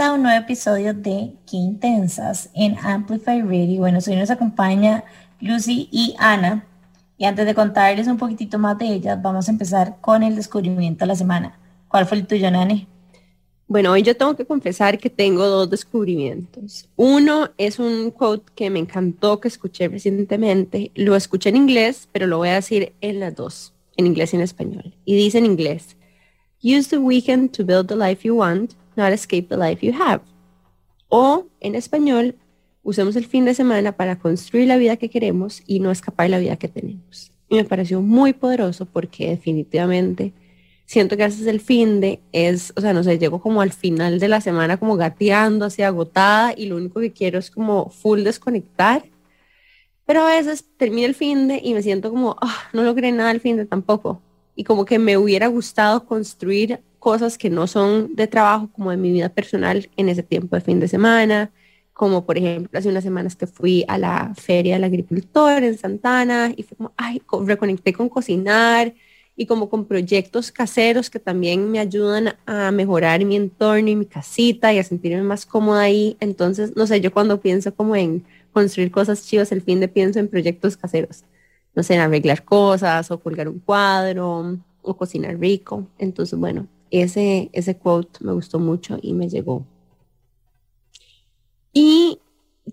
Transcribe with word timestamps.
A 0.00 0.12
un 0.12 0.22
nuevo 0.22 0.38
episodio 0.38 0.94
de 0.94 1.32
Qué 1.44 1.56
Intensas 1.56 2.50
en 2.54 2.78
Amplify 2.78 3.42
Radio. 3.42 3.80
Bueno, 3.80 3.98
hoy 4.06 4.14
nos 4.14 4.30
acompaña 4.30 5.02
Lucy 5.40 5.88
y 5.90 6.14
Ana. 6.18 6.64
Y 7.16 7.24
antes 7.24 7.44
de 7.44 7.54
contarles 7.54 8.06
un 8.06 8.16
poquitito 8.16 8.60
más 8.60 8.78
de 8.78 8.86
ellas, 8.86 9.20
vamos 9.20 9.48
a 9.48 9.50
empezar 9.50 9.96
con 10.00 10.22
el 10.22 10.36
descubrimiento 10.36 11.00
de 11.00 11.08
la 11.08 11.16
semana. 11.16 11.58
¿Cuál 11.88 12.06
fue 12.06 12.18
el 12.18 12.28
tuyo, 12.28 12.48
Nani? 12.48 12.86
Bueno, 13.66 13.90
hoy 13.90 14.02
yo 14.02 14.16
tengo 14.16 14.36
que 14.36 14.44
confesar 14.44 14.98
que 14.98 15.10
tengo 15.10 15.44
dos 15.46 15.68
descubrimientos. 15.68 16.88
Uno 16.94 17.50
es 17.58 17.80
un 17.80 18.12
quote 18.12 18.52
que 18.54 18.70
me 18.70 18.78
encantó, 18.78 19.40
que 19.40 19.48
escuché 19.48 19.88
recientemente. 19.88 20.92
Lo 20.94 21.16
escuché 21.16 21.48
en 21.48 21.56
inglés, 21.56 22.08
pero 22.12 22.28
lo 22.28 22.38
voy 22.38 22.50
a 22.50 22.54
decir 22.54 22.92
en 23.00 23.18
las 23.18 23.34
dos, 23.34 23.74
en 23.96 24.06
inglés 24.06 24.32
y 24.32 24.36
en 24.36 24.42
español. 24.42 24.94
Y 25.04 25.16
dice 25.16 25.38
en 25.38 25.46
inglés, 25.46 25.96
Use 26.62 26.88
the 26.88 26.98
weekend 26.98 27.52
to 27.52 27.64
build 27.64 27.88
the 27.88 27.96
life 27.96 28.24
you 28.24 28.36
want 28.36 28.74
not 28.98 29.12
escape 29.12 29.48
the 29.48 29.56
life 29.56 29.84
you 29.84 29.92
have. 29.92 30.20
O 31.08 31.46
en 31.60 31.74
español, 31.74 32.34
usemos 32.82 33.16
el 33.16 33.26
fin 33.26 33.44
de 33.44 33.54
semana 33.54 33.92
para 33.92 34.18
construir 34.18 34.66
la 34.66 34.76
vida 34.76 34.96
que 34.96 35.08
queremos 35.08 35.62
y 35.66 35.80
no 35.80 35.90
escapar 35.90 36.28
la 36.28 36.38
vida 36.38 36.56
que 36.56 36.68
tenemos. 36.68 37.32
Y 37.48 37.56
me 37.56 37.64
pareció 37.64 38.02
muy 38.02 38.34
poderoso 38.34 38.84
porque 38.84 39.30
definitivamente 39.30 40.34
siento 40.84 41.16
que 41.16 41.24
haces 41.24 41.46
el 41.46 41.60
fin 41.60 42.00
de 42.00 42.20
es, 42.32 42.72
o 42.76 42.80
sea, 42.80 42.92
no 42.92 43.02
sé, 43.02 43.18
llego 43.18 43.40
como 43.40 43.60
al 43.62 43.72
final 43.72 44.18
de 44.18 44.28
la 44.28 44.40
semana 44.40 44.76
como 44.78 44.96
gateando, 44.96 45.64
así 45.64 45.82
agotada 45.82 46.52
y 46.56 46.66
lo 46.66 46.76
único 46.76 47.00
que 47.00 47.12
quiero 47.12 47.38
es 47.38 47.50
como 47.50 47.88
full 47.90 48.22
desconectar. 48.22 49.04
Pero 50.06 50.22
a 50.22 50.26
veces 50.26 50.64
termino 50.76 51.06
el 51.06 51.14
fin 51.14 51.48
de 51.48 51.60
y 51.62 51.74
me 51.74 51.82
siento 51.82 52.10
como, 52.10 52.36
ah, 52.40 52.56
no 52.72 52.82
logré 52.82 53.12
nada 53.12 53.30
el 53.30 53.40
fin 53.40 53.56
de 53.56 53.66
tampoco. 53.66 54.22
Y 54.58 54.64
como 54.64 54.84
que 54.84 54.98
me 54.98 55.16
hubiera 55.16 55.46
gustado 55.46 56.04
construir 56.04 56.80
cosas 56.98 57.38
que 57.38 57.48
no 57.48 57.68
son 57.68 58.16
de 58.16 58.26
trabajo, 58.26 58.68
como 58.72 58.90
de 58.90 58.96
mi 58.96 59.12
vida 59.12 59.28
personal 59.28 59.88
en 59.96 60.08
ese 60.08 60.24
tiempo 60.24 60.56
de 60.56 60.62
fin 60.62 60.80
de 60.80 60.88
semana, 60.88 61.52
como 61.92 62.26
por 62.26 62.36
ejemplo 62.36 62.76
hace 62.76 62.88
unas 62.88 63.04
semanas 63.04 63.36
que 63.36 63.46
fui 63.46 63.84
a 63.86 63.98
la 63.98 64.34
feria 64.34 64.74
del 64.74 64.82
agricultor 64.82 65.62
en 65.62 65.78
Santana 65.78 66.52
y 66.56 66.64
fue 66.64 66.76
como, 66.76 66.92
ay, 66.96 67.22
reconecté 67.44 67.92
con 67.92 68.08
cocinar 68.08 68.92
y 69.36 69.46
como 69.46 69.70
con 69.70 69.84
proyectos 69.84 70.50
caseros 70.50 71.08
que 71.08 71.20
también 71.20 71.70
me 71.70 71.78
ayudan 71.78 72.34
a 72.44 72.72
mejorar 72.72 73.24
mi 73.24 73.36
entorno 73.36 73.88
y 73.90 73.94
mi 73.94 74.06
casita 74.06 74.72
y 74.74 74.80
a 74.80 74.82
sentirme 74.82 75.22
más 75.22 75.46
cómoda 75.46 75.82
ahí. 75.82 76.16
Entonces, 76.18 76.74
no 76.74 76.88
sé, 76.88 77.00
yo 77.00 77.12
cuando 77.12 77.40
pienso 77.40 77.72
como 77.72 77.94
en 77.94 78.24
construir 78.52 78.90
cosas 78.90 79.24
chivas, 79.24 79.52
el 79.52 79.62
fin 79.62 79.78
de 79.78 79.86
pienso 79.86 80.18
en 80.18 80.26
proyectos 80.26 80.76
caseros. 80.76 81.22
No 81.78 81.84
sé, 81.84 81.96
arreglar 81.96 82.44
cosas 82.44 83.08
o 83.12 83.20
colgar 83.20 83.48
un 83.48 83.60
cuadro 83.60 84.58
o 84.82 84.96
cocinar 84.96 85.38
rico. 85.38 85.86
Entonces, 85.96 86.36
bueno, 86.36 86.66
ese, 86.90 87.50
ese 87.52 87.76
quote 87.76 88.18
me 88.24 88.32
gustó 88.32 88.58
mucho 88.58 88.98
y 89.00 89.12
me 89.12 89.28
llegó. 89.28 89.64
Y 91.72 92.18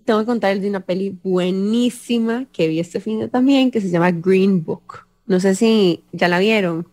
tengo 0.04 0.18
que 0.18 0.26
contarles 0.26 0.60
de 0.60 0.70
una 0.70 0.80
peli 0.80 1.16
buenísima 1.22 2.46
que 2.52 2.66
vi 2.66 2.80
este 2.80 2.98
fin 2.98 3.20
de 3.20 3.28
también, 3.28 3.70
que 3.70 3.80
se 3.80 3.90
llama 3.90 4.10
Green 4.10 4.64
Book. 4.64 5.06
No 5.24 5.38
sé 5.38 5.54
si 5.54 6.02
ya 6.10 6.26
la 6.26 6.40
vieron. 6.40 6.88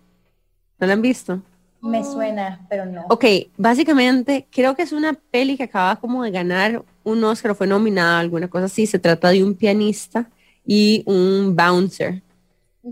¿No 0.78 0.86
la 0.86 0.94
han 0.94 1.02
visto? 1.02 1.42
Me 1.82 2.04
suena, 2.04 2.64
pero 2.70 2.86
no. 2.86 3.06
Ok, 3.10 3.26
básicamente 3.58 4.46
creo 4.52 4.76
que 4.76 4.84
es 4.84 4.92
una 4.92 5.14
peli 5.32 5.58
que 5.58 5.64
acaba 5.64 5.96
como 5.96 6.22
de 6.24 6.30
ganar 6.30 6.86
un 7.04 7.24
Oscar, 7.24 7.56
fue 7.56 7.66
nominada, 7.66 8.20
alguna 8.20 8.48
cosa 8.50 8.66
así. 8.66 8.86
Se 8.86 9.00
trata 9.00 9.30
de 9.30 9.44
un 9.44 9.56
pianista 9.56 10.30
y 10.66 11.04
un 11.06 11.56
bouncer. 11.56 12.22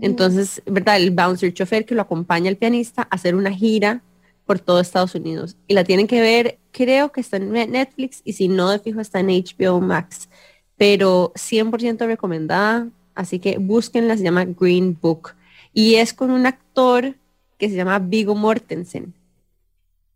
Entonces, 0.00 0.62
¿verdad? 0.66 0.96
El 0.96 1.10
bouncer 1.10 1.52
chofer 1.52 1.84
que 1.84 1.94
lo 1.94 2.02
acompaña 2.02 2.48
al 2.48 2.56
pianista 2.56 3.02
a 3.02 3.14
hacer 3.14 3.34
una 3.34 3.52
gira 3.52 4.02
por 4.46 4.58
todo 4.58 4.80
Estados 4.80 5.14
Unidos. 5.14 5.56
Y 5.66 5.74
la 5.74 5.84
tienen 5.84 6.06
que 6.06 6.20
ver, 6.20 6.58
creo 6.72 7.12
que 7.12 7.20
está 7.20 7.36
en 7.36 7.52
Netflix 7.52 8.22
y 8.24 8.32
si 8.32 8.48
no, 8.48 8.70
de 8.70 8.78
fijo 8.78 9.00
está 9.00 9.20
en 9.20 9.28
HBO 9.28 9.80
Max. 9.80 10.28
Pero 10.76 11.32
100% 11.34 12.06
recomendada, 12.06 12.88
así 13.14 13.38
que 13.38 13.58
búsquenla, 13.58 14.16
se 14.16 14.24
llama 14.24 14.44
Green 14.44 14.98
Book. 15.00 15.34
Y 15.74 15.96
es 15.96 16.12
con 16.12 16.30
un 16.30 16.46
actor 16.46 17.14
que 17.58 17.68
se 17.68 17.76
llama 17.76 17.98
Vigo 17.98 18.34
Mortensen. 18.34 19.14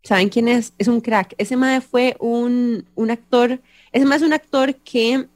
¿Saben 0.03 0.29
quién 0.29 0.47
es? 0.47 0.73
Es 0.77 0.87
un 0.87 1.01
crack. 1.01 1.35
Ese 1.37 1.57
madre 1.57 1.81
fue 1.81 2.15
un, 2.19 2.85
un 2.95 3.11
actor, 3.11 3.59
ese 3.91 4.05
más 4.05 4.21
es 4.21 4.27
un 4.27 4.33
actor 4.33 4.75
que 4.75 5.27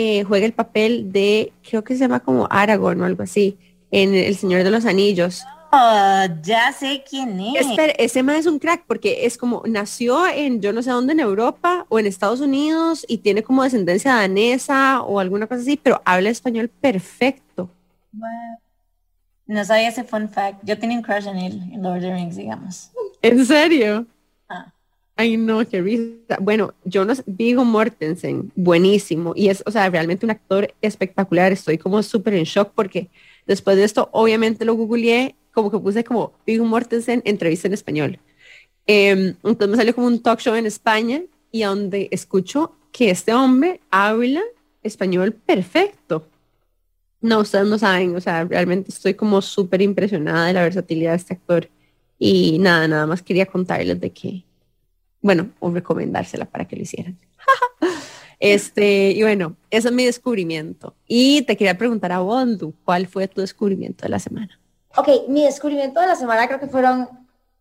eh, 0.00 0.22
juega 0.22 0.46
el 0.46 0.52
papel 0.52 1.10
de, 1.10 1.52
creo 1.68 1.82
que 1.82 1.94
se 1.94 2.02
llama 2.02 2.20
como 2.20 2.46
Aragorn 2.52 3.00
o 3.00 3.04
algo 3.04 3.24
así, 3.24 3.58
en 3.90 4.14
El 4.14 4.36
Señor 4.36 4.62
de 4.62 4.70
los 4.70 4.84
Anillos. 4.84 5.42
Oh, 5.72 6.24
ya 6.40 6.72
sé 6.72 7.02
quién 7.02 7.40
es. 7.40 7.66
Espera, 7.66 7.92
ese 7.98 8.22
man 8.22 8.36
es 8.36 8.46
un 8.46 8.60
crack 8.60 8.84
porque 8.86 9.26
es 9.26 9.36
como 9.36 9.64
nació 9.66 10.28
en 10.28 10.60
yo 10.62 10.72
no 10.72 10.84
sé 10.84 10.90
dónde 10.90 11.14
en 11.14 11.18
Europa 11.18 11.84
o 11.88 11.98
en 11.98 12.06
Estados 12.06 12.40
Unidos 12.40 13.04
y 13.08 13.18
tiene 13.18 13.42
como 13.42 13.64
descendencia 13.64 14.14
danesa 14.14 15.02
o 15.02 15.18
alguna 15.18 15.48
cosa 15.48 15.62
así, 15.62 15.76
pero 15.76 16.00
habla 16.04 16.30
español 16.30 16.68
perfecto. 16.68 17.68
No 19.46 19.64
sabía 19.64 19.88
ese 19.88 20.04
fun 20.04 20.28
fact. 20.28 20.60
Yo 20.62 20.78
tenía 20.78 20.96
un 20.96 21.02
crush 21.02 21.26
en 21.26 21.38
él, 21.38 21.60
en 21.72 21.82
Lord 21.82 21.96
of 21.96 22.02
the 22.02 22.14
Rings, 22.14 22.36
digamos. 22.36 22.92
¿En 23.20 23.44
serio? 23.44 24.06
Ay, 25.20 25.36
no, 25.36 25.66
qué 25.68 25.82
risa. 25.82 26.38
Bueno, 26.40 26.74
Jonas 26.84 27.24
Vigo 27.26 27.64
Mortensen, 27.64 28.52
buenísimo. 28.54 29.32
Y 29.34 29.48
es, 29.48 29.64
o 29.66 29.70
sea, 29.72 29.90
realmente 29.90 30.24
un 30.24 30.30
actor 30.30 30.72
espectacular. 30.80 31.50
Estoy 31.50 31.76
como 31.76 32.00
súper 32.04 32.34
en 32.34 32.44
shock 32.44 32.70
porque 32.72 33.10
después 33.44 33.76
de 33.76 33.82
esto, 33.82 34.08
obviamente 34.12 34.64
lo 34.64 34.74
googleé 34.74 35.34
como 35.52 35.72
que 35.72 35.78
puse 35.80 36.04
como 36.04 36.34
Viggo 36.46 36.64
Mortensen 36.64 37.20
entrevista 37.24 37.66
en 37.66 37.74
español. 37.74 38.20
Em, 38.86 39.34
entonces 39.42 39.68
me 39.68 39.76
salió 39.76 39.92
como 39.92 40.06
un 40.06 40.22
talk 40.22 40.38
show 40.38 40.54
en 40.54 40.66
España 40.66 41.22
y 41.50 41.64
donde 41.64 42.06
escucho 42.12 42.76
que 42.92 43.10
este 43.10 43.34
hombre 43.34 43.80
habla 43.90 44.42
español 44.84 45.32
perfecto. 45.32 46.28
No, 47.20 47.40
ustedes 47.40 47.66
no 47.66 47.76
saben, 47.76 48.14
o 48.14 48.20
sea, 48.20 48.44
realmente 48.44 48.90
estoy 48.92 49.14
como 49.14 49.42
súper 49.42 49.82
impresionada 49.82 50.46
de 50.46 50.52
la 50.52 50.62
versatilidad 50.62 51.10
de 51.10 51.16
este 51.16 51.34
actor. 51.34 51.68
Y 52.20 52.60
nada, 52.60 52.86
nada 52.86 53.06
más 53.08 53.20
quería 53.20 53.46
contarles 53.46 54.00
de 54.00 54.10
que, 54.10 54.44
bueno, 55.20 55.50
o 55.60 55.70
recomendársela 55.70 56.44
para 56.44 56.66
que 56.66 56.76
lo 56.76 56.82
hicieran. 56.82 57.18
este, 58.40 59.10
y 59.10 59.22
bueno, 59.22 59.56
eso 59.70 59.88
es 59.88 59.94
mi 59.94 60.04
descubrimiento. 60.04 60.94
Y 61.06 61.42
te 61.42 61.56
quería 61.56 61.76
preguntar 61.76 62.12
a 62.12 62.20
Bondu, 62.20 62.74
¿cuál 62.84 63.06
fue 63.06 63.28
tu 63.28 63.40
descubrimiento 63.40 64.04
de 64.04 64.10
la 64.10 64.18
semana? 64.18 64.58
Ok, 64.96 65.08
mi 65.28 65.44
descubrimiento 65.44 66.00
de 66.00 66.06
la 66.06 66.16
semana 66.16 66.46
creo 66.46 66.60
que 66.60 66.66
fueron 66.66 67.08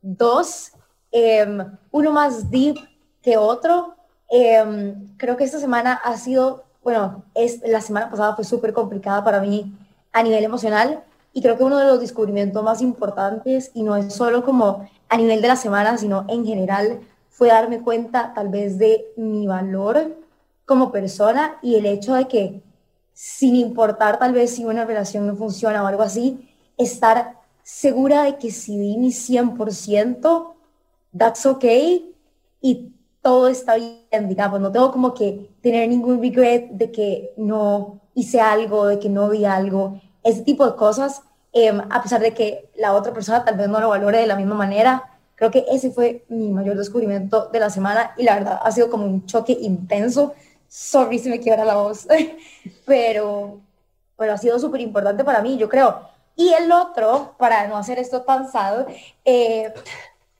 dos, 0.01 0.71
em, 1.11 1.59
uno 1.91 2.11
más 2.11 2.49
deep 2.49 2.77
que 3.21 3.37
otro. 3.37 3.95
Em, 4.29 5.15
creo 5.17 5.37
que 5.37 5.43
esta 5.43 5.59
semana 5.59 5.93
ha 6.03 6.17
sido, 6.17 6.65
bueno, 6.83 7.23
es, 7.35 7.61
la 7.65 7.81
semana 7.81 8.09
pasada 8.09 8.35
fue 8.35 8.45
súper 8.45 8.73
complicada 8.73 9.23
para 9.23 9.41
mí 9.41 9.73
a 10.13 10.23
nivel 10.23 10.43
emocional 10.43 11.03
y 11.37 11.41
creo 11.41 11.55
que 11.55 11.63
uno 11.63 11.77
de 11.77 11.85
los 11.85 11.99
descubrimientos 11.99 12.63
más 12.63 12.81
importantes, 12.81 13.69
y 13.75 13.83
no 13.83 13.95
es 13.95 14.11
solo 14.11 14.43
como 14.43 14.89
a 15.07 15.17
nivel 15.17 15.39
de 15.39 15.47
la 15.47 15.55
semana, 15.55 15.95
sino 15.99 16.25
en 16.29 16.43
general, 16.43 17.01
fue 17.37 17.49
darme 17.49 17.81
cuenta 17.81 18.33
tal 18.33 18.49
vez 18.49 18.79
de 18.79 19.13
mi 19.15 19.45
valor 19.45 20.17
como 20.65 20.91
persona 20.91 21.59
y 21.61 21.75
el 21.75 21.85
hecho 21.85 22.15
de 22.15 22.27
que 22.27 22.63
sin 23.13 23.55
importar 23.55 24.17
tal 24.17 24.33
vez 24.33 24.55
si 24.55 24.65
una 24.65 24.85
relación 24.85 25.27
no 25.27 25.35
funciona 25.35 25.83
o 25.83 25.85
algo 25.85 26.01
así, 26.01 26.49
estar 26.77 27.35
segura 27.61 28.23
de 28.23 28.37
que 28.37 28.49
si 28.49 28.79
di 28.79 28.97
mi 28.97 29.11
100%, 29.11 30.55
that's 31.15 31.45
okay 31.45 32.11
y 32.59 32.91
todo 33.21 33.49
está 33.49 33.75
bien, 33.75 34.27
digamos, 34.27 34.59
no 34.59 34.71
tengo 34.71 34.91
como 34.91 35.13
que 35.13 35.51
tener 35.61 35.87
ningún 35.89 36.19
regret 36.19 36.71
de 36.71 36.91
que 36.91 37.33
no 37.37 38.01
hice 38.15 38.41
algo, 38.41 38.87
de 38.87 38.97
que 38.97 39.09
no 39.09 39.29
di 39.29 39.45
algo, 39.45 40.01
ese 40.23 40.41
tipo 40.41 40.65
de 40.65 40.75
cosas, 40.75 41.21
em, 41.53 41.79
a 41.87 42.01
pesar 42.01 42.19
de 42.19 42.33
que 42.33 42.71
la 42.75 42.93
otra 42.95 43.13
persona 43.13 43.45
tal 43.45 43.57
vez 43.57 43.69
no 43.69 43.79
lo 43.79 43.89
valore 43.89 44.17
de 44.17 44.27
la 44.27 44.35
misma 44.35 44.55
manera, 44.55 45.16
Creo 45.37 45.51
que 45.51 45.65
ese 45.71 45.91
fue 45.91 46.25
mi 46.29 46.49
mayor 46.49 46.75
descubrimiento 46.75 47.47
de 47.49 47.59
la 47.59 47.69
semana 47.69 48.13
y 48.17 48.23
la 48.23 48.33
verdad 48.33 48.59
ha 48.59 48.71
sido 48.71 48.89
como 48.89 49.05
un 49.05 49.27
choque 49.27 49.53
intenso. 49.53 50.33
Sorry 50.67 51.19
si 51.19 51.29
me 51.29 51.39
quiebra 51.39 51.63
la 51.63 51.75
voz, 51.75 52.07
pero, 52.85 53.61
pero 54.17 54.33
ha 54.33 54.37
sido 54.39 54.57
súper 54.57 54.81
importante 54.81 55.23
para 55.23 55.43
mí, 55.43 55.55
yo 55.55 55.69
creo. 55.69 56.01
Y 56.35 56.51
el 56.53 56.71
otro, 56.71 57.35
para 57.37 57.67
no 57.67 57.77
hacer 57.77 57.99
esto 57.99 58.23
tan 58.23 58.51
sad, 58.51 58.87
eh, 59.23 59.71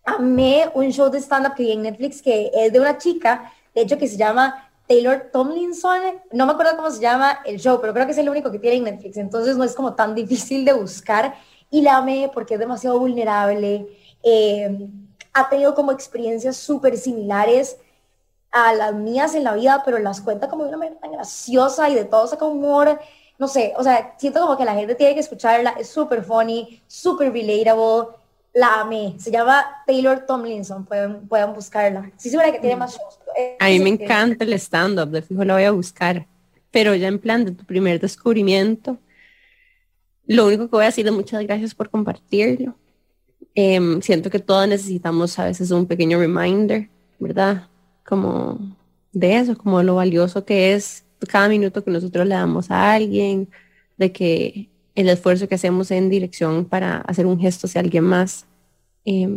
amé 0.04 0.68
un 0.74 0.92
show 0.92 1.12
de 1.12 1.20
stand-up 1.20 1.54
que 1.54 1.64
vi 1.64 1.74
en 1.74 1.84
Netflix 1.84 2.20
que 2.20 2.50
es 2.52 2.74
de 2.74 2.80
una 2.80 2.98
chica, 2.98 3.54
de 3.76 3.82
hecho 3.82 4.00
que 4.00 4.08
se 4.08 4.18
llama 4.18 4.68
Taylor 4.88 5.30
Tomlinson, 5.32 6.00
no 6.32 6.48
me 6.48 6.54
acuerdo 6.54 6.76
cómo 6.76 6.90
se 6.90 7.02
llama 7.02 7.40
el 7.46 7.60
show, 7.60 7.80
pero 7.80 7.94
creo 7.94 8.08
que 8.08 8.14
es 8.14 8.18
el 8.18 8.30
único 8.30 8.52
que 8.52 8.58
tiene 8.58 8.78
en 8.78 8.84
Netflix, 8.86 9.18
entonces 9.18 9.58
no 9.58 9.64
es 9.64 9.76
como 9.76 9.94
tan 9.94 10.16
difícil 10.16 10.66
de 10.66 10.74
buscar 10.74 11.36
y 11.70 11.82
la 11.82 11.98
amé 11.98 12.32
porque 12.34 12.56
es 12.56 12.60
demasiado 12.60 12.98
vulnerable, 12.98 13.88
eh, 14.24 14.88
ha 15.34 15.50
tenido 15.50 15.76
como 15.76 15.92
experiencias 15.92 16.58
súper 16.58 16.98
similares 16.98 17.78
a 18.52 18.74
las 18.74 18.94
mías 18.94 19.36
en 19.36 19.44
la 19.44 19.54
vida, 19.54 19.82
pero 19.86 20.00
las 20.00 20.22
cuenta 20.22 20.48
como 20.48 20.64
de 20.64 20.70
una 20.70 20.78
manera 20.78 21.00
tan 21.00 21.12
graciosa 21.12 21.90
y 21.90 21.96
de 21.96 22.06
todo 22.06 22.28
saca 22.28 22.46
humor, 22.46 23.00
no 23.38 23.48
sé, 23.48 23.74
o 23.78 23.84
sea, 23.84 24.16
siento 24.18 24.42
como 24.42 24.58
que 24.58 24.66
la 24.66 24.74
gente 24.74 24.96
tiene 24.96 25.14
que 25.14 25.20
escucharla, 25.20 25.72
es 25.72 25.90
súper 25.90 26.24
funny, 26.24 26.82
súper 26.88 27.32
relatable, 27.32 28.16
la 28.54 28.82
amé. 28.82 29.16
Se 29.20 29.30
llama 29.30 29.64
Taylor 29.86 30.26
Tomlinson, 30.26 30.86
pueden, 30.86 31.28
pueden 31.28 31.54
buscarla. 31.54 32.12
Sí, 32.18 32.30
segura 32.30 32.52
que 32.52 32.60
tiene 32.60 32.76
más 32.76 32.98
shows. 32.98 33.20
A 33.60 33.68
mí 33.68 33.80
me 33.80 33.90
encanta 33.90 34.44
el 34.44 34.54
stand-up, 34.54 35.10
de 35.10 35.22
fijo 35.22 35.44
la 35.44 35.54
voy 35.54 35.64
a 35.64 35.72
buscar. 35.72 36.26
Pero 36.72 36.96
ya 36.96 37.08
en 37.08 37.20
plan 37.20 37.46
de 37.46 37.52
tu 37.52 37.64
primer 37.64 38.00
descubrimiento, 38.00 38.98
lo 40.26 40.48
único 40.48 40.66
que 40.66 40.76
voy 40.76 40.84
a 40.84 40.88
decir 40.88 41.06
es 41.06 41.14
muchas 41.14 41.44
gracias 41.44 41.76
por 41.76 41.90
compartirlo. 41.90 42.76
Em, 43.56 44.02
siento 44.02 44.30
que 44.30 44.40
todos 44.40 44.68
necesitamos 44.68 45.38
a 45.40 45.46
veces 45.46 45.72
un 45.72 45.86
pequeño 45.88 46.20
reminder, 46.20 46.90
¿verdad? 47.20 47.68
Como 48.06 48.60
de 49.12 49.38
eso, 49.38 49.58
como 49.58 49.82
lo 49.84 49.96
valioso 49.96 50.46
que 50.46 50.74
es 50.74 51.06
cada 51.28 51.50
minuto 51.50 51.84
que 51.84 51.92
nosotros 51.92 52.28
le 52.28 52.36
damos 52.36 52.70
a 52.70 52.94
alguien, 52.94 53.50
de 53.98 54.12
que 54.12 54.70
el 54.96 55.10
esfuerzo 55.10 55.48
que 55.48 55.56
hacemos 55.56 55.92
en 55.92 56.10
dirección 56.10 56.66
para 56.66 56.98
hacer 57.00 57.26
un 57.26 57.40
gesto 57.40 57.68
hacia 57.68 57.82
alguien 57.82 58.04
más, 58.04 58.46
eh, 59.06 59.28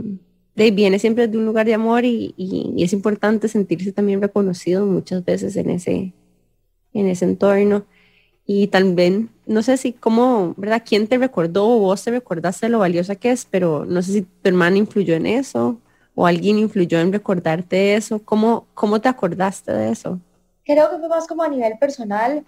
viene 0.55 0.99
siempre 0.99 1.29
de 1.29 1.39
un 1.39 1.47
lugar 1.47 1.67
de 1.67 1.75
amor 1.75 2.05
y, 2.05 2.35
es 2.79 2.93
importante 2.93 3.49
sentirse 3.49 3.93
también 3.93 4.21
reconocido 4.21 4.85
muchas 4.85 5.25
veces 5.25 5.57
en 5.57 5.71
ese, 5.71 6.13
en 6.93 7.07
ese 7.07 7.25
entorno. 7.25 7.87
Y 8.47 8.67
también, 8.67 9.31
no 9.51 9.63
sé 9.63 9.77
si 9.77 9.93
cómo, 9.93 10.55
¿verdad? 10.57 10.83
¿Quién 10.85 11.07
te 11.07 11.19
recordó 11.19 11.69
o 11.69 11.79
vos 11.81 12.03
te 12.03 12.11
recordaste 12.11 12.69
lo 12.69 12.79
valiosa 12.79 13.17
que 13.17 13.31
es? 13.31 13.45
Pero 13.45 13.85
no 13.85 14.03
sé 14.03 14.13
si 14.13 14.23
tu 14.23 14.49
hermana 14.49 14.79
influyó 14.79 15.15
en 15.15 15.27
eso 15.27 15.79
o 16.15 16.27
alguien 16.27 16.59
influyó 16.59 16.99
en 16.99 17.13
recordarte 17.13 17.95
eso. 17.95 18.21
¿Cómo, 18.25 18.67
cómo 18.75 19.01
te 19.01 19.09
acordaste 19.09 19.73
de 19.73 19.91
eso? 19.91 20.19
Creo 20.65 20.91
que 20.91 20.99
fue 20.99 21.09
más 21.09 21.27
como 21.27 21.43
a 21.43 21.49
nivel 21.49 21.79
personal, 21.79 22.45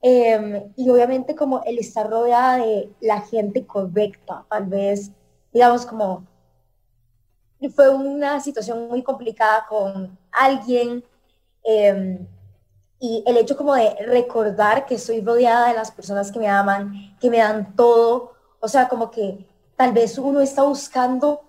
Em, 0.00 0.72
y 0.76 0.88
obviamente 0.90 1.34
como 1.34 1.62
el 1.64 1.78
estar 1.78 2.08
rodeada 2.08 2.58
de 2.58 2.88
la 3.00 3.20
gente 3.22 3.66
correcta, 3.66 4.44
tal 4.48 4.66
vez, 4.66 5.10
digamos 5.52 5.84
como, 5.86 6.24
fue 7.74 7.88
una 7.88 8.38
situación 8.40 8.88
muy 8.88 9.02
complicada 9.02 9.66
con 9.68 10.16
alguien 10.30 11.02
em, 11.64 12.26
y 13.00 13.22
el 13.26 13.36
hecho 13.36 13.56
como 13.56 13.74
de 13.74 13.94
recordar 14.06 14.86
que 14.86 14.96
estoy 14.96 15.20
rodeada 15.20 15.68
de 15.68 15.74
las 15.74 15.90
personas 15.90 16.32
que 16.32 16.38
me 16.38 16.48
aman, 16.48 17.16
que 17.20 17.30
me 17.30 17.38
dan 17.38 17.74
todo, 17.76 18.32
o 18.60 18.68
sea, 18.68 18.88
como 18.88 19.10
que 19.10 19.46
tal 19.76 19.92
vez 19.92 20.18
uno 20.18 20.40
está 20.40 20.62
buscando 20.62 21.42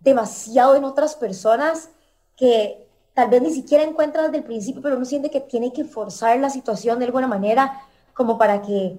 demasiado 0.00 0.76
en 0.76 0.84
otras 0.84 1.16
personas 1.16 1.88
que 2.36 2.86
tal 3.14 3.28
vez 3.28 3.42
ni 3.42 3.52
siquiera 3.52 3.84
encuentra 3.84 4.22
desde 4.22 4.38
el 4.38 4.44
principio, 4.44 4.80
pero 4.80 4.96
uno 4.96 5.04
siente 5.04 5.30
que 5.30 5.40
tiene 5.40 5.72
que 5.72 5.84
forzar 5.84 6.38
la 6.38 6.50
situación 6.50 6.98
de 6.98 7.06
alguna 7.06 7.26
manera 7.26 7.80
como 8.14 8.38
para 8.38 8.62
que 8.62 8.96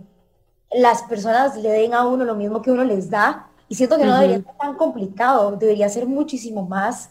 las 0.74 1.04
personas 1.04 1.56
le 1.56 1.70
den 1.70 1.94
a 1.94 2.06
uno 2.06 2.26
lo 2.26 2.36
mismo 2.36 2.62
que 2.62 2.72
uno 2.72 2.84
les 2.84 3.10
da. 3.10 3.48
Y 3.70 3.76
siento 3.76 3.98
que 3.98 4.06
no 4.06 4.16
debería 4.16 4.44
ser 4.44 4.58
tan 4.58 4.76
complicado, 4.76 5.56
debería 5.56 5.90
ser 5.90 6.06
muchísimo 6.06 6.64
más 6.64 7.10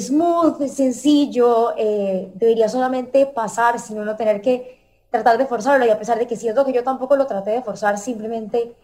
smooth, 0.00 0.66
sencillo, 0.68 1.74
eh, 1.76 2.30
debería 2.34 2.68
solamente 2.68 3.26
pasar 3.26 3.78
sin 3.78 3.98
uno 3.98 4.16
tener 4.16 4.40
que 4.40 4.78
tratar 5.10 5.38
de 5.38 5.46
forzarlo. 5.46 5.86
Y 5.86 5.90
a 5.90 5.98
pesar 5.98 6.18
de 6.18 6.26
que 6.26 6.36
siento 6.36 6.64
que 6.64 6.72
yo 6.72 6.82
tampoco 6.82 7.16
lo 7.16 7.26
traté 7.26 7.50
de 7.50 7.62
forzar, 7.62 7.98
simplemente 7.98 8.74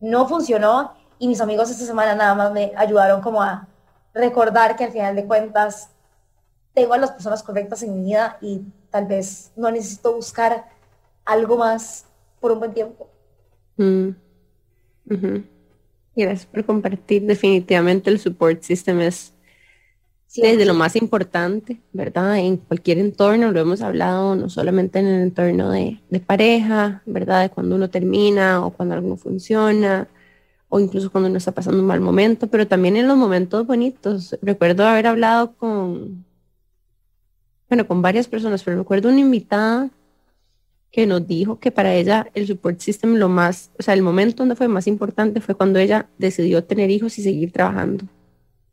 no 0.00 0.28
funcionó. 0.28 0.92
Y 1.18 1.28
mis 1.28 1.40
amigos 1.40 1.70
esta 1.70 1.84
semana 1.84 2.14
nada 2.14 2.34
más 2.34 2.52
me 2.52 2.72
ayudaron 2.76 3.20
como 3.20 3.42
a 3.42 3.68
recordar 4.14 4.76
que 4.76 4.84
al 4.84 4.92
final 4.92 5.16
de 5.16 5.26
cuentas 5.26 5.90
tengo 6.74 6.94
a 6.94 6.98
las 6.98 7.10
personas 7.12 7.42
correctas 7.42 7.82
en 7.82 7.94
mi 7.94 8.08
vida 8.08 8.38
y 8.40 8.60
tal 8.90 9.06
vez 9.06 9.52
no 9.56 9.70
necesito 9.70 10.14
buscar 10.14 10.66
algo 11.24 11.56
más 11.56 12.06
por 12.40 12.52
un 12.52 12.60
buen 12.60 12.72
tiempo. 12.72 13.08
Mm. 13.76 14.10
Gracias 16.14 16.46
por 16.46 16.64
compartir. 16.64 17.22
Definitivamente 17.22 18.10
el 18.10 18.18
support 18.18 18.62
system 18.62 19.00
es 19.00 19.32
desde 20.36 20.66
lo 20.66 20.74
más 20.74 20.94
importante, 20.96 21.80
¿verdad? 21.92 22.38
En 22.38 22.58
cualquier 22.58 22.98
entorno, 22.98 23.50
lo 23.50 23.60
hemos 23.60 23.80
hablado, 23.80 24.36
no 24.36 24.48
solamente 24.50 24.98
en 24.98 25.06
el 25.06 25.22
entorno 25.22 25.70
de, 25.70 26.00
de, 26.10 26.20
pareja, 26.20 27.02
¿verdad? 27.06 27.42
De 27.42 27.50
cuando 27.50 27.76
uno 27.76 27.88
termina 27.90 28.64
o 28.64 28.70
cuando 28.70 28.94
algo 28.94 29.08
no 29.08 29.16
funciona, 29.16 30.08
o 30.68 30.80
incluso 30.80 31.10
cuando 31.10 31.28
uno 31.28 31.38
está 31.38 31.52
pasando 31.52 31.80
un 31.80 31.86
mal 31.86 32.00
momento, 32.00 32.46
pero 32.48 32.66
también 32.66 32.96
en 32.96 33.08
los 33.08 33.16
momentos 33.16 33.66
bonitos. 33.66 34.36
Recuerdo 34.42 34.86
haber 34.86 35.06
hablado 35.06 35.56
con, 35.56 36.24
bueno, 37.68 37.86
con 37.86 38.02
varias 38.02 38.28
personas, 38.28 38.62
pero 38.62 38.78
recuerdo 38.78 39.08
una 39.08 39.20
invitada 39.20 39.90
que 40.90 41.06
nos 41.06 41.26
dijo 41.26 41.58
que 41.58 41.70
para 41.70 41.94
ella 41.94 42.30
el 42.34 42.46
support 42.46 42.80
system 42.80 43.16
lo 43.16 43.28
más, 43.28 43.70
o 43.78 43.82
sea, 43.82 43.94
el 43.94 44.02
momento 44.02 44.42
donde 44.42 44.56
fue 44.56 44.68
más 44.68 44.86
importante 44.86 45.40
fue 45.40 45.54
cuando 45.54 45.78
ella 45.78 46.08
decidió 46.18 46.64
tener 46.64 46.90
hijos 46.90 47.18
y 47.18 47.22
seguir 47.22 47.52
trabajando. 47.52 48.04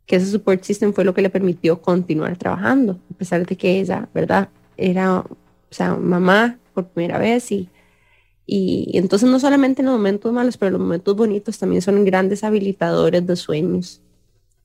Que 0.06 0.18
ese 0.18 0.28
support 0.28 0.64
system 0.64 0.94
fue 0.94 1.04
lo 1.04 1.14
que 1.14 1.22
le 1.22 1.30
permitió 1.30 1.82
continuar 1.82 2.38
trabajando, 2.38 3.00
a 3.14 3.18
pesar 3.18 3.46
de 3.46 3.56
que 3.56 3.80
ella, 3.80 4.08
¿verdad? 4.14 4.50
Era, 4.78 5.20
o 5.20 5.38
sea, 5.72 5.96
mamá 5.96 6.58
por 6.74 6.88
primera 6.88 7.18
vez 7.18 7.52
y, 7.52 7.70
y, 8.46 8.92
entonces 8.98 9.30
no 9.30 9.40
solamente 9.40 9.82
en 9.82 9.88
los 9.88 9.96
momentos 9.96 10.32
malos, 10.32 10.58
pero 10.58 10.72
los 10.72 10.82
momentos 10.82 11.16
bonitos 11.16 11.58
también 11.58 11.82
son 11.82 12.04
grandes 12.06 12.44
habilitadores 12.44 13.26
de 13.26 13.36
sueños. 13.36 14.02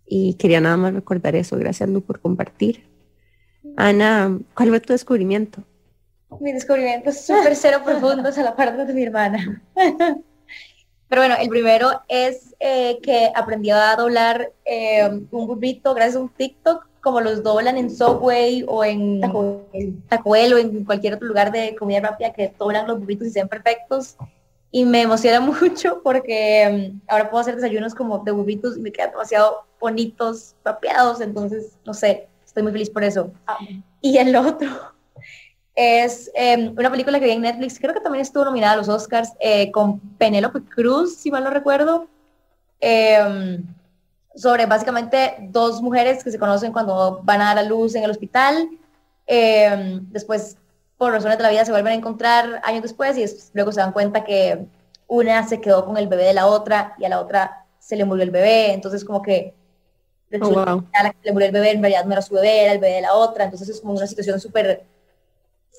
Y 0.06 0.34
quería 0.34 0.60
nada 0.60 0.76
más 0.76 0.92
recordar 0.92 1.37
eso. 1.37 1.56
Gracias, 1.56 1.88
Lu, 1.88 2.00
por 2.00 2.20
compartir. 2.20 2.84
Ana, 3.76 4.38
¿cuál 4.54 4.70
fue 4.70 4.80
tu 4.80 4.92
descubrimiento? 4.92 5.62
mi 6.38 6.52
descubrimiento 6.52 7.11
es 7.11 7.26
súper 7.26 7.56
cero 7.56 7.80
profundo 7.85 8.28
a 8.28 8.42
la 8.42 8.54
parte 8.54 8.85
de 8.85 8.94
mi 8.94 9.02
hermana. 9.02 9.62
Pero 11.11 11.23
bueno, 11.23 11.35
el 11.40 11.49
primero 11.49 12.02
es 12.07 12.55
eh, 12.61 13.00
que 13.02 13.33
aprendí 13.35 13.69
a 13.71 13.97
doblar 13.97 14.52
eh, 14.64 15.11
un 15.33 15.47
burrito 15.49 15.93
gracias 15.93 16.14
a 16.14 16.21
un 16.21 16.29
TikTok, 16.29 16.87
como 17.00 17.21
los 17.21 17.43
doblan 17.43 17.76
en 17.79 17.90
Subway 17.90 18.64
o 18.69 18.85
en 18.85 19.21
Taco 19.21 20.31
Bell 20.31 20.55
o 20.55 20.59
en 20.59 20.85
cualquier 20.85 21.14
otro 21.14 21.26
lugar 21.26 21.50
de 21.50 21.75
comida 21.75 21.99
rápida 21.99 22.33
que 22.33 22.55
doblan 22.57 22.87
los 22.87 23.00
burritos 23.00 23.26
y 23.26 23.31
sean 23.31 23.49
perfectos. 23.49 24.17
Y 24.71 24.85
me 24.85 25.02
emociona 25.02 25.40
mucho 25.61 26.00
porque 26.05 26.93
mm, 26.95 27.00
ahora 27.09 27.29
puedo 27.29 27.40
hacer 27.40 27.57
desayunos 27.57 27.93
como 27.93 28.21
de 28.21 28.31
burritos 28.31 28.76
y 28.76 28.81
me 28.81 28.93
quedan 28.93 29.11
demasiado 29.11 29.64
bonitos, 29.81 30.55
papeados. 30.62 31.21
Entonces, 31.21 31.76
no 31.85 31.93
sé, 31.93 32.29
estoy 32.47 32.62
muy 32.62 32.71
feliz 32.71 32.88
por 32.88 33.02
eso. 33.02 33.33
Y 34.00 34.17
el 34.19 34.37
otro 34.37 34.69
es 35.80 36.30
em, 36.34 36.75
una 36.76 36.90
película 36.90 37.18
que 37.18 37.25
vi 37.25 37.30
en 37.30 37.40
Netflix, 37.40 37.78
creo 37.78 37.94
que 37.94 38.00
también 38.00 38.20
estuvo 38.20 38.44
nominada 38.44 38.75
a 38.75 38.76
los 38.76 38.90
Oscars, 38.90 39.32
eh, 39.40 39.70
con 39.70 39.99
Penélope 40.18 40.62
Cruz, 40.62 41.16
si 41.16 41.30
mal 41.30 41.42
no 41.42 41.49
recuerdo, 41.49 42.06
em, 42.80 43.64
sobre 44.34 44.66
básicamente 44.66 45.37
dos 45.49 45.80
mujeres 45.80 46.22
que 46.22 46.30
se 46.30 46.38
conocen 46.38 46.70
cuando 46.70 47.20
van 47.22 47.40
a 47.40 47.46
dar 47.46 47.60
a 47.60 47.62
luz 47.62 47.94
en 47.94 48.04
el 48.04 48.10
hospital, 48.10 48.68
em, 49.26 50.06
después 50.10 50.58
por 50.99 51.12
razones 51.12 51.38
de 51.38 51.44
la 51.44 51.50
vida 51.50 51.64
se 51.64 51.72
vuelven 51.72 51.94
a 51.94 51.96
encontrar 51.96 52.60
años 52.62 52.82
después 52.82 53.16
y 53.16 53.25
luego 53.54 53.72
se 53.72 53.80
dan 53.80 53.92
cuenta 53.92 54.22
que 54.22 54.66
una 55.06 55.49
se 55.49 55.62
quedó 55.62 55.87
con 55.87 55.96
el 55.96 56.08
bebé 56.08 56.25
de 56.25 56.34
la 56.34 56.46
otra 56.46 56.94
y 56.99 57.06
a 57.06 57.08
la 57.08 57.20
otra 57.20 57.64
se 57.78 57.96
le 57.96 58.04
murió 58.04 58.25
el 58.25 58.30
bebé, 58.30 58.75
entonces 58.75 59.02
como 59.02 59.22
que 59.22 59.54
oh, 60.42 60.58
a 60.60 61.02
la 61.02 61.10
que 61.12 61.18
le 61.22 61.32
murió 61.32 61.46
el 61.46 61.54
bebé 61.54 61.70
en 61.70 61.80
realidad 61.80 62.04
no 62.04 62.12
era 62.12 62.20
su 62.20 62.34
bebé, 62.34 62.64
era 62.64 62.72
el 62.75 62.80
bebé 62.80 62.96
de 62.96 63.00
la 63.00 63.14
otra, 63.14 63.44
entonces 63.44 63.70
es 63.70 63.80
como 63.80 63.94
una 63.94 64.06
situación 64.06 64.38
súper 64.38 64.84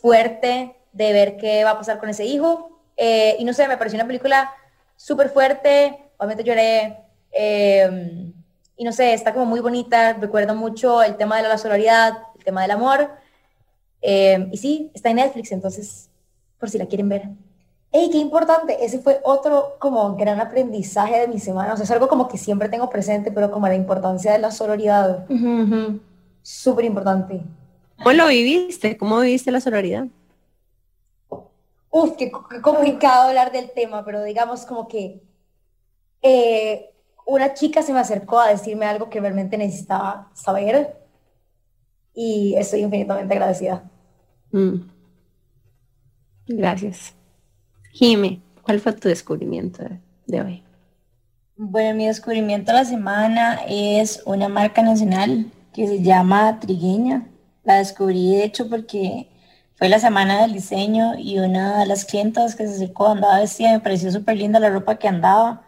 fuerte 0.01 0.75
de 0.91 1.13
ver 1.13 1.38
qué 1.38 1.63
va 1.63 1.72
a 1.72 1.77
pasar 1.77 2.00
con 2.00 2.10
ese 2.10 2.25
hijo. 2.25 2.79
Eh, 2.98 3.36
y 3.39 3.46
no 3.46 3.53
sé, 3.53 3.67
me 3.67 3.77
pareció 3.77 3.98
una 3.98 4.08
película 4.08 4.53
súper 4.96 5.29
fuerte, 5.29 5.98
obviamente 6.17 6.43
lloré. 6.43 6.98
Em, 7.31 8.34
y 8.75 8.84
no 8.84 8.91
sé, 8.91 9.13
está 9.13 9.34
como 9.34 9.46
muy 9.46 9.60
bonita, 9.60 10.13
recuerdo 10.13 10.55
mucho 10.55 11.01
el 11.03 11.15
tema 11.15 11.38
de 11.38 11.48
la 11.48 11.58
solidaridad, 11.58 12.17
el 12.38 12.43
tema 12.43 12.62
del 12.63 12.72
amor. 12.72 13.10
Em, 14.01 14.50
y 14.51 14.58
sí, 14.58 14.91
está 14.93 15.10
en 15.10 15.17
Netflix, 15.17 15.51
entonces, 15.51 16.10
por 16.60 16.70
si 16.70 16.77
la 16.77 16.88
quieren 16.88 17.10
ver. 17.10 17.29
¡Ey, 17.91 18.10
qué 18.10 18.17
importante! 18.17 18.86
Ese 18.86 19.00
fue 19.00 19.20
otro 19.24 19.75
como 19.79 20.15
gran 20.15 20.39
aprendizaje 20.39 21.20
de 21.20 21.27
mi 21.27 21.39
semana. 21.39 21.74
O 21.74 21.75
sea, 21.75 21.84
es 21.84 21.91
algo 21.91 22.08
como 22.08 22.27
que 22.27 22.38
siempre 22.38 22.70
tengo 22.70 22.89
presente, 22.89 23.31
pero 23.31 23.51
como 23.51 23.67
la 23.67 23.75
importancia 23.75 24.31
de 24.31 24.39
la 24.39 24.51
sororidad. 24.51 25.25
Súper 26.41 26.86
importante. 26.86 27.41
¿Cómo 28.03 28.15
lo 28.15 28.27
viviste? 28.27 28.98
¿Cómo 28.98 29.20
viviste 29.20 29.51
la 29.51 29.62
sororidad? 29.62 30.08
Uf, 31.89 32.15
qué, 32.17 32.31
complicado 32.62 33.29
hablar 33.29 33.51
del 33.51 33.72
tema, 33.72 34.03
pero 34.05 34.24
digamos 34.24 34.65
como 34.65 34.88
que 34.88 35.22
eh, 36.22 36.93
una 37.25 37.53
chica 37.53 37.81
se 37.81 37.93
me 37.93 38.00
acercó 38.00 38.39
a 38.39 38.50
decirme 38.50 38.86
algo 38.86 39.10
que 39.10 39.20
realmente 39.20 39.58
necesitaba 39.58 40.31
saber 40.34 40.98
y 42.13 42.55
estoy 42.58 42.81
infinitamente 42.81 43.34
agradecida. 43.34 43.89
Mm. 44.51 44.75
Gracias. 46.48 47.13
Jime, 47.91 48.41
¿cuál 48.62 48.79
fue 48.79 48.93
tu 48.93 49.10
descubrimiento 49.10 49.84
de 50.27 50.41
hoy? 50.41 50.63
Bueno, 51.55 51.96
mi 51.98 52.08
descubrimiento 52.08 52.72
de 52.72 52.77
la 52.79 52.86
semana 52.86 53.60
es 53.67 54.24
una 54.25 54.50
marca 54.50 54.81
nacional 54.81 55.51
que 55.74 55.88
se 55.88 56.01
llama 56.01 56.60
Trigueña. 56.60 57.27
La 57.63 57.75
descubrí 57.75 58.36
de 58.36 58.44
hecho 58.44 58.70
porque 58.70 59.30
fue 59.75 59.89
la 59.89 60.00
semana 60.00 60.41
del 60.41 60.53
diseño 60.53 61.13
y 61.18 61.39
una 61.39 61.80
de 61.80 61.86
las 61.86 62.06
clientas 62.06 62.56
que 62.56 62.68
se 62.68 62.75
acercó 62.75 63.08
andaba 63.08 63.39
vestida, 63.39 63.72
me 63.72 63.80
pareció 63.80 64.12
súper 64.12 64.38
linda 64.38 64.60
la 64.60 64.70
ropa 64.70 64.98
que 64.98 65.08
andaba 65.08 65.63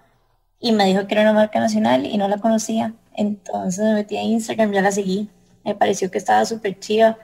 y 0.59 0.71
me 0.71 0.85
dijo 0.85 1.07
que 1.07 1.13
era 1.15 1.23
una 1.23 1.33
marca 1.33 1.59
nacional 1.59 2.05
y 2.05 2.17
no 2.17 2.27
la 2.27 2.37
conocía. 2.37 2.93
Entonces 3.15 3.83
me 3.83 3.93
metí 3.93 4.17
a 4.17 4.23
Instagram, 4.23 4.71
ya 4.71 4.81
la 4.81 4.91
seguí. 4.91 5.29
Me 5.63 5.75
pareció 5.75 6.09
que 6.11 6.17
estaba 6.17 6.45
súper 6.45 6.79
chida. 6.79 7.17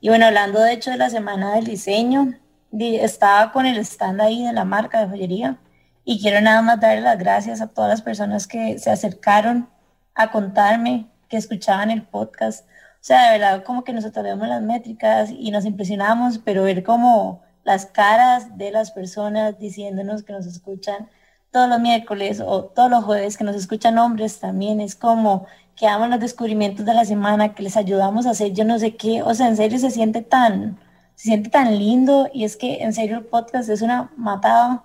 Y 0.00 0.08
bueno, 0.08 0.26
hablando 0.26 0.60
de 0.60 0.72
hecho 0.72 0.90
de 0.90 0.96
la 0.96 1.10
semana 1.10 1.54
del 1.54 1.66
diseño, 1.66 2.34
estaba 2.72 3.52
con 3.52 3.66
el 3.66 3.78
stand 3.78 4.20
ahí 4.20 4.44
de 4.44 4.52
la 4.52 4.64
marca 4.64 5.00
de 5.00 5.08
joyería 5.08 5.58
y 6.04 6.20
quiero 6.20 6.40
nada 6.40 6.62
más 6.62 6.80
darle 6.80 7.00
las 7.00 7.18
gracias 7.18 7.60
a 7.60 7.68
todas 7.68 7.90
las 7.90 8.02
personas 8.02 8.46
que 8.46 8.78
se 8.78 8.90
acercaron 8.90 9.68
a 10.14 10.30
contarme 10.30 11.06
que 11.28 11.36
escuchaban 11.36 11.90
el 11.90 12.02
podcast. 12.02 12.66
O 12.96 13.04
sea, 13.06 13.32
de 13.32 13.38
verdad, 13.38 13.64
como 13.64 13.84
que 13.84 13.92
nosotros 13.92 14.24
vemos 14.24 14.48
las 14.48 14.62
métricas 14.62 15.30
y 15.30 15.50
nos 15.50 15.64
impresionamos, 15.64 16.38
pero 16.38 16.64
ver 16.64 16.82
como 16.82 17.42
las 17.64 17.86
caras 17.86 18.56
de 18.58 18.70
las 18.70 18.90
personas 18.92 19.58
diciéndonos 19.58 20.22
que 20.22 20.32
nos 20.32 20.46
escuchan 20.46 21.08
todos 21.50 21.68
los 21.68 21.80
miércoles 21.80 22.40
o 22.44 22.64
todos 22.64 22.90
los 22.90 23.04
jueves, 23.04 23.36
que 23.36 23.44
nos 23.44 23.56
escuchan 23.56 23.98
hombres 23.98 24.40
también, 24.40 24.80
es 24.80 24.94
como 24.94 25.46
que 25.74 25.86
damos 25.86 26.08
los 26.10 26.20
descubrimientos 26.20 26.84
de 26.86 26.94
la 26.94 27.04
semana, 27.04 27.54
que 27.54 27.62
les 27.62 27.76
ayudamos 27.76 28.26
a 28.26 28.30
hacer 28.30 28.52
yo 28.52 28.64
no 28.64 28.78
sé 28.78 28.96
qué, 28.96 29.22
o 29.22 29.34
sea, 29.34 29.48
en 29.48 29.56
serio 29.56 29.78
se 29.78 29.90
siente 29.90 30.22
tan, 30.22 30.78
se 31.14 31.28
siente 31.28 31.50
tan 31.50 31.78
lindo 31.78 32.28
y 32.32 32.44
es 32.44 32.56
que 32.56 32.82
en 32.82 32.92
serio 32.92 33.18
el 33.18 33.24
podcast 33.24 33.68
es 33.68 33.82
una 33.82 34.10
matada. 34.16 34.84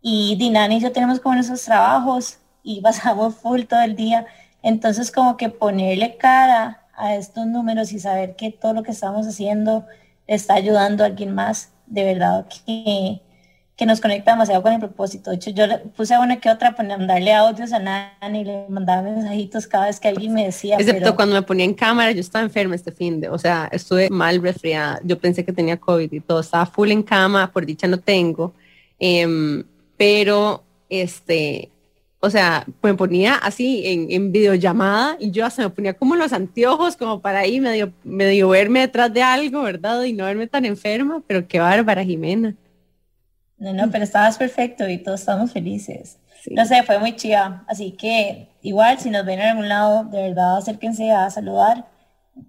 Y 0.00 0.36
Dinani 0.36 0.76
y 0.76 0.80
yo 0.80 0.92
tenemos 0.92 1.20
como 1.20 1.34
nuestros 1.36 1.64
trabajos 1.64 2.38
y 2.62 2.80
pasamos 2.82 3.34
full 3.36 3.62
todo 3.64 3.82
el 3.82 3.96
día, 3.96 4.26
entonces 4.62 5.10
como 5.10 5.36
que 5.36 5.48
ponerle 5.50 6.16
cara 6.16 6.83
a 6.96 7.14
estos 7.16 7.46
números 7.46 7.92
y 7.92 8.00
saber 8.00 8.36
que 8.36 8.50
todo 8.50 8.72
lo 8.72 8.82
que 8.82 8.92
estamos 8.92 9.26
haciendo 9.26 9.86
está 10.26 10.54
ayudando 10.54 11.04
a 11.04 11.06
alguien 11.06 11.34
más, 11.34 11.72
de 11.86 12.04
verdad 12.04 12.46
que 12.46 13.20
que 13.76 13.86
nos 13.86 14.00
conecta 14.00 14.32
demasiado 14.32 14.62
con 14.62 14.72
el 14.72 14.78
propósito. 14.78 15.30
De 15.30 15.36
hecho, 15.36 15.50
yo 15.50 15.66
le 15.66 15.78
puse 15.78 16.16
una 16.16 16.38
que 16.38 16.48
otra 16.48 16.76
para 16.76 16.96
mandarle 16.96 17.32
audios 17.32 17.72
a 17.72 17.80
Nani 17.80 18.40
y 18.40 18.44
le 18.44 18.66
mandaba 18.68 19.02
mensajitos 19.02 19.66
cada 19.66 19.86
vez 19.86 19.98
que 19.98 20.08
alguien 20.08 20.32
me 20.32 20.44
decía. 20.44 20.76
Excepto 20.76 21.16
cuando 21.16 21.34
me 21.34 21.42
ponía 21.42 21.64
en 21.64 21.74
cámara, 21.74 22.12
yo 22.12 22.20
estaba 22.20 22.44
enferma 22.44 22.76
este 22.76 22.92
fin 22.92 23.20
de, 23.20 23.28
o 23.28 23.38
sea, 23.38 23.68
estuve 23.72 24.10
mal 24.10 24.40
resfriada. 24.40 25.00
Yo 25.02 25.18
pensé 25.18 25.44
que 25.44 25.52
tenía 25.52 25.76
COVID 25.76 26.12
y 26.12 26.20
todo, 26.20 26.40
estaba 26.40 26.66
full 26.66 26.92
en 26.92 27.02
cama, 27.02 27.50
por 27.52 27.66
dicha 27.66 27.88
no 27.88 27.98
tengo. 27.98 28.54
Em, 29.00 29.64
pero, 29.96 30.62
este, 30.88 31.70
o 32.24 32.30
sea, 32.30 32.66
me 32.82 32.94
ponía 32.94 33.34
así 33.34 33.82
en, 33.84 34.10
en, 34.10 34.32
videollamada 34.32 35.18
y 35.20 35.30
yo 35.30 35.44
hasta 35.44 35.62
me 35.62 35.68
ponía 35.68 35.92
como 35.92 36.16
los 36.16 36.32
anteojos 36.32 36.96
como 36.96 37.20
para 37.20 37.40
ahí 37.40 37.60
medio, 37.60 37.92
medio 38.02 38.48
verme 38.48 38.80
detrás 38.80 39.12
de 39.12 39.22
algo, 39.22 39.62
¿verdad? 39.62 40.02
Y 40.04 40.14
no 40.14 40.24
verme 40.24 40.46
tan 40.46 40.64
enferma, 40.64 41.22
pero 41.26 41.46
qué 41.46 41.60
bárbara, 41.60 42.02
Jimena. 42.02 42.54
No, 43.58 43.74
no, 43.74 43.90
pero 43.90 44.04
estabas 44.04 44.38
perfecto 44.38 44.88
y 44.88 44.96
todos 44.96 45.20
estamos 45.20 45.52
felices. 45.52 46.18
No 46.50 46.64
sé, 46.64 46.82
fue 46.82 46.98
muy 46.98 47.14
chida. 47.14 47.62
Así 47.68 47.92
que 47.92 48.48
igual, 48.62 48.98
si 48.98 49.10
nos 49.10 49.26
ven 49.26 49.40
en 49.40 49.48
algún 49.48 49.68
lado, 49.68 50.04
de 50.04 50.22
verdad 50.22 50.56
acérquense 50.56 51.10
a 51.10 51.28
saludar. 51.28 51.86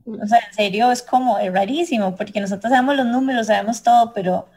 O 0.05 0.25
sea, 0.25 0.39
en 0.39 0.53
serio, 0.55 0.89
es 0.89 1.01
como, 1.01 1.37
es 1.37 1.51
rarísimo, 1.53 2.15
porque 2.15 2.39
nosotros 2.39 2.71
sabemos 2.71 2.95
los 2.95 3.07
números, 3.07 3.47
sabemos 3.47 3.83
todo, 3.83 4.13
pero 4.13 4.47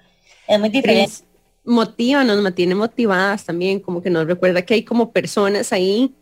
es 0.47 0.61
muy 0.61 0.69
diferente. 0.69 1.28
Motiva, 1.69 2.25
nos 2.25 2.43
mantiene 2.43 2.75
motivadas 2.75 3.45
también, 3.45 3.79
como 3.79 4.03
que 4.03 4.11
nos 4.11 4.27
recuerda 4.27 4.63
que 4.63 4.75
hay 4.75 4.85
como 4.85 5.13
personas 5.13 5.73
ahí 5.73 6.15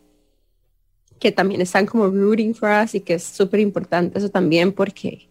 que 1.19 1.31
también 1.31 1.61
están 1.61 1.85
como 1.85 2.07
rooting 2.07 2.53
for 2.53 2.69
us 2.83 2.93
y 2.93 3.01
que 3.01 3.15
es 3.15 3.23
súper 3.23 3.59
importante 3.59 4.19
eso 4.19 4.29
también 4.29 4.71
porque 4.71 5.29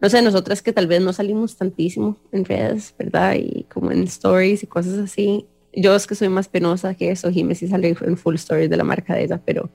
no 0.00 0.10
sé, 0.10 0.20
nosotras 0.20 0.60
que 0.60 0.72
tal 0.72 0.86
vez 0.86 1.00
no 1.00 1.12
salimos 1.12 1.56
tantísimo 1.56 2.18
en 2.30 2.44
redes, 2.44 2.94
¿verdad? 2.98 3.36
Y 3.36 3.64
como 3.72 3.90
en 3.90 4.02
stories 4.02 4.62
y 4.62 4.66
cosas 4.66 4.98
así. 4.98 5.46
Yo 5.72 5.94
es 5.94 6.06
que 6.06 6.14
soy 6.14 6.28
más 6.28 6.46
penosa 6.46 6.94
que 6.94 7.10
eso, 7.10 7.30
Jiménez 7.30 7.58
sí 7.58 7.68
sale 7.68 7.96
en 7.98 8.16
full 8.16 8.34
stories 8.34 8.68
de 8.68 8.76
la 8.76 8.84
marca 8.84 9.14
de 9.14 9.24
ella, 9.24 9.40
pero 9.44 9.70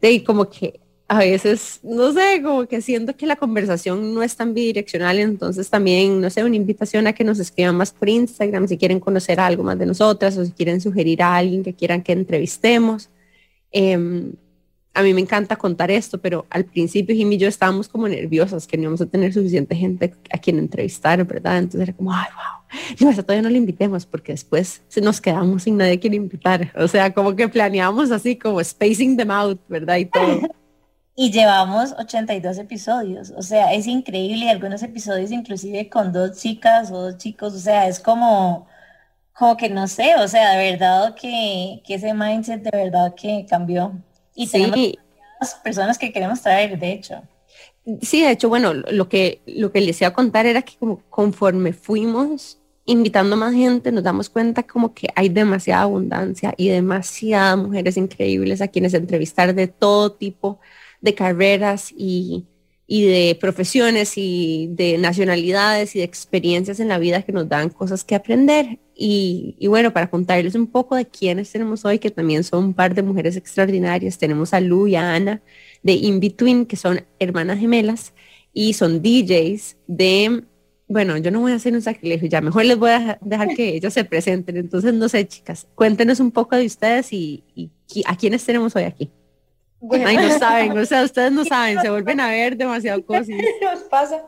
de 0.00 0.08
ahí 0.08 0.24
como 0.24 0.50
que 0.50 0.80
a 1.08 1.18
veces, 1.18 1.80
no 1.82 2.12
sé, 2.12 2.42
como 2.42 2.66
que 2.66 2.82
siento 2.82 3.16
que 3.16 3.26
la 3.26 3.36
conversación 3.36 4.14
no 4.14 4.22
es 4.22 4.36
tan 4.36 4.52
bidireccional, 4.52 5.18
entonces 5.18 5.70
también, 5.70 6.20
no 6.20 6.28
sé, 6.28 6.44
una 6.44 6.56
invitación 6.56 7.06
a 7.06 7.14
que 7.14 7.24
nos 7.24 7.38
escriban 7.38 7.76
más 7.76 7.92
por 7.92 8.08
Instagram 8.08 8.68
si 8.68 8.76
quieren 8.76 9.00
conocer 9.00 9.40
algo 9.40 9.62
más 9.62 9.78
de 9.78 9.86
nosotras 9.86 10.36
o 10.36 10.44
si 10.44 10.52
quieren 10.52 10.80
sugerir 10.80 11.22
a 11.22 11.36
alguien 11.36 11.64
que 11.64 11.72
quieran 11.74 12.02
que 12.02 12.12
entrevistemos. 12.12 13.08
Eh, 13.72 14.32
a 14.98 15.02
mí 15.02 15.14
me 15.14 15.20
encanta 15.20 15.54
contar 15.56 15.90
esto, 15.92 16.18
pero 16.18 16.44
al 16.50 16.64
principio 16.64 17.14
Jimmy 17.14 17.36
y 17.36 17.38
yo 17.38 17.48
estábamos 17.48 17.88
como 17.88 18.08
nerviosas, 18.08 18.66
que 18.66 18.76
no 18.76 18.82
íbamos 18.82 19.00
a 19.00 19.06
tener 19.06 19.32
suficiente 19.32 19.76
gente 19.76 20.12
a 20.30 20.38
quien 20.38 20.58
entrevistar, 20.58 21.24
¿verdad? 21.24 21.58
Entonces 21.58 21.82
era 21.82 21.92
como, 21.92 22.12
ay, 22.12 22.26
wow, 22.34 22.78
no, 23.00 23.10
eso 23.10 23.22
todavía 23.22 23.42
no 23.42 23.48
le 23.48 23.58
invitemos 23.58 24.06
porque 24.06 24.32
después 24.32 24.82
se 24.88 25.00
nos 25.00 25.20
quedamos 25.20 25.62
sin 25.62 25.76
nadie 25.76 25.92
a 25.92 26.00
quien 26.00 26.14
invitar. 26.14 26.72
O 26.74 26.88
sea, 26.88 27.14
como 27.14 27.36
que 27.36 27.48
planeamos 27.48 28.10
así 28.10 28.36
como 28.36 28.62
spacing 28.62 29.16
them 29.16 29.30
out, 29.30 29.60
¿verdad? 29.68 29.98
Y 29.98 30.06
todo. 30.06 30.40
Y 31.20 31.32
llevamos 31.32 31.96
82 31.98 32.58
episodios, 32.58 33.32
o 33.36 33.42
sea, 33.42 33.72
es 33.74 33.88
increíble, 33.88 34.48
algunos 34.48 34.84
episodios 34.84 35.32
inclusive 35.32 35.88
con 35.90 36.12
dos 36.12 36.38
chicas 36.38 36.92
o 36.92 37.10
dos 37.10 37.18
chicos, 37.18 37.54
o 37.54 37.58
sea, 37.58 37.88
es 37.88 37.98
como, 37.98 38.68
como 39.32 39.56
que 39.56 39.68
no 39.68 39.88
sé, 39.88 40.14
o 40.14 40.28
sea, 40.28 40.52
de 40.52 40.70
verdad 40.70 41.16
que, 41.16 41.82
que 41.84 41.94
ese 41.94 42.14
mindset 42.14 42.62
de 42.62 42.70
verdad 42.70 43.16
que 43.16 43.44
cambió. 43.50 44.00
Y 44.36 44.46
sí. 44.46 44.62
tenemos 44.70 45.54
personas 45.64 45.98
que 45.98 46.12
queremos 46.12 46.40
traer, 46.40 46.78
de 46.78 46.92
hecho. 46.92 47.20
Sí, 48.00 48.22
de 48.22 48.30
hecho, 48.30 48.48
bueno, 48.48 48.72
lo 48.72 49.08
que, 49.08 49.42
lo 49.44 49.72
que 49.72 49.80
les 49.80 50.00
iba 50.00 50.10
a 50.10 50.14
contar 50.14 50.46
era 50.46 50.62
que 50.62 50.76
como 50.76 51.02
conforme 51.10 51.72
fuimos 51.72 52.60
invitando 52.84 53.36
más 53.36 53.54
gente, 53.54 53.90
nos 53.90 54.04
damos 54.04 54.30
cuenta 54.30 54.62
como 54.62 54.94
que 54.94 55.08
hay 55.16 55.30
demasiada 55.30 55.82
abundancia 55.82 56.54
y 56.56 56.68
demasiadas 56.68 57.58
mujeres 57.58 57.96
increíbles 57.96 58.60
a 58.60 58.68
quienes 58.68 58.94
entrevistar 58.94 59.52
de 59.52 59.66
todo 59.66 60.12
tipo 60.12 60.60
de 61.00 61.14
carreras 61.14 61.92
y, 61.96 62.44
y 62.90 63.04
de 63.04 63.36
profesiones 63.38 64.14
y 64.16 64.68
de 64.72 64.96
nacionalidades 64.96 65.94
y 65.94 65.98
de 65.98 66.06
experiencias 66.06 66.80
en 66.80 66.88
la 66.88 66.98
vida 66.98 67.22
que 67.22 67.32
nos 67.32 67.46
dan 67.46 67.68
cosas 67.68 68.02
que 68.02 68.14
aprender. 68.14 68.78
Y, 69.00 69.54
bueno, 69.68 69.92
para 69.92 70.10
contarles 70.10 70.54
un 70.54 70.66
poco 70.66 70.96
de 70.96 71.06
quiénes 71.06 71.52
tenemos 71.52 71.84
hoy, 71.84 71.98
que 71.98 72.10
también 72.10 72.42
son 72.42 72.64
un 72.64 72.74
par 72.74 72.94
de 72.94 73.02
mujeres 73.02 73.36
extraordinarias, 73.36 74.18
tenemos 74.18 74.54
a 74.54 74.60
Lu 74.60 74.88
y 74.88 74.96
a 74.96 75.14
Ana 75.14 75.42
de 75.82 75.92
In 75.92 76.18
Between, 76.18 76.64
que 76.64 76.76
son 76.76 77.04
hermanas 77.20 77.60
gemelas 77.60 78.14
y 78.52 78.72
son 78.72 79.02
DJs 79.02 79.76
de, 79.86 80.42
bueno, 80.88 81.18
yo 81.18 81.30
no 81.30 81.40
voy 81.40 81.52
a 81.52 81.56
hacer 81.56 81.74
un 81.74 81.82
sacrilegio, 81.82 82.26
ya 82.26 82.40
mejor 82.40 82.64
les 82.64 82.78
voy 82.78 82.90
a 82.90 83.18
dejar 83.20 83.54
que 83.54 83.76
ellos 83.76 83.92
se 83.92 84.04
presenten. 84.04 84.56
Entonces, 84.56 84.94
no 84.94 85.10
sé, 85.10 85.28
chicas, 85.28 85.68
cuéntenos 85.74 86.20
un 86.20 86.30
poco 86.30 86.56
de 86.56 86.64
ustedes 86.64 87.12
y, 87.12 87.44
a 88.06 88.16
quiénes 88.16 88.44
tenemos 88.44 88.74
hoy 88.74 88.84
aquí. 88.84 89.10
Bueno. 89.80 90.08
Ay, 90.08 90.16
no 90.16 90.38
saben, 90.38 90.76
o 90.76 90.84
sea, 90.84 91.04
ustedes 91.04 91.32
no 91.32 91.44
saben, 91.44 91.80
se 91.80 91.90
vuelven 91.90 92.20
a 92.20 92.28
ver 92.28 92.56
demasiado 92.56 93.04
cosas. 93.06 93.28
Nos 93.62 93.80
pasa 93.84 94.22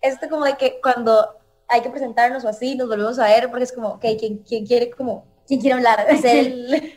esto 0.00 0.28
como 0.28 0.44
de 0.44 0.56
que 0.56 0.80
cuando 0.80 1.28
hay 1.68 1.80
que 1.80 1.90
presentarnos 1.90 2.44
o 2.44 2.48
así, 2.48 2.76
nos 2.76 2.88
volvemos 2.88 3.18
a 3.18 3.26
ver 3.26 3.48
porque 3.48 3.64
es 3.64 3.72
como, 3.72 3.88
ok, 3.88 4.04
¿quién, 4.18 4.38
quién 4.38 4.66
quiere 4.66 4.90
como, 4.90 5.24
quién 5.46 5.60
quiere 5.60 5.74
hablar? 5.74 6.00
Hacer 6.10 6.52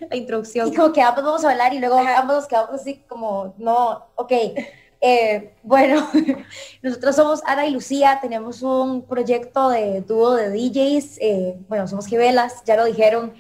la 0.10 0.16
introducción. 0.16 0.68
Y 0.68 0.76
como 0.76 0.92
que 0.92 1.02
ambos 1.02 1.24
vamos 1.24 1.46
a 1.46 1.52
hablar 1.52 1.74
y 1.74 1.80
luego 1.80 1.96
ambos 1.98 2.36
nos 2.36 2.48
quedamos 2.48 2.82
así 2.82 3.04
como, 3.08 3.54
no, 3.58 4.08
ok. 4.16 4.32
Eh, 5.02 5.54
bueno, 5.62 6.08
nosotros 6.82 7.16
somos 7.16 7.42
Ana 7.46 7.68
y 7.68 7.72
Lucía, 7.72 8.18
tenemos 8.22 8.64
un 8.64 9.04
proyecto 9.04 9.70
de 9.70 10.02
dúo 10.02 10.34
de 10.34 10.50
DJs, 10.50 11.18
eh, 11.22 11.58
bueno, 11.68 11.88
somos 11.88 12.08
gemelas, 12.08 12.64
ya 12.66 12.76
lo 12.76 12.86
dijeron, 12.86 13.34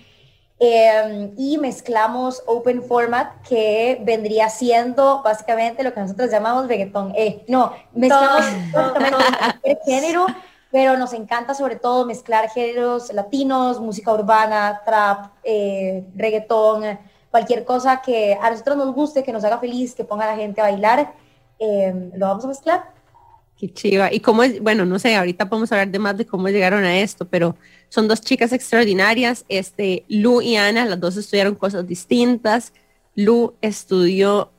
eh, 0.59 1.31
y 1.37 1.57
mezclamos 1.57 2.41
open 2.45 2.83
format 2.83 3.41
que 3.47 4.01
vendría 4.03 4.49
siendo 4.49 5.21
básicamente 5.23 5.83
lo 5.83 5.93
que 5.93 5.99
nosotros 5.99 6.31
llamamos 6.31 6.67
reggaetón. 6.67 7.13
no, 7.47 7.73
mezclamos 7.93 8.45
género 9.85 10.27
pero 10.75 10.97
nos 10.97 11.13
encanta 11.13 11.53
sobre 11.53 11.77
todo 11.77 12.05
mezclar 12.05 12.49
géneros 12.49 13.13
latinos, 13.13 13.79
música 13.79 14.11
urbana, 14.11 14.81
trap, 14.83 15.31
eh, 15.41 16.05
reggaetón, 16.17 16.99
cualquier 17.31 17.63
cosa 17.63 18.01
que 18.01 18.37
a 18.41 18.49
nosotros 18.49 18.75
nos 18.75 18.93
guste, 18.93 19.23
que 19.23 19.31
nos 19.31 19.45
haga 19.45 19.57
feliz, 19.57 19.95
que 19.95 20.03
ponga 20.03 20.25
a 20.25 20.31
la 20.31 20.35
gente 20.35 20.59
a 20.59 20.65
bailar, 20.65 21.13
eh, 21.59 22.11
lo 22.15 22.27
vamos 22.27 22.43
a 22.43 22.49
mezclar. 22.49 22.94
Qué 23.57 23.71
chiva. 23.73 24.11
Y 24.11 24.19
cómo 24.19 24.43
es, 24.43 24.61
bueno, 24.61 24.85
no 24.85 24.99
sé, 24.99 25.15
ahorita 25.15 25.47
podemos 25.47 25.71
hablar 25.71 25.89
de 25.89 25.99
más 25.99 26.17
de 26.17 26.25
cómo 26.25 26.49
llegaron 26.49 26.83
a 26.83 26.99
esto, 26.99 27.25
pero 27.25 27.55
son 27.89 28.07
dos 28.07 28.21
chicas 28.21 28.51
extraordinarias. 28.51 29.45
Este, 29.47 30.03
Lu 30.09 30.41
y 30.41 30.57
Ana, 30.57 30.85
las 30.85 30.99
dos 30.99 31.15
estudiaron 31.15 31.55
cosas 31.55 31.87
distintas. 31.87 32.73
Lu 33.15 33.53
estudió 33.61 34.51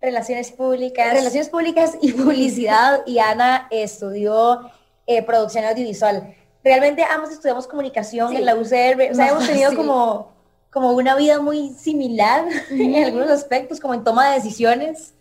Relaciones 0.00 0.50
públicas. 0.52 1.12
Relaciones 1.12 1.50
públicas 1.50 1.98
y 2.00 2.12
publicidad 2.14 3.02
y 3.06 3.18
Ana 3.18 3.68
estudió 3.70 4.70
eh, 5.06 5.22
producción 5.22 5.64
audiovisual. 5.66 6.34
Realmente 6.64 7.04
ambos 7.04 7.30
estudiamos 7.30 7.66
comunicación 7.66 8.34
en 8.34 8.46
la 8.46 8.54
UCR, 8.54 9.10
o 9.10 9.14
sea, 9.14 9.28
hemos 9.28 9.46
tenido 9.46 9.74
como, 9.74 10.32
como 10.70 10.92
una 10.92 11.16
vida 11.16 11.40
muy 11.40 11.70
similar 11.70 12.46
en 12.70 12.96
algunos 12.96 13.30
aspectos, 13.30 13.80
como 13.80 13.94
en 13.94 14.04
toma 14.04 14.28
de 14.30 14.34
decisiones. 14.36 15.14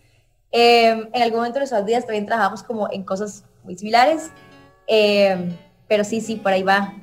Em, 0.51 1.07
en 1.13 1.21
algún 1.21 1.37
momento 1.37 1.55
de 1.55 1.61
nuestras 1.61 1.85
vidas 1.85 2.05
también 2.05 2.25
trabajamos 2.25 2.63
como 2.63 2.91
en 2.91 3.03
cosas 3.03 3.43
muy 3.63 3.77
similares, 3.77 4.31
em, 4.87 5.55
pero 5.87 6.03
sí, 6.03 6.21
sí, 6.21 6.35
por 6.37 6.51
ahí 6.51 6.63
va. 6.63 6.93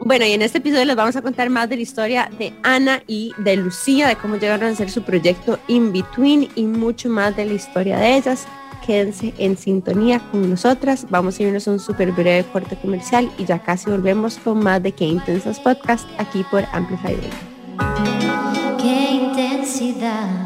Bueno, 0.00 0.26
y 0.26 0.32
en 0.32 0.42
este 0.42 0.58
episodio 0.58 0.84
les 0.84 0.96
vamos 0.96 1.16
a 1.16 1.22
contar 1.22 1.48
más 1.50 1.68
de 1.68 1.76
la 1.76 1.82
historia 1.82 2.30
de 2.38 2.52
Ana 2.62 3.02
y 3.06 3.32
de 3.38 3.56
Lucía, 3.56 4.08
de 4.08 4.16
cómo 4.16 4.36
llegaron 4.36 4.68
a 4.68 4.72
hacer 4.72 4.90
su 4.90 5.02
proyecto 5.02 5.58
In 5.68 5.92
Between 5.92 6.48
y 6.54 6.64
mucho 6.64 7.08
más 7.08 7.36
de 7.36 7.46
la 7.46 7.54
historia 7.54 7.96
de 7.96 8.16
ellas 8.16 8.46
quédense 8.84 9.32
en 9.38 9.56
sintonía 9.56 10.20
con 10.30 10.48
nosotras. 10.48 11.06
Vamos 11.10 11.38
a 11.38 11.42
irnos 11.42 11.66
a 11.66 11.72
un 11.72 11.80
súper 11.80 12.12
breve 12.12 12.44
corte 12.52 12.76
comercial 12.76 13.30
y 13.38 13.44
ya 13.44 13.58
casi 13.58 13.90
volvemos 13.90 14.38
con 14.38 14.58
más 14.58 14.82
de 14.82 14.92
Qué 14.92 15.06
Intensas 15.06 15.60
Podcast 15.60 16.06
aquí 16.18 16.44
por 16.50 16.64
Amplify 16.72 17.16
Radio. 17.16 18.76
Qué 18.80 19.10
intensidad. 19.12 20.43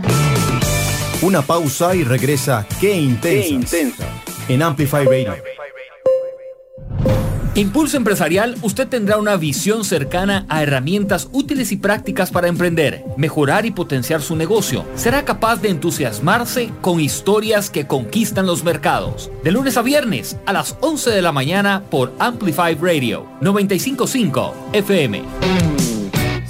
Una 1.21 1.43
pausa 1.43 1.97
y 1.97 2.05
regresa 2.05 2.65
Qué 2.81 2.97
Intensas, 2.97 3.71
Qué 3.73 4.55
en 4.55 4.63
Amplify 4.63 5.05
Radio. 5.05 5.35
Impulso 7.57 7.97
Empresarial, 7.97 8.57
usted 8.63 8.87
tendrá 8.87 9.17
una 9.17 9.37
visión 9.37 9.85
cercana 9.85 10.47
a 10.49 10.63
herramientas 10.63 11.29
útiles 11.33 11.73
y 11.73 11.77
prácticas 11.77 12.31
para 12.31 12.47
emprender, 12.47 13.05
mejorar 13.17 13.67
y 13.67 13.73
potenciar 13.73 14.23
su 14.23 14.37
negocio. 14.37 14.85
Será 14.95 15.25
capaz 15.25 15.57
de 15.57 15.71
entusiasmarse 15.71 16.71
con 16.81 17.01
historias 17.01 17.69
que 17.69 17.89
conquistan 17.89 18.47
los 18.47 18.63
mercados. 18.63 19.29
De 19.43 19.51
lunes 19.51 19.77
a 19.77 19.83
viernes 19.83 20.37
a 20.47 20.53
las 20.53 20.77
11 20.83 21.11
de 21.11 21.23
la 21.23 21.33
mañana 21.33 21.83
por 21.91 22.13
Amplify 22.21 22.77
Radio 22.77 23.27
955 23.41 24.55
FM. 24.73 25.78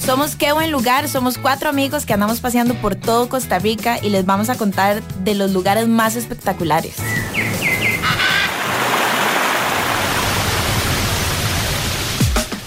Somos 0.09 0.37
Qué 0.37 0.53
Buen 0.53 0.73
Lugar, 0.73 1.07
somos 1.07 1.37
cuatro 1.37 1.69
amigos 1.69 2.07
que 2.07 2.15
andamos 2.15 2.41
paseando 2.41 2.73
por 2.77 2.95
todo 2.95 3.29
Costa 3.29 3.59
Rica 3.59 3.99
y 4.03 4.09
les 4.09 4.25
vamos 4.25 4.49
a 4.49 4.57
contar 4.57 5.03
de 5.23 5.35
los 5.35 5.51
lugares 5.53 5.87
más 5.87 6.17
espectaculares. 6.17 6.95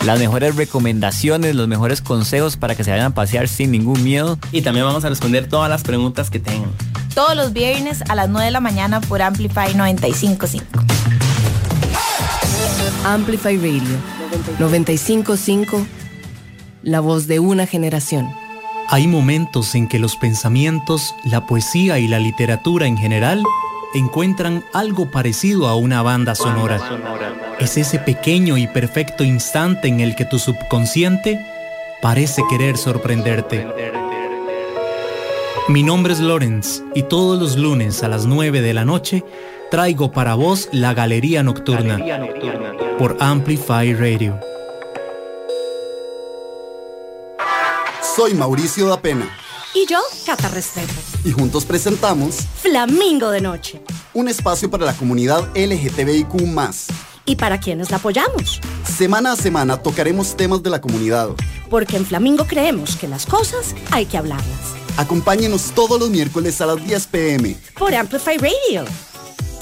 las 0.06 0.20
mejores 0.20 0.56
recomendaciones, 0.56 1.56
los 1.56 1.68
mejores 1.68 2.02
consejos 2.02 2.58
para 2.58 2.76
que 2.76 2.84
se 2.84 2.92
vayan 2.92 3.08
a 3.08 3.16
pasear 3.16 3.48
sin 3.48 3.72
ningún 3.72 4.04
miedo. 4.04 4.38
Y 4.52 4.62
también 4.62 4.86
vamos 4.86 5.04
a 5.04 5.10
responder 5.10 5.50
todas 5.50 5.68
las 5.68 5.82
preguntas 5.82 6.30
que 6.30 6.40
tengan. 6.40 6.70
Todos 7.16 7.36
los 7.36 7.54
viernes 7.54 8.04
a 8.08 8.14
las 8.14 8.30
9 8.30 8.46
de 8.46 8.52
la 8.52 8.60
mañana 8.60 9.02
por 9.02 9.24
Amplify 9.24 9.74
955. 9.74 10.86
Amplify 13.04 13.58
Radio 13.58 13.98
955, 14.60 15.88
la 16.84 17.00
voz 17.00 17.28
de 17.28 17.40
una 17.40 17.66
generación. 17.66 18.30
Hay 18.88 19.08
momentos 19.08 19.76
en 19.76 19.88
que 19.88 20.00
los 20.00 20.16
pensamientos, 20.16 21.16
la 21.24 21.46
poesía 21.46 22.00
y 22.00 22.08
la 22.08 22.20
literatura 22.20 22.88
en 22.88 22.98
general 22.98 23.44
encuentran 23.94 24.64
algo 24.74 25.12
parecido 25.12 25.68
a 25.68 25.76
una 25.76 26.02
banda 26.02 26.36
sonora. 26.36 26.80
Es 27.60 27.78
ese 27.78 28.00
pequeño 28.00 28.58
y 28.58 28.68
perfecto 28.68 29.24
instante 29.24 29.88
en 29.88 30.00
el 30.00 30.16
que 30.16 30.26
tu 30.26 30.40
subconsciente 30.40 31.40
parece 32.02 32.42
querer 32.50 32.78
sorprenderte. 32.78 33.68
Mi 35.68 35.84
nombre 35.84 36.14
es 36.14 36.20
Lawrence 36.20 36.82
y 36.96 37.04
todos 37.04 37.40
los 37.40 37.58
lunes 37.58 38.04
a 38.04 38.08
las 38.08 38.26
9 38.26 38.62
de 38.62 38.74
la 38.74 38.84
noche 38.84 39.24
traigo 39.70 40.12
para 40.12 40.34
vos 40.34 40.68
la 40.72 40.94
Galería 40.94 41.44
Nocturna, 41.44 42.00
por 42.98 43.16
Amplify 43.20 43.94
Radio. 43.94 44.40
Soy 48.22 48.36
Mauricio 48.36 48.88
da 48.88 49.02
Pena 49.02 49.36
y 49.74 49.88
yo, 49.88 49.98
Cata 50.28 50.48
Restrepo. 50.48 50.94
Y 51.26 51.32
juntos 51.32 51.66
presentamos 51.66 52.42
Flamingo 52.62 53.32
de 53.32 53.42
Noche. 53.42 53.82
Un 54.14 54.28
espacio 54.28 54.70
para 54.70 54.86
la 54.86 54.94
comunidad 54.94 55.50
LGTBIQ 55.56 56.36
y 57.26 57.36
para 57.36 57.60
quienes 57.60 57.90
la 57.90 57.98
apoyamos. 57.98 58.62
Semana 58.86 59.32
a 59.32 59.36
semana 59.36 59.78
tocaremos 59.78 60.38
temas 60.38 60.62
de 60.62 60.70
la 60.70 60.80
comunidad. 60.80 61.30
Porque 61.68 61.98
en 61.98 62.06
Flamingo 62.06 62.46
creemos 62.46 62.96
que 62.96 63.08
las 63.08 63.26
cosas 63.26 63.74
hay 63.90 64.06
que 64.06 64.20
hablarlas. 64.20 64.76
Acompáñenos 64.98 65.72
todos 65.74 66.00
los 66.00 66.12
miércoles 66.12 66.62
a 66.62 66.68
las 66.68 66.86
10 66.86 67.08
pm. 67.08 67.58
Por 67.80 67.96
Amplify 67.96 68.38
Radio. 68.38 68.86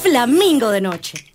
Flamingo 0.04 0.70
de 0.70 0.82
Noche. 0.82 1.34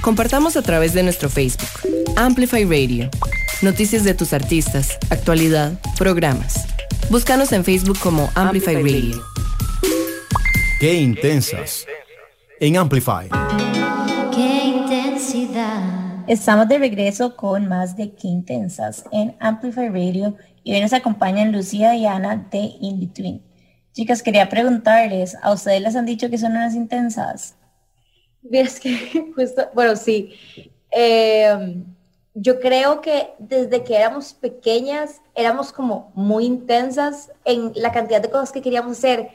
Compartamos 0.00 0.56
a 0.56 0.62
través 0.62 0.94
de 0.94 1.02
nuestro 1.02 1.28
Facebook. 1.28 1.68
Amplify 2.14 2.62
Radio. 2.62 3.10
Noticias 3.60 4.04
de 4.04 4.14
tus 4.14 4.32
artistas, 4.32 4.96
actualidad, 5.10 5.80
programas. 5.98 6.64
Búscanos 7.10 7.50
en 7.50 7.64
Facebook 7.64 7.98
como 7.98 8.30
Amplify 8.36 8.76
Radio. 8.76 9.20
Qué 10.78 10.94
intensas. 10.94 11.84
En 12.60 12.76
Amplify. 12.76 13.28
Qué 14.32 14.64
intensidad. 14.64 16.22
Estamos 16.28 16.68
de 16.68 16.78
regreso 16.78 17.34
con 17.34 17.66
más 17.66 17.96
de 17.96 18.12
Qué 18.12 18.28
intensas 18.28 19.04
en 19.10 19.34
Amplify 19.40 19.88
Radio 19.88 20.36
y 20.62 20.74
hoy 20.74 20.80
nos 20.80 20.92
acompañan 20.92 21.50
Lucía 21.50 21.96
y 21.96 22.06
Ana 22.06 22.46
de 22.52 22.58
In 22.80 23.00
Between. 23.00 23.42
Chicas, 23.92 24.22
quería 24.22 24.48
preguntarles, 24.48 25.36
¿a 25.42 25.52
ustedes 25.52 25.82
les 25.82 25.96
han 25.96 26.06
dicho 26.06 26.30
que 26.30 26.38
son 26.38 26.52
unas 26.52 26.76
intensas? 26.76 27.56
Ves 28.42 28.78
que 28.78 29.32
justo, 29.34 29.68
bueno, 29.74 29.96
sí. 29.96 30.30
Eh, 30.92 31.82
yo 32.40 32.60
creo 32.60 33.00
que 33.00 33.34
desde 33.38 33.82
que 33.82 33.96
éramos 33.96 34.32
pequeñas 34.32 35.20
éramos 35.34 35.72
como 35.72 36.12
muy 36.14 36.44
intensas 36.44 37.32
en 37.44 37.72
la 37.74 37.92
cantidad 37.92 38.20
de 38.20 38.30
cosas 38.30 38.52
que 38.52 38.62
queríamos 38.62 38.98
hacer. 38.98 39.30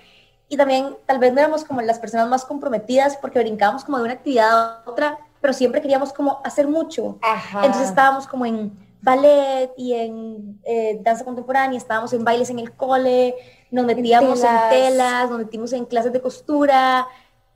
Y 0.47 0.57
también 0.57 0.95
tal 1.05 1.19
vez 1.19 1.33
no 1.33 1.39
éramos 1.39 1.65
como 1.65 1.81
las 1.81 1.99
personas 1.99 2.29
más 2.29 2.45
comprometidas 2.45 3.17
porque 3.17 3.39
brincábamos 3.39 3.83
como 3.83 3.97
de 3.97 4.03
una 4.05 4.13
actividad 4.13 4.51
a 4.51 4.83
otra, 4.85 5.17
pero 5.41 5.53
siempre 5.53 5.81
queríamos 5.81 6.13
como 6.13 6.39
hacer 6.43 6.67
mucho. 6.67 7.17
Entonces 7.55 7.89
estábamos 7.89 8.27
como 8.27 8.45
en 8.45 8.71
ballet 9.01 9.71
y 9.75 9.93
en 9.93 10.61
eh, 10.63 10.99
danza 11.01 11.25
contemporánea, 11.25 11.77
estábamos 11.77 12.13
en 12.13 12.23
bailes 12.23 12.49
en 12.49 12.59
el 12.59 12.71
cole, 12.71 13.35
nos 13.69 13.85
metíamos 13.85 14.41
en 14.43 14.69
telas, 14.69 15.29
nos 15.29 15.39
metimos 15.39 15.73
en 15.73 15.83
clases 15.85 16.13
de 16.13 16.21
costura, 16.21 17.05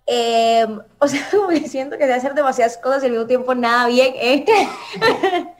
Em, 0.07 0.79
o 0.99 1.07
sea, 1.07 1.21
como 1.29 1.49
diciendo 1.49 1.97
que 1.97 2.07
de 2.07 2.13
hacer 2.13 2.33
demasiadas 2.33 2.77
cosas 2.77 3.03
y 3.03 3.07
al 3.07 3.11
mismo 3.11 3.27
tiempo 3.27 3.53
nada 3.53 3.87
bien. 3.87 4.13
¿eh? 4.15 4.45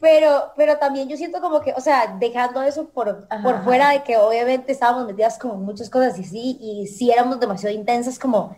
pero, 0.00 0.52
pero 0.56 0.76
también 0.76 1.08
yo 1.08 1.16
siento 1.16 1.40
como 1.40 1.60
que, 1.60 1.72
o 1.72 1.80
sea, 1.80 2.16
dejando 2.20 2.62
eso 2.62 2.88
por, 2.90 3.26
por 3.42 3.64
fuera 3.64 3.90
de 3.90 4.02
que 4.02 4.16
obviamente 4.18 4.70
estábamos 4.70 5.06
metidas 5.06 5.38
como 5.38 5.54
muchas 5.54 5.90
cosas 5.90 6.18
y 6.18 6.24
sí, 6.24 6.58
y 6.60 6.86
sí 6.86 7.10
éramos 7.10 7.40
demasiado 7.40 7.74
intensas 7.74 8.18
como 8.18 8.56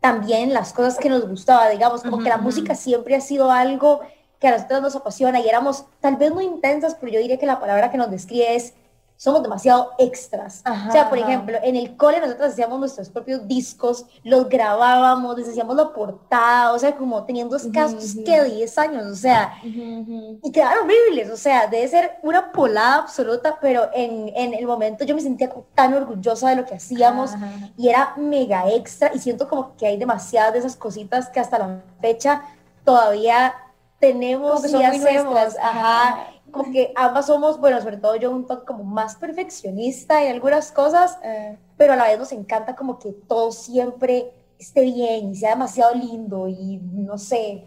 también 0.00 0.54
las 0.54 0.72
cosas 0.72 0.96
que 0.96 1.10
nos 1.10 1.28
gustaba, 1.28 1.68
digamos, 1.68 2.02
como 2.02 2.18
que 2.18 2.30
la 2.30 2.38
música 2.38 2.74
siempre 2.74 3.14
ha 3.14 3.20
sido 3.20 3.50
algo 3.50 4.00
que 4.38 4.48
a 4.48 4.52
nosotros 4.52 4.80
nos 4.80 4.96
apasiona 4.96 5.40
y 5.40 5.48
éramos 5.48 5.84
tal 6.00 6.16
vez 6.16 6.32
muy 6.32 6.46
intensas, 6.46 6.96
pero 6.98 7.12
yo 7.12 7.20
diría 7.20 7.38
que 7.38 7.44
la 7.44 7.60
palabra 7.60 7.90
que 7.90 7.98
nos 7.98 8.10
describe 8.10 8.56
es 8.56 8.72
somos 9.20 9.42
demasiado 9.42 9.90
extras. 9.98 10.62
o 10.88 10.92
sea, 10.92 11.10
por 11.10 11.18
ejemplo, 11.18 11.58
en 11.62 11.76
el 11.76 11.94
cole 11.94 12.20
nosotros 12.20 12.52
hacíamos 12.52 12.80
nuestros 12.80 13.10
propios 13.10 13.46
discos, 13.46 14.06
los 14.24 14.48
grabábamos, 14.48 15.36
les 15.36 15.46
hacíamos 15.46 15.76
la 15.76 15.92
portada, 15.92 16.72
o 16.72 16.78
sea, 16.78 16.96
como 16.96 17.22
teniendo 17.24 17.54
escasos 17.54 18.14
que 18.24 18.42
10 18.42 18.78
años, 18.78 19.06
o 19.06 19.14
sea, 19.14 19.58
y 19.62 20.50
quedaron 20.50 20.84
horribles, 20.84 21.30
o 21.30 21.36
sea, 21.36 21.66
debe 21.66 21.86
ser 21.88 22.12
una 22.22 22.50
polada 22.50 22.94
absoluta, 22.94 23.58
pero 23.60 23.90
en, 23.92 24.32
en 24.34 24.54
el 24.54 24.66
momento 24.66 25.04
yo 25.04 25.14
me 25.14 25.20
sentía 25.20 25.52
tan 25.74 25.92
orgullosa 25.92 26.48
de 26.48 26.56
lo 26.56 26.64
que 26.64 26.76
hacíamos 26.76 27.32
y 27.76 27.90
era 27.90 28.14
mega 28.16 28.70
extra 28.70 29.10
y 29.14 29.18
siento 29.18 29.50
como 29.50 29.76
que 29.76 29.86
hay 29.86 29.98
demasiadas 29.98 30.54
de 30.54 30.60
esas 30.60 30.76
cositas 30.76 31.28
que 31.28 31.40
hasta 31.40 31.58
la 31.58 31.82
fecha 32.00 32.42
todavía 32.86 33.52
tenemos 33.98 34.64
y 34.66 34.82
hacemos. 34.82 35.58
Ajá 35.60 36.26
como 36.50 36.72
que 36.72 36.92
ambas 36.96 37.26
somos, 37.26 37.58
bueno, 37.58 37.80
sobre 37.80 37.96
todo 37.96 38.16
yo 38.16 38.30
un 38.30 38.46
poco 38.46 38.64
como 38.64 38.84
más 38.84 39.16
perfeccionista 39.16 40.24
en 40.24 40.32
algunas 40.32 40.72
cosas, 40.72 41.18
eh. 41.22 41.56
pero 41.76 41.92
a 41.94 41.96
la 41.96 42.04
vez 42.04 42.18
nos 42.18 42.32
encanta 42.32 42.74
como 42.76 42.98
que 42.98 43.12
todo 43.12 43.52
siempre 43.52 44.32
esté 44.58 44.82
bien 44.82 45.30
y 45.30 45.36
sea 45.36 45.50
demasiado 45.50 45.94
lindo 45.94 46.48
y 46.48 46.78
no 46.82 47.16
sé, 47.18 47.64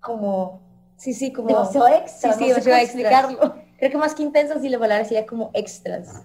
como, 0.00 0.60
sí, 0.96 1.14
sí, 1.14 1.32
como... 1.32 1.48
Demasiado 1.48 1.88
extra, 1.88 2.32
Sí, 2.34 2.44
sí, 2.44 2.48
no 2.50 2.54
sé 2.54 2.60
extras. 2.60 2.82
explicarlo. 2.82 3.54
Creo 3.78 3.90
que 3.90 3.98
más 3.98 4.14
que 4.14 4.22
intensas 4.22 4.64
y 4.64 4.68
la 4.68 4.78
palabra 4.78 5.04
sería 5.04 5.26
como 5.26 5.50
extras. 5.52 6.22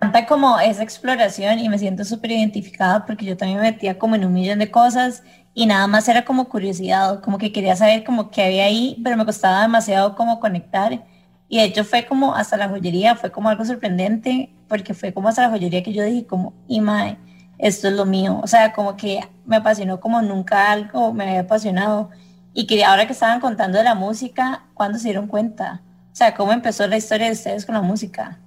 encanta 0.00 0.26
como 0.26 0.58
esa 0.58 0.82
exploración 0.82 1.58
y 1.58 1.68
me 1.68 1.78
siento 1.78 2.04
súper 2.04 2.32
identificada 2.32 3.04
porque 3.04 3.24
yo 3.24 3.36
también 3.36 3.60
me 3.60 3.70
metía 3.70 3.98
como 3.98 4.14
en 4.14 4.24
un 4.24 4.32
millón 4.32 4.58
de 4.58 4.70
cosas 4.70 5.22
y 5.54 5.66
nada 5.66 5.86
más 5.86 6.08
era 6.08 6.24
como 6.24 6.48
curiosidad, 6.48 7.20
como 7.20 7.38
que 7.38 7.52
quería 7.52 7.76
saber 7.76 8.04
como 8.04 8.30
qué 8.30 8.44
había 8.44 8.64
ahí, 8.64 9.00
pero 9.02 9.16
me 9.16 9.24
costaba 9.24 9.62
demasiado 9.62 10.14
como 10.14 10.40
conectar 10.40 11.04
y 11.48 11.58
de 11.58 11.64
hecho 11.64 11.84
fue 11.84 12.06
como 12.06 12.34
hasta 12.34 12.56
la 12.56 12.68
joyería, 12.68 13.16
fue 13.16 13.32
como 13.32 13.48
algo 13.48 13.64
sorprendente 13.64 14.54
porque 14.68 14.94
fue 14.94 15.12
como 15.12 15.28
hasta 15.28 15.42
la 15.42 15.50
joyería 15.50 15.82
que 15.82 15.92
yo 15.92 16.04
dije 16.04 16.26
como, 16.26 16.54
y 16.68 16.80
mae, 16.80 17.18
esto 17.58 17.88
es 17.88 17.94
lo 17.94 18.06
mío, 18.06 18.40
o 18.42 18.46
sea, 18.46 18.72
como 18.72 18.96
que 18.96 19.20
me 19.44 19.56
apasionó 19.56 20.00
como 20.00 20.22
nunca 20.22 20.70
algo 20.70 21.12
me 21.12 21.24
había 21.24 21.40
apasionado 21.40 22.10
y 22.52 22.66
que 22.66 22.84
ahora 22.84 23.06
que 23.06 23.12
estaban 23.12 23.40
contando 23.40 23.78
de 23.78 23.84
la 23.84 23.94
música, 23.94 24.64
¿cuándo 24.74 24.98
se 24.98 25.04
dieron 25.08 25.26
cuenta? 25.26 25.82
O 26.12 26.16
sea, 26.16 26.34
¿cómo 26.34 26.52
empezó 26.52 26.86
la 26.86 26.96
historia 26.96 27.26
de 27.26 27.32
ustedes 27.32 27.66
con 27.66 27.74
la 27.74 27.82
música? 27.82 28.38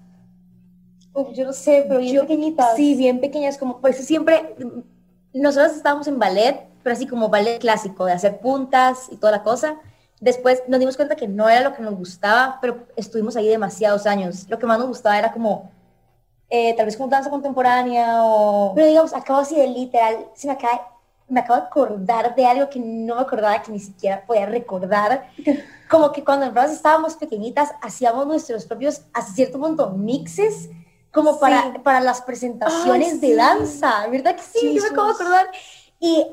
Uf, 1.13 1.29
yo 1.33 1.45
no 1.45 1.53
sé, 1.53 1.85
pero 1.87 1.99
bien 1.99 2.19
pequeñitas. 2.21 2.75
Sí, 2.75 2.95
bien 2.95 3.19
pequeñas, 3.19 3.57
como 3.57 3.79
por 3.79 3.91
eso 3.91 4.03
siempre 4.03 4.55
nosotros 5.33 5.75
estábamos 5.75 6.07
en 6.07 6.19
ballet, 6.19 6.72
pero 6.83 6.93
así 6.95 7.07
como 7.07 7.29
ballet 7.29 7.59
clásico, 7.59 8.05
de 8.05 8.11
hacer 8.11 8.39
puntas 8.39 9.07
y 9.09 9.15
toda 9.15 9.31
la 9.31 9.43
cosa. 9.43 9.77
Después 10.19 10.63
nos 10.67 10.79
dimos 10.79 10.95
cuenta 10.95 11.15
que 11.15 11.27
no 11.27 11.49
era 11.49 11.61
lo 11.61 11.73
que 11.73 11.81
nos 11.81 11.95
gustaba, 11.95 12.59
pero 12.61 12.85
estuvimos 12.95 13.35
ahí 13.35 13.47
demasiados 13.47 14.05
años. 14.05 14.45
Lo 14.49 14.59
que 14.59 14.65
más 14.65 14.79
nos 14.79 14.87
gustaba 14.87 15.17
era 15.17 15.31
como, 15.31 15.71
eh, 16.49 16.73
tal 16.75 16.85
vez 16.85 16.95
como 16.95 17.09
danza 17.09 17.29
contemporánea 17.29 18.23
o... 18.23 18.73
Pero 18.75 18.87
digamos, 18.87 19.13
acabo 19.13 19.39
así 19.39 19.55
de 19.55 19.67
literal, 19.67 20.27
se 20.33 20.47
me 20.47 20.53
acaba, 20.53 20.93
me 21.27 21.39
acabo 21.39 21.59
de 21.59 21.65
acordar 21.65 22.35
de 22.35 22.45
algo 22.45 22.69
que 22.69 22.79
no 22.79 23.15
me 23.15 23.21
acordaba, 23.21 23.61
que 23.61 23.71
ni 23.71 23.79
siquiera 23.79 24.25
podía 24.25 24.45
recordar. 24.45 25.29
Como 25.89 26.11
que 26.11 26.23
cuando 26.23 26.45
en 26.45 26.53
verdad 26.53 26.71
estábamos 26.71 27.15
pequeñitas, 27.15 27.71
hacíamos 27.81 28.25
nuestros 28.27 28.65
propios, 28.65 29.01
hasta 29.13 29.33
cierto 29.33 29.59
punto, 29.59 29.89
mixes 29.91 30.69
como 31.11 31.39
para, 31.39 31.73
para 31.83 31.99
las 31.99 32.23
presentaciones 32.23 33.13
Ay, 33.13 33.19
de 33.19 33.27
sí. 33.27 33.33
danza, 33.35 34.07
¿verdad 34.07 34.35
que 34.35 34.41
sí? 34.41 34.59
Sí, 34.59 34.73
Yo 34.73 34.81
me 34.81 34.87
acabo 34.87 35.09
de 35.09 35.13
acordar. 35.13 35.45
Y 35.99 36.25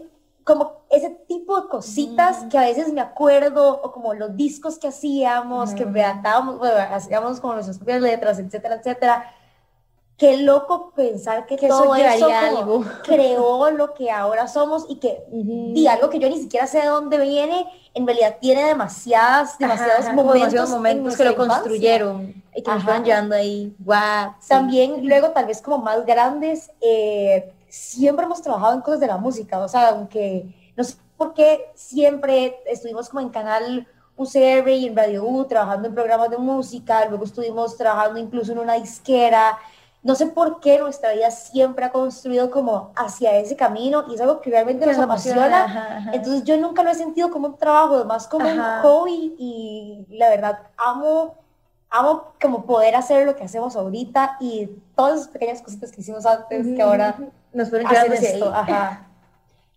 como 0.55 0.83
ese 0.91 1.11
tipo 1.29 1.61
de 1.61 1.69
cositas 1.69 2.45
que 2.51 2.59
a 2.59 2.63
veces 2.63 2.93
me 2.93 3.01
acuerdo, 3.01 3.81
o 3.83 3.93
como 3.93 4.13
los 4.15 4.37
discos 4.37 4.79
que 4.79 4.89
hacíamos, 4.89 5.73
que 5.75 5.85
redactábamos, 5.85 6.59
bueno, 6.59 6.75
hacíamos 6.93 7.41
como 7.41 7.55
nuestras 7.55 7.79
propias 7.79 8.01
letras, 8.03 8.39
etcétera, 8.39 8.75
etcétera. 8.77 9.35
Qué 10.17 10.37
loco 10.37 10.93
pensar 10.95 11.47
que, 11.47 11.57
Que 11.57 11.67
eso 11.69 11.83
todo 11.83 11.95
eso 11.95 12.27
como 12.27 12.59
algo. 12.59 12.85
creó 13.05 13.71
lo 13.71 13.95
que 13.95 14.11
ahora 14.11 14.49
somos 14.49 14.85
y 14.89 14.97
que 14.97 15.25
di 15.31 15.87
algo 15.87 16.11
que 16.11 16.19
yo 16.19 16.29
ni 16.29 16.37
siquiera 16.37 16.67
sé 16.67 16.81
de 16.81 16.89
dónde 16.89 17.17
viene, 17.19 17.67
en 17.95 18.07
realidad 18.07 18.37
tiene 18.39 18.65
demasiadas, 18.65 19.57
demasiados 19.59 20.05
ajá, 20.07 20.13
momentos, 20.13 20.35
demasiados 20.53 20.71
en 20.71 20.77
momentos 20.77 21.17
que 21.17 21.25
lo 21.25 21.31
infancia. 21.31 21.55
construyeron 21.61 22.43
y 22.55 22.63
que 22.63 22.71
nos 22.71 22.85
fueron 22.85 23.05
llevando 23.05 23.35
ahí. 23.35 23.75
Guau. 23.79 24.35
También 24.47 25.09
luego 25.09 25.31
tal 25.31 25.47
vez 25.47 25.63
como 25.63 25.79
más 25.79 26.05
grandes, 26.05 26.71
eh, 26.83 27.51
siempre 27.71 28.27
hemos 28.27 28.43
trabajado 28.43 28.75
en 28.75 28.81
cosas 28.83 29.01
de 29.01 29.07
la 29.07 29.17
música, 29.17 29.59
o 29.59 29.69
sea, 29.69 29.89
aunque 29.91 30.73
no 30.77 30.85
sé 30.85 30.97
por 31.17 31.35
qué 31.35 31.71
siempre 31.75 32.61
estuvimos 32.67 33.09
como 33.09 33.21
en 33.21 33.31
canal 33.31 33.87
UCR 34.17 34.69
y 34.69 34.87
en 34.87 34.97
Radio 34.97 35.25
U 35.25 35.45
trabajando 35.47 35.89
en 35.89 35.95
programas 35.95 36.31
de 36.31 36.39
música, 36.39 37.07
luego 37.07 37.25
estuvimos 37.25 37.77
trabajando 37.77 38.19
incluso 38.19 38.53
en 38.53 38.59
una 38.59 38.75
disquera. 38.75 39.59
No 40.03 40.15
sé 40.15 40.27
por 40.27 40.61
qué 40.61 40.79
nuestra 40.79 41.13
vida 41.13 41.31
siempre 41.31 41.85
ha 41.85 41.93
construido 41.93 42.51
como 42.51 42.91
hacia 42.97 43.37
ese 43.37 43.55
camino 43.55 44.05
y 44.11 44.15
es 44.15 44.21
algo 44.21 44.41
que 44.41 44.51
realmente 44.51 44.87
nos 44.87 44.99
apasiona. 44.99 45.47
apasiona, 45.47 45.65
ajá, 45.65 45.97
ajá. 45.99 46.11
Entonces 46.15 46.45
yo 46.45 46.57
nunca 46.57 46.83
lo 46.83 46.91
he 46.91 46.95
sentido 46.95 47.31
como 47.31 47.49
un 47.49 47.57
trabajo, 47.59 48.05
más 48.07 48.27
como 48.27 48.47
Ajá. 48.47 48.77
un 48.77 48.83
hobby 48.83 49.35
y 49.39 50.07
la 50.11 50.29
verdad 50.31 50.59
amo 50.79 51.35
amo 51.91 52.33
como 52.41 52.65
poder 52.65 52.95
hacer 52.95 53.27
lo 53.27 53.35
que 53.37 53.45
hacemos 53.45 53.77
ahorita 53.77 54.37
y 54.41 54.67
todas 54.95 55.17
esas 55.21 55.29
pequeñas 55.29 55.61
cositas 55.61 55.91
que 55.91 56.01
hicimos 56.01 56.25
antes 56.25 56.67
que 56.67 56.81
ahora 56.81 57.17
nos 57.53 57.71
llevando 57.71 58.15
hacia 58.15 58.31
esto. 58.31 58.55
ahí. 58.55 58.63
Ajá. 58.73 59.07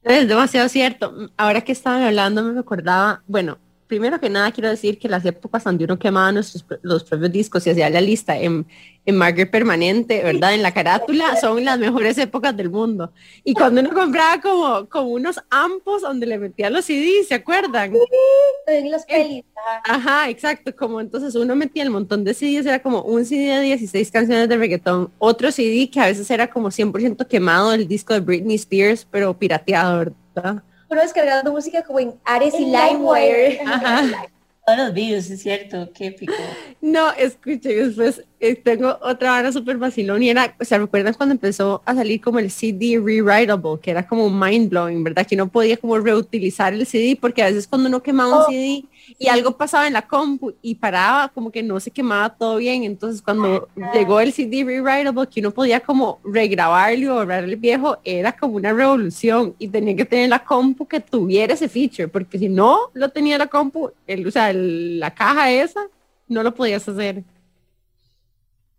Es 0.03 0.27
demasiado 0.27 0.67
cierto. 0.69 1.13
Ahora 1.37 1.61
que 1.61 1.71
estaban 1.71 2.03
hablando 2.03 2.43
me 2.43 2.53
recordaba, 2.53 3.23
bueno, 3.25 3.57
primero 3.93 4.19
que 4.19 4.27
nada 4.27 4.51
quiero 4.51 4.69
decir 4.69 4.97
que 4.97 5.07
las 5.07 5.23
épocas 5.23 5.63
donde 5.63 5.85
uno 5.85 5.99
quemaba 5.99 6.31
nuestros, 6.31 6.65
los 6.81 7.03
propios 7.03 7.31
discos 7.31 7.67
y 7.67 7.69
hacía 7.69 7.87
la 7.91 8.01
lista 8.01 8.35
en, 8.35 8.65
en 9.05 9.15
marker 9.15 9.51
permanente, 9.51 10.23
¿verdad? 10.23 10.55
En 10.55 10.63
la 10.63 10.73
carátula, 10.73 11.35
son 11.35 11.63
las 11.63 11.77
mejores 11.77 12.17
épocas 12.17 12.57
del 12.57 12.71
mundo. 12.71 13.13
Y 13.43 13.53
cuando 13.53 13.81
uno 13.81 13.93
compraba 13.93 14.41
como, 14.41 14.89
como 14.89 15.09
unos 15.09 15.39
ampos 15.51 16.01
donde 16.01 16.25
le 16.25 16.39
metía 16.39 16.71
los 16.71 16.85
CDs, 16.85 17.27
¿se 17.27 17.35
acuerdan? 17.35 17.93
En 18.65 18.89
las 18.89 19.05
pelis. 19.05 19.45
ajá. 19.55 19.93
Ajá, 19.93 20.29
exacto, 20.31 20.75
como 20.75 20.99
entonces 20.99 21.35
uno 21.35 21.55
metía 21.55 21.83
el 21.83 21.91
montón 21.91 22.23
de 22.23 22.33
CDs, 22.33 22.65
era 22.65 22.81
como 22.81 23.03
un 23.03 23.25
CD 23.25 23.57
de 23.57 23.61
16 23.61 24.09
canciones 24.09 24.49
de 24.49 24.57
reggaetón, 24.57 25.11
otro 25.19 25.51
CD 25.51 25.87
que 25.91 25.99
a 25.99 26.07
veces 26.07 26.31
era 26.31 26.49
como 26.49 26.71
100% 26.71 27.27
quemado 27.27 27.73
el 27.73 27.87
disco 27.87 28.13
de 28.13 28.21
Britney 28.21 28.55
Spears, 28.55 29.05
pero 29.09 29.37
pirateado, 29.37 30.11
¿verdad? 30.33 30.63
Uno 30.93 31.01
descargando 31.01 31.51
música 31.51 31.81
como 31.81 31.99
en 31.99 32.13
Ares 32.23 32.53
y 32.53 32.65
LimeWire. 32.65 33.61
Ajá. 33.65 34.27
Todos 34.63 34.77
los 34.77 34.93
videos, 34.93 35.27
es 35.27 35.41
cierto, 35.41 35.91
qué 35.91 36.05
épico. 36.07 36.33
No, 36.81 37.11
escuchen, 37.13 37.87
después 37.87 38.23
eh, 38.45 38.55
tengo 38.55 38.97
otra 39.01 39.31
vara 39.31 39.51
súper 39.51 39.77
vacilón 39.77 40.21
y 40.23 40.29
era, 40.29 40.55
o 40.59 40.65
sea, 40.65 40.77
¿recuerdan 40.77 41.13
cuando 41.13 41.33
empezó 41.33 41.81
a 41.85 41.95
salir 41.95 42.19
como 42.21 42.39
el 42.39 42.51
CD 42.51 42.99
rewritable, 43.03 43.79
que 43.81 43.91
era 43.91 44.05
como 44.07 44.29
mind 44.29 44.69
blowing, 44.69 45.03
¿verdad? 45.03 45.25
Que 45.25 45.35
no 45.35 45.47
podía 45.47 45.77
como 45.77 45.97
reutilizar 45.97 46.73
el 46.73 46.85
CD 46.85 47.17
porque 47.19 47.41
a 47.41 47.45
veces 47.47 47.67
cuando 47.67 47.87
uno 47.89 48.03
quemaba 48.03 48.29
un 48.37 48.41
Oh, 48.43 48.45
CD 48.49 48.83
y 49.19 49.27
algo 49.27 49.55
pasaba 49.57 49.87
en 49.87 49.93
la 49.93 50.01
compu 50.07 50.53
y 50.61 50.75
paraba, 50.75 51.29
como 51.29 51.51
que 51.51 51.61
no 51.63 51.79
se 51.79 51.91
quemaba 51.91 52.29
todo 52.35 52.57
bien, 52.57 52.83
entonces 52.83 53.21
cuando 53.21 53.67
llegó 53.93 54.19
el 54.19 54.31
CD 54.33 54.63
rewritable, 54.63 55.27
que 55.29 55.39
uno 55.39 55.51
podía 55.51 55.79
como 55.79 56.19
regrabarlo 56.23 57.13
o 57.13 57.15
borrar 57.19 57.43
el 57.45 57.55
viejo, 57.57 57.97
era 58.03 58.31
como 58.35 58.55
una 58.55 58.73
revolución 58.73 59.55
y 59.59 59.67
tenía 59.67 59.95
que 59.95 60.05
tener 60.05 60.29
la 60.29 60.43
compu 60.43 60.85
que 60.87 60.99
tuviera 60.99 61.53
ese 61.53 61.67
feature, 61.69 62.07
porque 62.07 62.37
si 62.39 62.49
no 62.49 62.91
lo 62.93 63.09
tenía 63.09 63.37
la 63.37 63.47
compu, 63.47 63.91
el, 64.07 64.27
o 64.27 64.31
sea, 64.31 64.49
el- 64.51 64.99
la 64.99 65.11
caja 65.13 65.51
esa, 65.51 65.81
no 66.27 66.43
lo 66.43 66.53
podías 66.53 66.87
hacer. 66.87 67.23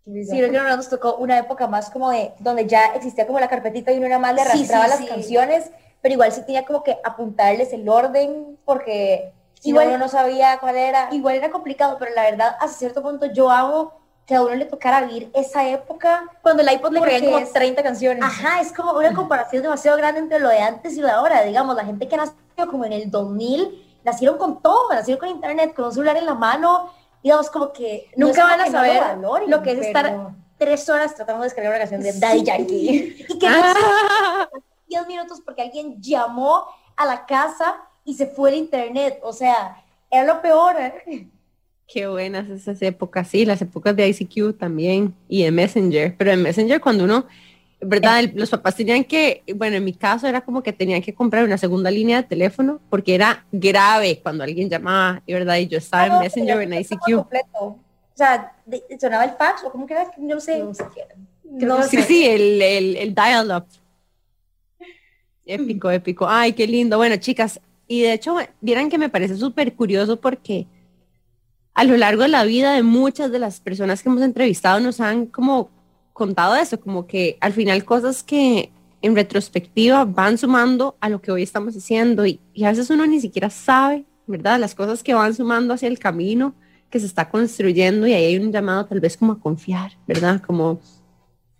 Sí, 0.05 0.27
creo 0.29 0.51
que 0.51 0.57
no 0.57 0.75
nos 0.75 0.87
tocó 0.89 1.15
una 1.15 1.37
época 1.39 1.67
más 1.67 1.89
como 1.89 2.11
de 2.11 2.31
donde 2.39 2.67
ya 2.67 2.85
existía 2.93 3.25
como 3.25 3.39
la 3.39 3.47
carpetita 3.47 3.91
y 3.91 3.97
uno 3.97 4.05
era 4.05 4.19
más 4.19 4.35
le 4.35 4.41
Sí, 4.43 4.47
arrastraba 4.49 4.83
sí, 4.85 4.89
las 4.91 4.99
sí. 4.99 5.07
canciones, 5.07 5.71
pero 6.01 6.13
igual 6.13 6.31
sí 6.31 6.41
tenía 6.45 6.63
como 6.63 6.83
que 6.83 6.97
apuntarles 7.03 7.73
el 7.73 7.89
orden 7.89 8.57
porque 8.65 9.33
si 9.59 9.69
Igual- 9.69 9.87
uno 9.87 9.97
no 9.97 10.07
sabía 10.07 10.59
cuál 10.59 10.75
era. 10.75 11.09
Igual 11.11 11.35
era 11.35 11.49
complicado, 11.49 11.97
pero 11.97 12.13
la 12.13 12.23
verdad, 12.23 12.55
hasta 12.59 12.77
cierto 12.77 13.01
punto 13.01 13.25
yo 13.25 13.49
amo 13.49 13.93
que 14.27 14.35
a 14.35 14.41
uno 14.43 14.53
le 14.55 14.65
tocara 14.65 15.01
vivir 15.01 15.31
esa 15.33 15.67
época. 15.67 16.23
Cuando 16.43 16.61
el 16.61 16.71
iPod 16.71 16.91
le 16.93 17.01
caían 17.01 17.25
como 17.25 17.37
es- 17.39 17.51
30 17.53 17.81
canciones. 17.81 18.23
Ajá, 18.23 18.59
es 18.61 18.71
como 18.71 18.91
una 18.93 19.13
comparación 19.13 19.63
demasiado 19.63 19.97
grande 19.97 20.19
entre 20.19 20.39
lo 20.39 20.49
de 20.49 20.59
antes 20.59 20.93
y 20.95 20.99
lo 21.01 21.07
de 21.07 21.13
ahora. 21.13 21.41
Digamos, 21.43 21.75
la 21.75 21.85
gente 21.85 22.07
que 22.07 22.17
nació 22.17 22.35
como 22.69 22.85
en 22.85 22.93
el 22.93 23.09
2000, 23.09 23.83
nacieron 24.03 24.37
con 24.37 24.61
todo, 24.61 24.89
nacieron 24.93 25.19
con 25.19 25.29
internet, 25.29 25.73
con 25.75 25.85
un 25.85 25.91
celular 25.91 26.17
en 26.17 26.25
la 26.27 26.35
mano. 26.35 26.91
Digamos, 27.25 27.49
como 27.49 27.73
que 27.73 28.07
no 28.15 28.27
Nunca 28.27 28.43
van 28.43 28.61
a 28.61 28.65
no 28.67 28.71
saber 28.71 28.99
valoren, 29.01 29.49
lo 29.49 29.63
que 29.63 29.71
es 29.71 29.77
pero- 29.77 29.87
estar 29.87 30.31
tres 30.59 30.87
horas 30.89 31.15
tratando 31.15 31.41
de 31.41 31.47
descargar 31.47 31.71
una 31.71 31.79
canción 31.79 32.01
de 32.03 32.13
Daddy 32.19 32.43
Yankee. 32.43 33.25
Y 33.29 33.39
que 33.39 33.49
no 33.49 33.55
Ah. 33.57 34.47
10 34.87 35.07
minutos 35.07 35.41
porque 35.43 35.63
alguien 35.63 35.99
llamó 35.99 36.65
a 36.95 37.05
la 37.07 37.25
casa 37.25 37.77
y 38.03 38.13
se 38.13 38.27
fue 38.27 38.51
el 38.51 38.57
internet. 38.57 39.19
O 39.23 39.33
sea, 39.33 39.83
era 40.11 40.23
lo 40.23 40.39
peor. 40.39 40.75
¿eh? 40.79 41.27
Qué 41.87 42.05
buenas 42.07 42.47
esas 42.47 42.79
épocas, 42.83 43.27
sí, 43.27 43.43
las 43.43 43.59
épocas 43.59 43.95
de 43.95 44.07
ICQ 44.07 44.55
también 44.59 45.15
y 45.27 45.43
de 45.45 45.49
Messenger, 45.51 46.15
pero 46.15 46.31
en 46.31 46.43
Messenger 46.43 46.79
cuando 46.79 47.05
uno, 47.05 47.25
¿verdad? 47.81 48.19
El- 48.19 48.31
los 48.35 48.49
papás 48.49 48.75
tenían 48.75 49.03
que, 49.03 49.43
bueno, 49.55 49.75
en 49.77 49.83
mi 49.83 49.93
caso 49.93 50.27
era 50.27 50.41
como 50.41 50.63
que 50.63 50.73
tenían 50.73 51.01
que 51.01 51.13
comprar 51.13 51.43
una 51.43 51.57
segunda 51.57 51.91
línea 51.91 52.21
de 52.21 52.27
teléfono 52.27 52.79
porque 52.89 53.15
era 53.15 53.45
grave 53.51 54.19
cuando 54.23 54.43
alguien 54.43 54.69
llamaba, 54.69 55.21
y 55.25 55.33
verdad, 55.33 55.57
y 55.57 55.67
yo 55.67 55.77
estaba 55.77 56.07
en 56.07 56.13
No, 56.13 56.19
Messenger 56.21 56.61
en 56.61 56.69
tenía 56.69 56.83
que 56.87 56.95
ICQ. 56.95 57.15
completo. 57.17 57.57
O 57.59 57.79
sea, 58.17 58.53
de- 58.65 58.83
sonaba 58.99 59.25
el 59.25 59.31
fax 59.31 59.63
o 59.65 59.71
como 59.71 59.85
que 59.85 59.93
era, 59.93 60.09
yo 60.17 60.35
no 60.35 60.39
sé. 60.39 60.59
No 60.59 60.73
sé. 60.73 60.85
No, 61.43 61.83
sí, 61.83 62.01
sí, 62.01 62.25
el, 62.25 62.61
el, 62.61 62.95
el 62.95 63.13
dial-up. 63.15 63.65
Épico, 65.45 65.91
épico. 65.91 66.27
Ay, 66.27 66.53
qué 66.53 66.65
lindo. 66.65 66.97
Bueno, 66.97 67.17
chicas, 67.17 67.59
y 67.87 68.01
de 68.01 68.13
hecho, 68.13 68.37
vieran 68.61 68.89
que 68.89 68.97
me 68.97 69.09
parece 69.09 69.35
súper 69.37 69.73
curioso 69.75 70.19
porque 70.19 70.65
a 71.75 71.83
lo 71.83 71.95
largo 71.97 72.23
de 72.23 72.29
la 72.29 72.43
vida 72.45 72.73
de 72.73 72.81
muchas 72.83 73.31
de 73.31 73.37
las 73.39 73.59
personas 73.59 74.01
que 74.01 74.09
hemos 74.09 74.21
entrevistado 74.23 74.79
nos 74.79 74.99
han 75.01 75.27
como 75.27 75.69
contado 76.15 76.55
eso, 76.55 76.79
como 76.79 77.07
que 77.07 77.37
al 77.41 77.51
final 77.51 77.83
cosas 77.83 78.23
que 78.23 78.71
en 79.01 79.15
retrospectiva 79.15 80.05
van 80.05 80.37
sumando 80.37 80.95
a 81.01 81.09
lo 81.09 81.21
que 81.21 81.29
hoy 81.29 81.43
estamos 81.43 81.75
haciendo 81.75 82.25
y, 82.25 82.39
y 82.53 82.63
a 82.63 82.69
veces 82.69 82.89
uno 82.89 83.05
ni 83.05 83.19
siquiera 83.19 83.49
sabe, 83.49 84.05
¿verdad? 84.25 84.57
Las 84.57 84.75
cosas 84.75 85.03
que 85.03 85.13
van 85.13 85.35
sumando 85.35 85.73
hacia 85.73 85.89
el 85.89 85.99
camino 85.99 86.55
que 86.89 87.01
se 87.01 87.05
está 87.05 87.29
construyendo 87.29 88.07
y 88.07 88.13
ahí 88.13 88.23
hay 88.23 88.37
un 88.37 88.53
llamado 88.53 88.85
tal 88.85 89.01
vez 89.01 89.17
como 89.17 89.33
a 89.33 89.39
confiar, 89.41 89.91
¿verdad? 90.07 90.41
Como 90.41 90.79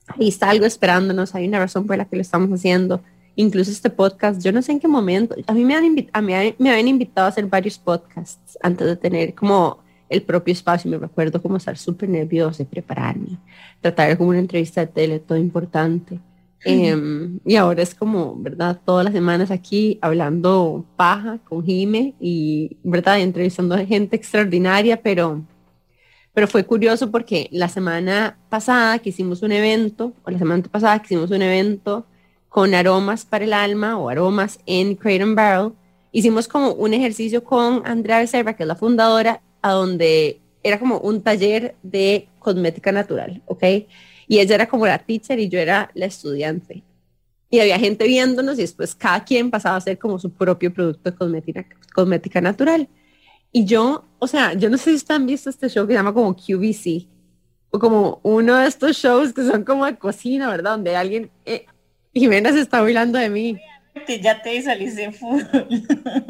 ahí 0.08 0.30
está 0.30 0.50
algo 0.50 0.66
esperándonos, 0.66 1.36
hay 1.36 1.50
una 1.50 1.60
razón 1.60 1.86
por 1.86 1.98
la 1.98 2.06
que 2.06 2.16
lo 2.16 2.22
estamos 2.22 2.50
haciendo 2.50 3.02
incluso 3.36 3.72
este 3.72 3.90
podcast, 3.90 4.42
yo 4.42 4.54
no 4.54 4.62
sé 4.62 4.72
en 4.72 4.80
qué 4.80 4.88
momento, 4.88 5.36
a 5.48 5.54
mí 5.54 5.66
me, 5.66 5.76
han 5.76 5.84
a 6.14 6.22
mí 6.22 6.56
me 6.58 6.70
habían 6.72 6.88
invitado 6.88 7.28
a 7.28 7.30
hacer 7.30 7.46
varios 7.48 7.78
podcasts 7.78 8.58
antes 8.62 8.88
de 8.88 8.96
tener 8.96 9.36
como 9.36 9.80
el 10.10 10.22
propio 10.22 10.52
espacio, 10.52 10.90
me 10.90 10.98
recuerdo 10.98 11.42
como 11.42 11.58
estar 11.58 11.78
súper 11.78 12.10
nerviosa 12.10 12.64
y 12.64 12.66
prepararme, 12.66 13.38
tratar 13.82 14.18
como 14.18 14.30
una 14.30 14.40
entrevista 14.40 14.82
de 14.82 14.88
tele, 14.88 15.20
todo 15.20 15.38
importante. 15.38 16.20
Em, 16.68 17.40
y 17.46 17.56
ahora 17.58 17.84
es 17.84 17.94
como, 17.94 18.36
¿verdad? 18.38 18.80
Todas 18.84 19.06
las 19.06 19.14
semanas 19.14 19.52
aquí 19.52 20.00
hablando 20.02 20.84
paja 20.96 21.38
con 21.44 21.64
Jime 21.64 22.16
y, 22.20 22.78
¿verdad? 22.84 23.20
Entrevistando 23.20 23.76
a 23.76 23.86
gente 23.86 24.16
extraordinaria, 24.16 25.00
pero, 25.02 25.44
pero 26.34 26.48
fue 26.48 26.64
curioso 26.66 27.12
porque 27.12 27.48
la 27.52 27.70
semana 27.70 28.40
pasada 28.50 28.98
que 28.98 29.10
hicimos 29.10 29.44
un 29.44 29.52
evento, 29.52 30.14
o 30.24 30.32
la 30.32 30.40
semana 30.40 30.64
pasada 30.64 31.00
que 31.00 31.06
hicimos 31.06 31.30
un 31.30 31.44
evento 31.44 32.08
con 32.50 32.74
aromas 32.74 33.26
para 33.26 33.46
el 33.46 33.54
alma 33.54 34.00
o 34.00 34.10
aromas 34.10 34.60
en 34.66 34.96
Creighton 34.96 35.36
Barrel, 35.36 35.74
hicimos 36.12 36.48
como 36.48 36.72
un 36.72 36.94
ejercicio 36.94 37.44
con 37.44 37.84
Andrea 37.86 38.20
Becerra, 38.20 38.56
que 38.56 38.64
es 38.64 38.68
la 38.68 38.76
fundadora, 38.76 39.42
a 39.66 39.72
donde 39.72 40.42
era 40.62 40.78
como 40.78 41.00
un 41.00 41.24
taller 41.24 41.76
de 41.82 42.30
cosmética 42.38 42.92
natural, 42.92 43.42
¿ok? 43.48 43.64
Y 44.28 44.38
ella 44.38 44.54
era 44.54 44.68
como 44.68 44.86
la 44.86 45.00
teacher 45.00 45.40
y 45.40 45.50
yo 45.50 45.58
era 45.58 45.90
la 45.96 46.06
estudiante. 46.06 46.84
Y 47.50 47.60
había 47.60 47.80
gente 47.80 48.06
viéndonos 48.06 48.60
y 48.60 48.62
después 48.62 48.94
cada 48.94 49.24
quien 49.24 49.50
pasaba 49.50 49.74
a 49.74 49.78
hacer 49.80 49.98
como 49.98 50.20
su 50.20 50.32
propio 50.32 50.72
producto 50.72 51.10
de 51.10 51.18
cosmética, 51.18 51.66
cosmética 51.96 52.42
natural. 52.42 52.88
Y 53.52 53.66
yo, 53.66 54.06
o 54.20 54.28
sea, 54.28 54.54
yo 54.54 54.70
no 54.70 54.78
sé 54.78 55.00
si 55.00 55.06
han 55.10 55.26
visto 55.26 55.50
este 55.50 55.68
show 55.68 55.88
que 55.88 55.94
se 55.94 55.98
llama 55.98 56.14
como 56.14 56.36
QVC, 56.36 57.08
o 57.72 57.80
como 57.80 58.20
uno 58.22 58.58
de 58.58 58.68
estos 58.68 58.98
shows 58.98 59.34
que 59.34 59.44
son 59.48 59.64
como 59.64 59.88
de 59.88 59.98
cocina, 59.98 60.48
¿verdad? 60.48 60.74
Donde 60.74 60.96
alguien, 60.96 61.32
eh, 61.44 61.66
Jimena 62.14 62.52
se 62.52 62.62
está 62.62 62.84
burlando 62.84 63.18
de 63.18 63.30
mí. 63.32 63.58
Ya 64.22 64.42
te 64.42 64.52
visualicé 64.52 65.12
full. 65.12 65.42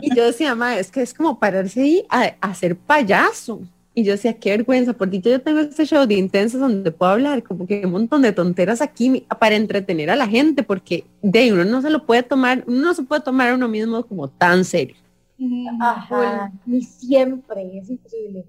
Y 0.02 0.16
yo 0.16 0.26
decía, 0.26 0.56
ma, 0.56 0.78
es 0.78 0.92
que 0.92 1.02
es 1.02 1.14
como 1.14 1.40
pararse 1.40 1.82
ahí 1.82 2.06
a, 2.10 2.36
a 2.40 2.50
hacer 2.52 2.76
payaso. 2.76 3.62
Y 3.98 4.04
yo 4.04 4.12
decía, 4.12 4.34
qué 4.34 4.52
vergüenza, 4.52 4.92
porque 4.92 5.20
yo 5.20 5.42
tengo 5.42 5.62
este 5.62 5.86
show 5.86 6.06
de 6.06 6.16
intensos 6.16 6.60
donde 6.60 6.92
puedo 6.92 7.14
hablar 7.14 7.42
como 7.44 7.66
que 7.66 7.86
un 7.86 7.92
montón 7.92 8.22
de 8.22 8.34
tonteras 8.34 8.82
aquí 8.82 9.26
para 9.40 9.56
entretener 9.56 10.10
a 10.10 10.18
la 10.18 10.28
gente, 10.28 10.64
porque 10.64 11.06
de 11.22 11.54
uno 11.54 11.64
no 11.64 11.82
se 11.82 11.90
lo 11.90 12.06
puede 12.06 12.22
tomar, 12.22 12.66
uno 12.68 12.82
no 12.82 12.94
se 12.94 13.04
puede 13.04 13.22
tomar 13.22 13.50
a 13.50 13.56
uno 13.56 13.70
mismo 13.70 14.04
como 14.06 14.28
tan 14.28 14.66
serio. 14.66 14.98
Ajá, 15.80 16.52
ni 16.66 16.82
siempre, 16.82 17.78
es 17.78 17.90
imposible. 17.90 18.44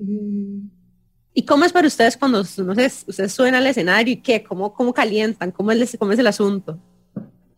¿Y 1.32 1.44
cómo 1.44 1.64
es 1.64 1.72
para 1.72 1.86
ustedes 1.86 2.16
cuando 2.16 2.38
no 2.38 2.74
sé, 2.74 2.86
ustedes 3.06 3.32
suben 3.32 3.54
al 3.54 3.66
escenario 3.66 4.14
y 4.14 4.16
qué? 4.16 4.42
¿Cómo, 4.42 4.72
cómo 4.74 4.92
calientan? 4.92 5.52
¿Cómo 5.52 5.70
es, 5.70 5.96
¿Cómo 5.96 6.10
es 6.12 6.18
el 6.18 6.26
asunto? 6.26 6.78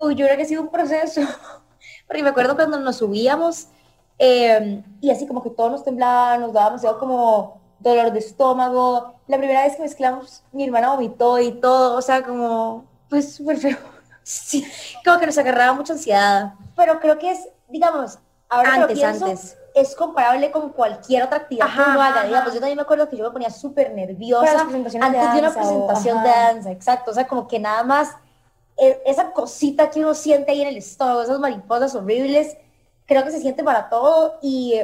Uy, 0.01 0.15
yo 0.15 0.27
creo 0.27 0.37
que 0.37 0.43
ha 0.45 0.47
sido 0.47 0.63
un 0.63 0.69
proceso, 0.69 1.21
porque 2.07 2.23
me 2.23 2.31
acuerdo 2.31 2.55
cuando 2.55 2.79
nos 2.79 2.97
subíamos 2.97 3.69
eh, 4.19 4.83
y 5.01 5.11
así 5.11 5.27
como 5.27 5.43
que 5.43 5.51
todos 5.51 5.71
nos 5.71 5.85
temblaban, 5.85 6.41
nos 6.41 6.53
dábamos 6.53 6.83
como 6.99 7.61
dolor 7.79 8.13
de 8.13 8.19
estómago. 8.19 9.15
La 9.29 9.39
primera 9.39 9.63
vez 9.63 9.77
que 9.77 9.83
mezclamos, 9.83 10.43
mi 10.53 10.65
hermana 10.65 10.91
vomitó 10.91 11.39
y 11.39 11.53
todo, 11.53 11.97
o 11.97 12.03
sea, 12.03 12.23
como, 12.23 12.85
pues 13.09 13.35
súper 13.35 13.59
feo. 13.59 13.79
Sí, 14.31 14.63
como 15.07 15.19
que 15.19 15.25
nos 15.25 15.39
agarraba 15.39 15.73
mucha 15.73 15.95
ansiedad. 15.95 16.53
Pero 16.77 17.01
creo 17.01 17.19
que 17.19 17.31
es, 17.31 17.49
digamos, 17.67 18.19
ahora 18.51 18.75
antes, 18.75 19.03
antes. 19.03 19.57
es 19.75 19.97
comparable 19.97 20.51
con 20.51 20.69
cualquier 20.69 21.23
otra 21.23 21.39
actividad 21.39 21.69
que 21.75 21.81
uno 21.81 22.03
haga. 22.03 22.25
Digamos, 22.25 22.53
yo 22.53 22.61
también 22.61 22.77
me 22.77 22.83
acuerdo 22.83 23.09
que 23.09 23.17
yo 23.17 23.25
me 23.25 23.31
ponía 23.31 23.49
súper 23.49 23.95
nerviosa 23.95 24.61
antes 24.61 24.93
de, 24.93 25.39
una 25.39 25.51
presentación 25.51 26.23
de 26.23 26.29
danza, 26.29 26.71
exacto. 26.71 27.11
O 27.11 27.15
sea, 27.15 27.27
como 27.27 27.49
que 27.49 27.59
nada 27.59 27.83
más 27.85 28.17
esa 28.79 29.33
cosita 29.33 29.91
que 29.91 30.01
uno 30.01 30.14
siente 30.14 30.53
ahí 30.53 30.62
en 30.62 30.69
el 30.69 30.77
estómago, 30.77 31.23
esas 31.23 31.41
mariposas 31.41 31.95
horribles, 31.95 32.57
creo 33.07 33.25
que 33.25 33.31
se 33.31 33.41
siente 33.41 33.64
para 33.64 33.88
todo 33.88 34.38
y 34.41 34.81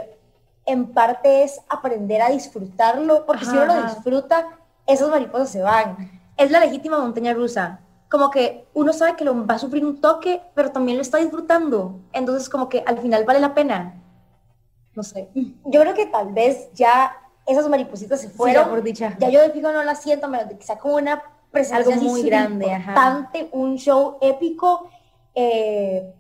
en 0.67 0.93
parte 0.93 1.45
es 1.45 1.61
aprender 1.69 2.23
a 2.23 2.31
disfrutarlo, 2.31 3.27
porque 3.27 3.45
si 3.45 3.51
uno 3.53 3.67
lo 3.67 3.83
disfruta, 3.83 4.49
esas 4.87 5.09
mariposas 5.09 5.51
se 5.51 5.61
van. 5.61 6.21
Es 6.37 6.51
la 6.51 6.61
legítima 6.61 6.99
montaña 6.99 7.35
rusa. 7.35 7.81
Como 8.11 8.31
que 8.31 8.67
uno 8.75 8.93
sabe 8.93 9.17
que 9.17 9.25
lo 9.25 9.47
va 9.47 9.55
a 9.55 9.59
sufrir 9.59 9.85
un 9.85 10.01
toque, 10.01 10.41
pero 10.55 10.73
también 10.73 10.97
lo 10.97 11.03
está 11.03 11.19
disfrutando. 11.19 12.01
Entonces, 12.13 12.49
como 12.49 12.69
que 12.69 12.83
al 12.87 12.99
final 12.99 13.25
vale 13.25 13.41
la 13.41 13.55
pena. 13.55 14.01
No 14.95 15.03
sé. 15.03 15.29
Yo 15.35 15.81
creo 15.81 15.95
que 15.95 16.07
tal 16.07 16.33
vez 16.33 16.71
ya 16.73 17.17
esas 17.47 17.69
maripositas 17.69 18.21
se 18.21 18.31
fueron. 18.31 18.69
por 18.69 18.83
dicha. 18.83 19.17
Ya 19.19 19.29
yo 19.29 19.41
de 19.41 19.51
fijo 19.51 19.71
no 19.73 19.83
la 19.83 19.95
siento, 19.95 20.31
que 20.31 20.65
sea 20.65 20.79
como 20.79 20.97
una 20.97 21.23
presencia 21.55 21.97
muy 21.97 22.23
grande, 22.23 22.67
importante, 22.67 23.49
un 23.53 23.77
show 23.77 24.19
épico. 24.21 24.91
Eh, 25.35 26.13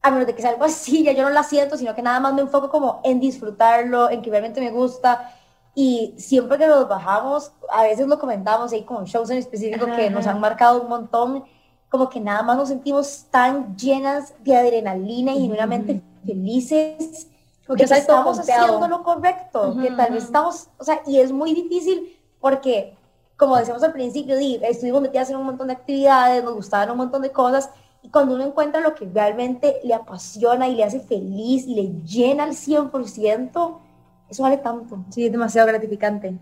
a 0.00 0.10
menos 0.10 0.26
de 0.26 0.34
que 0.34 0.40
sea 0.40 0.52
algo 0.52 0.64
así, 0.64 1.02
ya 1.04 1.12
yo 1.12 1.22
no 1.22 1.30
la 1.30 1.42
siento, 1.42 1.76
sino 1.76 1.94
que 1.94 2.02
nada 2.02 2.20
más 2.20 2.32
me 2.32 2.40
enfoco 2.40 2.70
como 2.70 3.00
en 3.04 3.20
disfrutarlo, 3.20 4.10
en 4.10 4.22
que 4.22 4.30
realmente 4.30 4.60
me 4.60 4.70
gusta. 4.70 5.34
Y 5.74 6.14
siempre 6.18 6.58
que 6.58 6.66
nos 6.66 6.88
bajamos, 6.88 7.52
a 7.70 7.82
veces 7.82 8.08
lo 8.08 8.18
comentamos 8.18 8.72
ahí 8.72 8.82
con 8.82 9.04
shows 9.04 9.30
en 9.30 9.38
específico 9.38 9.86
que 9.86 10.10
nos 10.10 10.26
han 10.26 10.40
marcado 10.40 10.82
un 10.82 10.88
montón, 10.88 11.44
como 11.88 12.08
que 12.08 12.18
nada 12.20 12.42
más 12.42 12.56
nos 12.56 12.68
sentimos 12.68 13.26
tan 13.30 13.76
llenas 13.76 14.34
de 14.42 14.56
adrenalina 14.56 15.34
y 15.34 15.42
genuinamente 15.42 16.02
felices, 16.26 17.28
porque 17.64 17.84
estamos 17.84 18.40
haciendo 18.40 18.88
lo 18.88 19.04
correcto, 19.04 19.76
que 19.80 19.90
tal 19.92 20.14
vez 20.14 20.24
estamos, 20.24 20.68
o 20.78 20.84
sea, 20.84 21.00
y 21.06 21.20
es 21.20 21.30
muy 21.30 21.54
difícil 21.54 22.18
porque, 22.40 22.97
como 23.38 23.56
decíamos 23.56 23.84
al 23.84 23.92
principio, 23.92 24.36
estuvimos 24.36 25.00
metidas 25.00 25.30
en 25.30 25.36
un 25.36 25.46
montón 25.46 25.68
de 25.68 25.74
actividades, 25.74 26.42
nos 26.42 26.54
gustaban 26.54 26.90
un 26.90 26.96
montón 26.96 27.22
de 27.22 27.30
cosas, 27.30 27.70
y 28.02 28.08
cuando 28.08 28.34
uno 28.34 28.44
encuentra 28.44 28.80
lo 28.80 28.94
que 28.94 29.06
realmente 29.06 29.76
le 29.84 29.94
apasiona 29.94 30.66
y 30.66 30.74
le 30.74 30.82
hace 30.82 31.00
feliz 31.00 31.64
y 31.66 31.74
le 31.74 32.02
llena 32.04 32.44
al 32.44 32.50
100%, 32.50 33.80
eso 34.28 34.42
vale 34.42 34.56
tanto. 34.58 35.04
Sí, 35.10 35.26
es 35.26 35.32
demasiado 35.32 35.68
gratificante. 35.68 36.36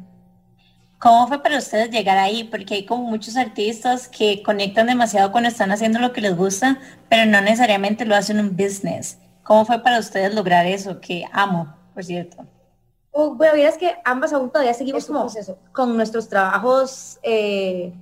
¿Cómo 0.98 1.28
fue 1.28 1.42
para 1.42 1.58
ustedes 1.58 1.90
llegar 1.90 2.16
ahí? 2.16 2.44
Porque 2.44 2.74
hay 2.74 2.86
como 2.86 3.04
muchos 3.04 3.36
artistas 3.36 4.08
que 4.08 4.42
conectan 4.42 4.86
demasiado 4.86 5.30
cuando 5.30 5.50
están 5.50 5.70
haciendo 5.70 5.98
lo 5.98 6.14
que 6.14 6.22
les 6.22 6.34
gusta, 6.34 6.78
pero 7.10 7.30
no 7.30 7.42
necesariamente 7.42 8.06
lo 8.06 8.16
hacen 8.16 8.40
un 8.40 8.56
business. 8.56 9.18
¿Cómo 9.42 9.66
fue 9.66 9.82
para 9.82 9.98
ustedes 9.98 10.34
lograr 10.34 10.64
eso? 10.64 10.98
Que 11.00 11.24
amo, 11.30 11.74
por 11.92 12.02
cierto. 12.04 12.46
Bueno, 13.16 13.54
es 13.54 13.78
que 13.78 13.96
ambas 14.04 14.32
aún 14.32 14.50
todavía 14.50 14.74
seguimos 14.74 15.06
como 15.06 15.26
con 15.72 15.96
nuestros 15.96 16.28
trabajos 16.28 17.18
eh, 17.22 17.94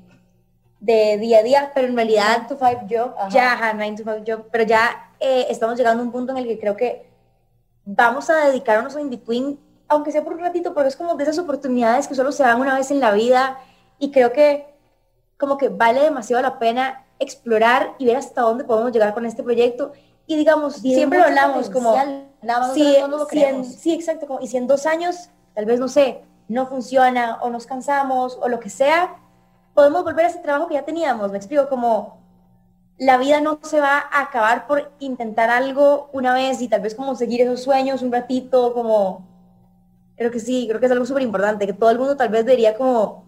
de 0.81 1.19
día 1.19 1.39
a 1.39 1.43
día, 1.43 1.73
pero 1.73 1.87
en 1.87 1.95
realidad 1.95 2.47
9 2.49 2.49
to 2.49 2.57
5 2.59 2.81
job, 2.91 3.31
ya, 3.31 3.73
9 3.75 3.97
to 3.97 4.03
5 4.03 4.25
job, 4.27 4.49
pero 4.51 4.65
ya 4.65 5.13
eh, 5.21 5.47
estamos 5.49 5.79
llegando 5.79 6.03
a 6.03 6.07
un 6.07 6.11
punto 6.11 6.33
en 6.33 6.39
el 6.39 6.49
que 6.49 6.59
creo 6.59 6.77
que 6.77 7.09
vamos 7.85 8.29
a 8.29 8.47
dedicarnos 8.47 8.97
a 8.97 9.01
In 9.01 9.09
Between, 9.09 9.61
aunque 9.87 10.11
sea 10.11 10.25
por 10.25 10.33
un 10.33 10.41
ratito, 10.41 10.75
pero 10.75 10.89
es 10.89 10.97
como 10.97 11.15
de 11.15 11.23
esas 11.23 11.39
oportunidades 11.39 12.09
que 12.09 12.17
solo 12.17 12.33
se 12.33 12.43
dan 12.43 12.61
una 12.61 12.77
vez 12.77 12.91
en 12.91 12.99
la 12.99 13.13
vida 13.13 13.59
y 14.01 14.11
creo 14.11 14.33
que 14.33 14.67
como 15.39 15.59
que 15.59 15.69
vale 15.69 16.01
demasiado 16.01 16.43
la 16.43 16.59
pena 16.59 17.05
explorar 17.21 17.95
y 17.99 18.07
ver 18.07 18.17
hasta 18.17 18.41
dónde 18.41 18.65
podemos 18.65 18.91
llegar 18.91 19.15
con 19.15 19.27
este 19.27 19.45
proyecto. 19.45 19.93
Y 20.27 20.37
digamos, 20.37 20.77
siempre 20.77 21.19
lo 21.19 21.27
hablamos 21.27 21.71
como, 21.71 21.95
nada 22.45 22.73
sí, 22.73 22.97
lo 23.09 23.27
sí, 23.65 23.93
exacto, 23.93 24.39
y 24.41 24.49
si 24.49 24.57
en 24.57 24.67
dos 24.67 24.87
años, 24.87 25.31
tal 25.55 25.65
vez, 25.67 25.81
no 25.81 25.89
sé, 25.89 26.23
no 26.49 26.67
funciona 26.67 27.39
o 27.43 27.51
nos 27.51 27.67
cansamos 27.67 28.39
o 28.41 28.49
lo 28.49 28.61
que 28.61 28.71
sea, 28.71 29.17
podemos 29.75 30.05
volver 30.05 30.27
a 30.27 30.29
ese 30.29 30.39
trabajo 30.39 30.69
que 30.69 30.75
ya 30.75 30.85
teníamos. 30.85 31.31
Me 31.31 31.39
explico, 31.39 31.69
como 31.69 32.19
la 32.99 33.19
vida 33.19 33.41
no 33.41 33.59
se 33.63 33.81
va 33.81 34.05
a 34.11 34.21
acabar 34.21 34.67
por 34.67 34.93
intentar 35.01 35.51
algo 35.51 36.09
una 36.13 36.33
vez 36.33 36.61
y 36.61 36.69
tal 36.69 36.81
vez 36.81 36.95
como 36.95 37.17
seguir 37.17 37.43
esos 37.43 37.63
sueños 37.63 38.03
un 38.03 38.13
ratito, 38.13 38.73
como... 38.73 39.33
Creo 40.17 40.31
que 40.31 40.39
sí, 40.39 40.67
creo 40.69 40.79
que 40.79 40.87
es 40.87 40.93
algo 40.93 41.07
súper 41.07 41.25
importante, 41.25 41.67
que 41.67 41.73
todo 41.73 41.91
el 41.91 41.99
mundo 41.99 42.17
tal 42.17 42.29
vez 42.29 42.45
debería 42.45 42.77
como, 42.77 43.25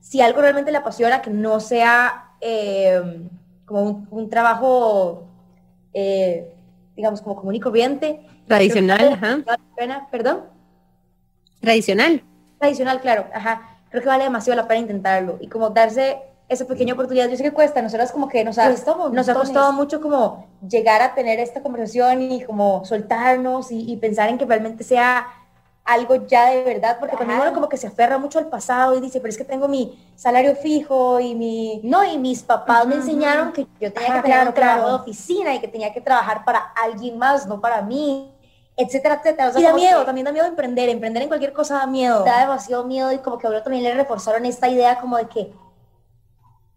si 0.00 0.20
algo 0.20 0.40
realmente 0.40 0.72
le 0.72 0.78
apasiona, 0.78 1.22
que 1.22 1.30
no 1.30 1.60
sea 1.60 2.32
eh, 2.40 3.28
como 3.64 4.06
un, 4.10 4.28
trabajo, 4.28 5.28
eh, 5.92 6.52
digamos, 6.96 7.22
como 7.22 7.36
común 7.36 7.54
y 7.54 7.60
corriente. 7.60 8.26
Tradicional, 8.48 9.12
ajá. 9.12 9.38
Perdón. 10.10 10.44
Tradicional. 11.60 12.22
Tradicional, 12.58 13.00
claro, 13.00 13.26
ajá 13.32 13.78
creo 13.90 14.02
que 14.02 14.08
vale 14.08 14.24
demasiado 14.24 14.60
la 14.60 14.68
pena 14.68 14.80
intentarlo 14.80 15.38
y 15.40 15.48
como 15.48 15.70
darse 15.70 16.18
esa 16.48 16.66
pequeña 16.66 16.94
oportunidad. 16.94 17.28
Yo 17.28 17.36
sé 17.36 17.42
que 17.42 17.52
cuesta, 17.52 17.82
nosotros 17.82 18.10
como 18.10 18.28
que 18.28 18.42
nos 18.42 18.58
ha, 18.58 18.70
nos 18.70 19.28
ha 19.28 19.34
costado 19.34 19.72
mucho 19.72 20.00
como 20.00 20.46
llegar 20.66 21.02
a 21.02 21.14
tener 21.14 21.38
esta 21.40 21.62
conversación 21.62 22.22
y 22.22 22.42
como 22.42 22.84
soltarnos 22.84 23.70
y, 23.70 23.94
pensar 23.96 24.30
en 24.30 24.38
que 24.38 24.46
realmente 24.46 24.82
sea 24.82 25.26
algo 25.84 26.26
ya 26.26 26.50
de 26.50 26.64
verdad, 26.64 26.98
porque 27.00 27.16
también 27.16 27.40
uno 27.40 27.54
como 27.54 27.68
que 27.68 27.78
se 27.78 27.86
aferra 27.86 28.18
mucho 28.18 28.38
al 28.38 28.48
pasado 28.48 28.94
y 28.94 29.00
dice, 29.00 29.20
pero 29.20 29.30
es 29.30 29.38
que 29.38 29.44
tengo 29.44 29.68
mi 29.68 29.98
salario 30.16 30.54
fijo 30.54 31.18
y 31.18 31.34
mi... 31.34 31.80
No, 31.82 32.04
y 32.04 32.18
mis 32.18 32.42
papás 32.42 32.86
me 32.86 32.96
enseñaron 32.96 33.52
que 33.52 33.66
yo 33.80 33.90
tenía 33.90 34.16
que 34.16 34.22
tener 34.22 34.48
un 34.48 34.54
trabajo 34.54 34.88
de 34.88 34.94
oficina 34.94 35.54
y 35.54 35.60
que 35.60 35.68
tenía 35.68 35.92
que 35.92 36.02
trabajar 36.02 36.44
para 36.44 36.58
alguien 36.82 37.16
más, 37.16 37.46
no 37.46 37.60
para 37.60 37.80
mí 37.80 38.30
etcétera, 38.78 39.16
etcétera. 39.16 39.52
y 39.58 39.62
da 39.62 39.72
miedo, 39.74 40.04
también 40.04 40.24
da 40.24 40.32
miedo 40.32 40.46
emprender, 40.46 40.88
emprender 40.88 41.22
en 41.22 41.28
cualquier 41.28 41.52
cosa 41.52 41.78
da 41.78 41.86
miedo. 41.86 42.24
Da 42.24 42.40
demasiado 42.40 42.84
miedo 42.84 43.12
y 43.12 43.18
como 43.18 43.36
que 43.36 43.46
ahora 43.46 43.62
también 43.62 43.82
le 43.82 43.92
reforzaron 43.92 44.46
esta 44.46 44.68
idea 44.68 45.00
como 45.00 45.16
de 45.16 45.28
que 45.28 45.52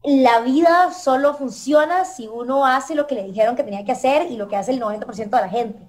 la 0.04 0.40
vida 0.40 0.92
solo 0.92 1.36
funciona 1.36 2.06
si 2.06 2.28
uno 2.28 2.66
hace 2.66 2.96
lo 2.96 3.06
que 3.06 3.14
le 3.14 3.24
dijeron 3.24 3.56
que 3.56 3.64
tenía 3.64 3.86
que 3.86 3.92
hacer 3.92 4.32
y 4.32 4.36
lo 4.36 4.48
que 4.48 4.58
hace 4.58 4.72
el 4.72 4.82
90% 4.82 5.30
de 5.30 5.30
la 5.30 5.50
gente. 5.50 5.80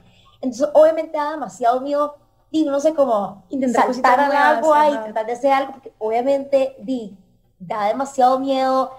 Entonces, 0.43 0.69
obviamente 0.75 1.17
da 1.17 1.31
demasiado 1.31 1.81
miedo, 1.81 2.17
y 2.51 2.65
no 2.65 2.79
sé 2.81 2.93
cómo 2.93 3.45
Intentar 3.49 3.85
saltar 3.95 4.21
al 4.21 4.33
agua 4.33 4.91
y 4.91 4.93
tratar 4.93 5.25
de 5.25 5.33
hacer 5.33 5.53
algo, 5.53 5.73
porque 5.73 5.95
obviamente 5.99 6.77
di, 6.79 7.17
da 7.59 7.87
demasiado 7.87 8.39
miedo 8.39 8.93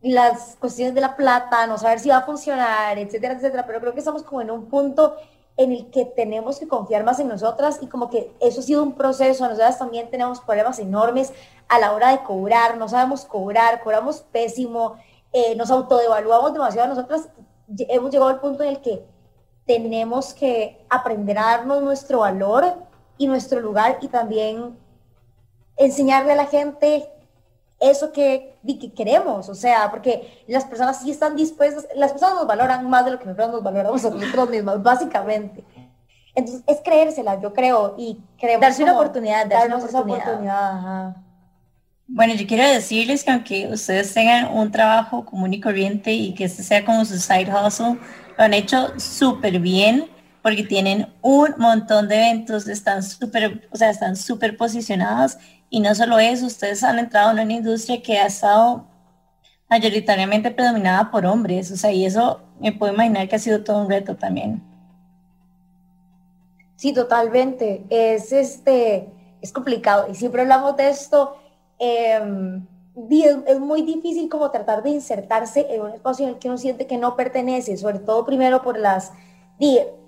las 0.00 0.56
cuestiones 0.58 0.94
de 0.94 1.02
la 1.02 1.14
plata, 1.14 1.66
no 1.66 1.76
saber 1.76 2.00
si 2.00 2.08
va 2.08 2.18
a 2.18 2.22
funcionar, 2.22 2.96
etcétera, 2.96 3.34
etcétera, 3.34 3.66
pero 3.66 3.80
creo 3.80 3.92
que 3.92 3.98
estamos 3.98 4.22
como 4.22 4.40
en 4.40 4.50
un 4.50 4.66
punto 4.66 5.16
en 5.58 5.72
el 5.72 5.90
que 5.90 6.04
tenemos 6.04 6.60
que 6.60 6.68
confiar 6.68 7.02
más 7.02 7.18
en 7.18 7.26
nosotras 7.26 7.80
y 7.82 7.88
como 7.88 8.08
que 8.08 8.32
eso 8.38 8.60
ha 8.60 8.62
sido 8.62 8.82
un 8.82 8.92
proceso, 8.92 9.44
nosotras 9.44 9.76
también 9.76 10.08
tenemos 10.08 10.40
problemas 10.40 10.78
enormes 10.78 11.32
a 11.68 11.80
la 11.80 11.92
hora 11.92 12.12
de 12.12 12.22
cobrar, 12.22 12.78
no 12.78 12.88
sabemos 12.88 13.24
cobrar, 13.24 13.82
cobramos 13.82 14.20
pésimo, 14.20 14.94
eh, 15.32 15.56
nos 15.56 15.72
autodevaluamos 15.72 16.52
demasiado 16.52 16.88
nosotras, 16.88 17.28
hemos 17.76 18.12
llegado 18.12 18.30
al 18.30 18.40
punto 18.40 18.62
en 18.62 18.70
el 18.70 18.80
que 18.80 19.04
tenemos 19.66 20.32
que 20.32 20.86
aprender 20.88 21.36
a 21.38 21.56
darnos 21.56 21.82
nuestro 21.82 22.20
valor 22.20 22.64
y 23.18 23.26
nuestro 23.26 23.60
lugar 23.60 23.98
y 24.00 24.06
también 24.06 24.78
enseñarle 25.76 26.32
a 26.32 26.36
la 26.36 26.46
gente 26.46 27.10
eso 27.80 28.12
que, 28.12 28.56
di 28.62 28.78
que 28.78 28.92
queremos, 28.92 29.48
o 29.48 29.54
sea, 29.54 29.90
porque 29.90 30.42
las 30.48 30.64
personas 30.64 31.00
sí 31.00 31.10
están 31.10 31.36
dispuestas, 31.36 31.86
las 31.94 32.12
personas 32.12 32.36
nos 32.36 32.46
valoran 32.46 32.88
más 32.88 33.04
de 33.04 33.12
lo 33.12 33.18
que 33.18 33.26
nosotros 33.26 33.52
nos 33.52 33.62
valoramos 33.62 34.04
a 34.04 34.10
nosotros 34.10 34.50
mismos, 34.50 34.82
básicamente. 34.82 35.64
Entonces, 36.34 36.62
es 36.66 36.78
creérsela, 36.84 37.40
yo 37.40 37.52
creo, 37.52 37.94
y 37.98 38.18
creemos 38.38 38.62
Darse 38.62 38.82
una 38.82 38.94
oportunidad, 38.94 39.46
darse 39.46 39.68
darnos 39.68 39.80
una 39.80 39.88
esa 39.88 40.00
oportunidad. 40.00 40.28
oportunidad, 40.28 40.78
ajá. 40.78 41.16
Bueno, 42.10 42.34
yo 42.34 42.46
quiero 42.46 42.66
decirles 42.66 43.22
que 43.22 43.30
aunque 43.30 43.68
ustedes 43.68 44.14
tengan 44.14 44.56
un 44.56 44.70
trabajo 44.70 45.24
común 45.26 45.52
y 45.52 45.60
corriente 45.60 46.12
y 46.12 46.34
que 46.34 46.44
este 46.44 46.62
sea 46.62 46.84
como 46.84 47.04
su 47.04 47.18
side 47.18 47.52
hustle, 47.52 47.98
lo 48.38 48.44
han 48.44 48.54
hecho 48.54 48.98
súper 48.98 49.60
bien 49.60 50.06
porque 50.40 50.62
tienen 50.62 51.12
un 51.20 51.54
montón 51.58 52.08
de 52.08 52.16
eventos, 52.16 52.66
están 52.66 53.02
súper, 53.02 53.68
o 53.70 53.76
sea, 53.76 53.90
están 53.90 54.16
súper 54.16 54.56
posicionados 54.56 55.36
y 55.70 55.80
no 55.80 55.94
solo 55.94 56.18
eso, 56.18 56.46
ustedes 56.46 56.82
han 56.84 56.98
entrado 56.98 57.30
en 57.32 57.40
una 57.40 57.52
industria 57.54 58.02
que 58.02 58.18
ha 58.18 58.26
estado 58.26 58.86
mayoritariamente 59.70 60.50
predominada 60.50 61.10
por 61.10 61.26
hombres, 61.26 61.70
o 61.70 61.76
sea, 61.76 61.92
y 61.92 62.06
eso 62.06 62.40
me 62.60 62.72
puedo 62.72 62.92
imaginar 62.94 63.28
que 63.28 63.36
ha 63.36 63.38
sido 63.38 63.62
todo 63.64 63.82
un 63.82 63.90
reto 63.90 64.16
también. 64.16 64.62
Sí, 66.76 66.92
totalmente. 66.92 67.84
Es 67.90 68.32
este, 68.32 69.08
es 69.40 69.52
complicado. 69.52 70.06
Y 70.10 70.14
siempre 70.14 70.42
hablamos 70.42 70.76
de 70.76 70.88
esto. 70.90 71.36
di- 72.94 73.24
es, 73.24 73.60
muy 73.60 73.82
difícil 73.82 74.28
como 74.28 74.50
tratar 74.50 74.82
de 74.82 74.90
insertarse 74.90 75.66
en 75.70 75.82
un 75.82 75.90
espacio 75.92 76.26
en 76.26 76.34
el 76.34 76.38
que 76.38 76.48
uno 76.48 76.58
siente 76.58 76.86
que 76.86 76.96
no 76.98 77.16
pertenece, 77.16 77.76
sobre 77.76 77.98
todo 78.00 78.24
primero 78.24 78.62
por 78.62 78.78
las, 78.78 79.12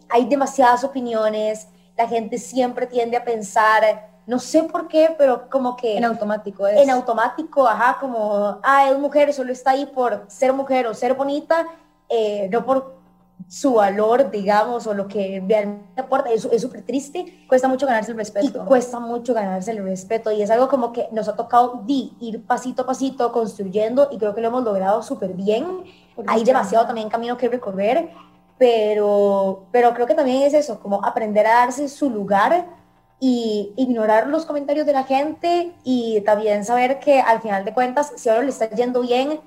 hay 0.09 0.27
demasiadas 0.27 0.85
opiniones, 0.85 1.69
la 1.97 2.09
gente 2.09 2.39
siempre 2.39 2.87
tiende 2.87 3.17
a 3.17 3.25
pensar, 3.25 4.10
no 4.31 4.39
sé 4.39 4.63
por 4.63 4.87
qué, 4.87 5.13
pero 5.19 5.51
como 5.51 5.77
que 5.77 5.97
En 5.97 6.05
automático 6.05 6.65
es. 6.67 6.79
en 6.81 6.89
automático, 6.91 7.67
ajá, 7.67 7.99
como, 8.01 8.59
ah, 8.63 8.89
es 8.89 8.97
mujer, 8.97 9.33
solo 9.33 9.51
está 9.53 9.73
ahí 9.73 9.87
por 9.87 10.25
ser 10.29 10.53
mujer 10.53 10.87
o 10.87 10.95
ser 10.95 11.15
bonita, 11.15 11.67
eh, 12.09 12.49
no 12.53 12.65
por 12.65 13.01
su 13.49 13.75
valor, 13.75 14.31
digamos, 14.31 14.87
o 14.87 14.95
lo 14.95 15.09
que 15.09 15.43
realmente 15.49 16.01
aporta, 16.01 16.31
es 16.31 16.45
es 16.45 16.63
súper 16.63 16.83
triste. 16.83 17.45
Cuesta 17.49 17.67
mucho 17.67 17.87
ganarse 17.87 18.13
el 18.13 18.17
Y 18.17 18.19
respeto. 18.19 18.65
cuesta 18.67 19.01
mucho 19.01 19.35
ganarse 19.35 19.73
el 19.73 19.83
respeto 19.83 20.31
y 20.31 20.43
es 20.43 20.51
algo 20.51 20.69
como 20.69 20.93
que 20.93 21.09
nos 21.11 21.27
ha 21.29 21.35
tocado 21.35 21.83
di, 21.85 22.17
ir 22.21 22.47
pasito 22.47 22.83
a 22.83 22.87
pasito 22.87 23.33
construyendo 23.33 24.09
y 24.13 24.19
creo 24.19 24.33
que 24.35 24.41
lo 24.43 24.49
hemos 24.49 24.63
logrado 24.63 25.03
súper 25.03 25.33
bien. 25.33 25.83
Hay 26.29 26.45
demasiado 26.45 26.87
también 26.87 27.09
camino 27.09 27.37
que 27.37 27.49
recorrer, 27.49 28.11
pero, 28.59 29.65
pero 29.73 29.93
creo 29.95 30.07
que 30.07 30.15
también 30.15 30.43
es 30.43 30.55
eso, 30.55 30.79
como 30.79 31.05
aprender 31.05 31.47
a 31.49 31.55
darse 31.63 31.89
su 31.89 32.09
lugar 32.11 32.79
y 33.21 33.73
ignorar 33.77 34.29
los 34.29 34.47
comentarios 34.47 34.87
de 34.87 34.95
la 34.95 35.05
gente 35.05 35.73
y 35.85 36.23
también 36.23 36.65
saber 36.65 36.99
que 37.01 37.21
al 37.21 37.43
final 37.43 37.65
de 37.65 37.75
cuentas, 37.75 38.13
si 38.17 38.29
a 38.31 38.33
uno 38.33 38.43
le 38.43 38.49
está 38.49 38.71
yendo 38.71 39.03
bien, 39.03 39.41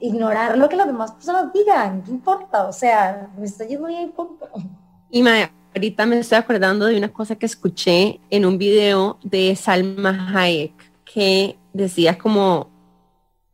ignorar 0.00 0.56
lo 0.56 0.68
que 0.68 0.76
las 0.76 0.86
demás 0.86 1.12
personas 1.12 1.52
digan, 1.52 2.02
¿qué 2.02 2.12
importa? 2.12 2.66
O 2.66 2.72
sea, 2.72 3.28
me 3.36 3.44
está 3.44 3.66
yendo 3.66 3.88
bien, 3.88 4.12
punto. 4.12 4.48
Y 5.10 5.22
ahorita 5.74 6.06
me 6.06 6.18
estoy 6.18 6.38
acordando 6.38 6.86
de 6.86 6.96
una 6.96 7.12
cosa 7.12 7.36
que 7.36 7.46
escuché 7.46 8.20
en 8.30 8.46
un 8.46 8.56
video 8.58 9.18
de 9.22 9.54
Salma 9.56 10.30
Hayek 10.32 10.72
que 11.04 11.56
decía 11.72 12.16
como, 12.16 12.70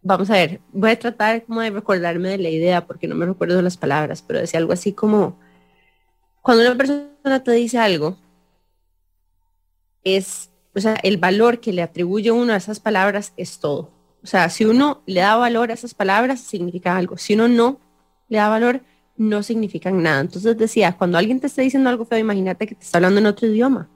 vamos 0.03 0.31
a 0.31 0.35
ver, 0.35 0.61
voy 0.73 0.91
a 0.91 0.99
tratar 0.99 1.45
como 1.45 1.61
de 1.61 1.71
recordarme 1.71 2.29
de 2.29 2.39
la 2.39 2.51
idea 2.51 2.87
porque 2.87 3.09
no 3.09 3.15
me 3.15 3.27
recuerdo 3.27 3.61
las 3.63 3.77
palabras, 3.77 4.23
pero 4.23 4.39
decía 4.39 4.61
algo 4.61 4.73
así 4.73 4.93
como, 4.93 5.37
cuando 6.43 6.63
una 6.65 6.77
persona 6.77 7.43
te 7.43 7.53
dice 7.53 7.79
algo, 7.79 8.17
es, 10.17 10.51
o 10.75 10.81
sea, 10.81 10.95
el 11.03 11.17
valor 11.17 11.61
que 11.61 11.73
le 11.73 11.83
atribuye 11.83 12.31
uno 12.31 12.53
a 12.53 12.57
esas 12.57 12.81
palabras 12.81 13.33
es 13.37 13.59
todo. 13.59 13.91
O 14.23 14.27
sea, 14.27 14.49
si 14.51 14.65
uno 14.65 15.03
le 15.07 15.21
da 15.21 15.37
valor 15.37 15.71
a 15.71 15.75
esas 15.75 15.95
palabras, 15.95 16.41
significa 16.41 16.97
algo. 16.97 17.17
Si 17.17 17.35
uno 17.35 17.49
no 17.49 17.81
le 18.29 18.39
da 18.39 18.49
valor, 18.49 18.83
no 19.17 19.43
significan 19.43 20.03
nada. 20.03 20.21
Entonces 20.21 20.57
decía, 20.57 20.97
cuando 20.97 21.19
alguien 21.19 21.41
te 21.41 21.47
esté 21.47 21.63
diciendo 21.63 21.91
algo 21.91 22.05
feo, 22.05 22.19
imagínate 22.19 22.67
que 22.67 22.75
te 22.75 22.85
está 22.85 22.99
hablando 22.99 23.21
en 23.21 23.27
otro 23.27 23.49
idioma. 23.49 23.89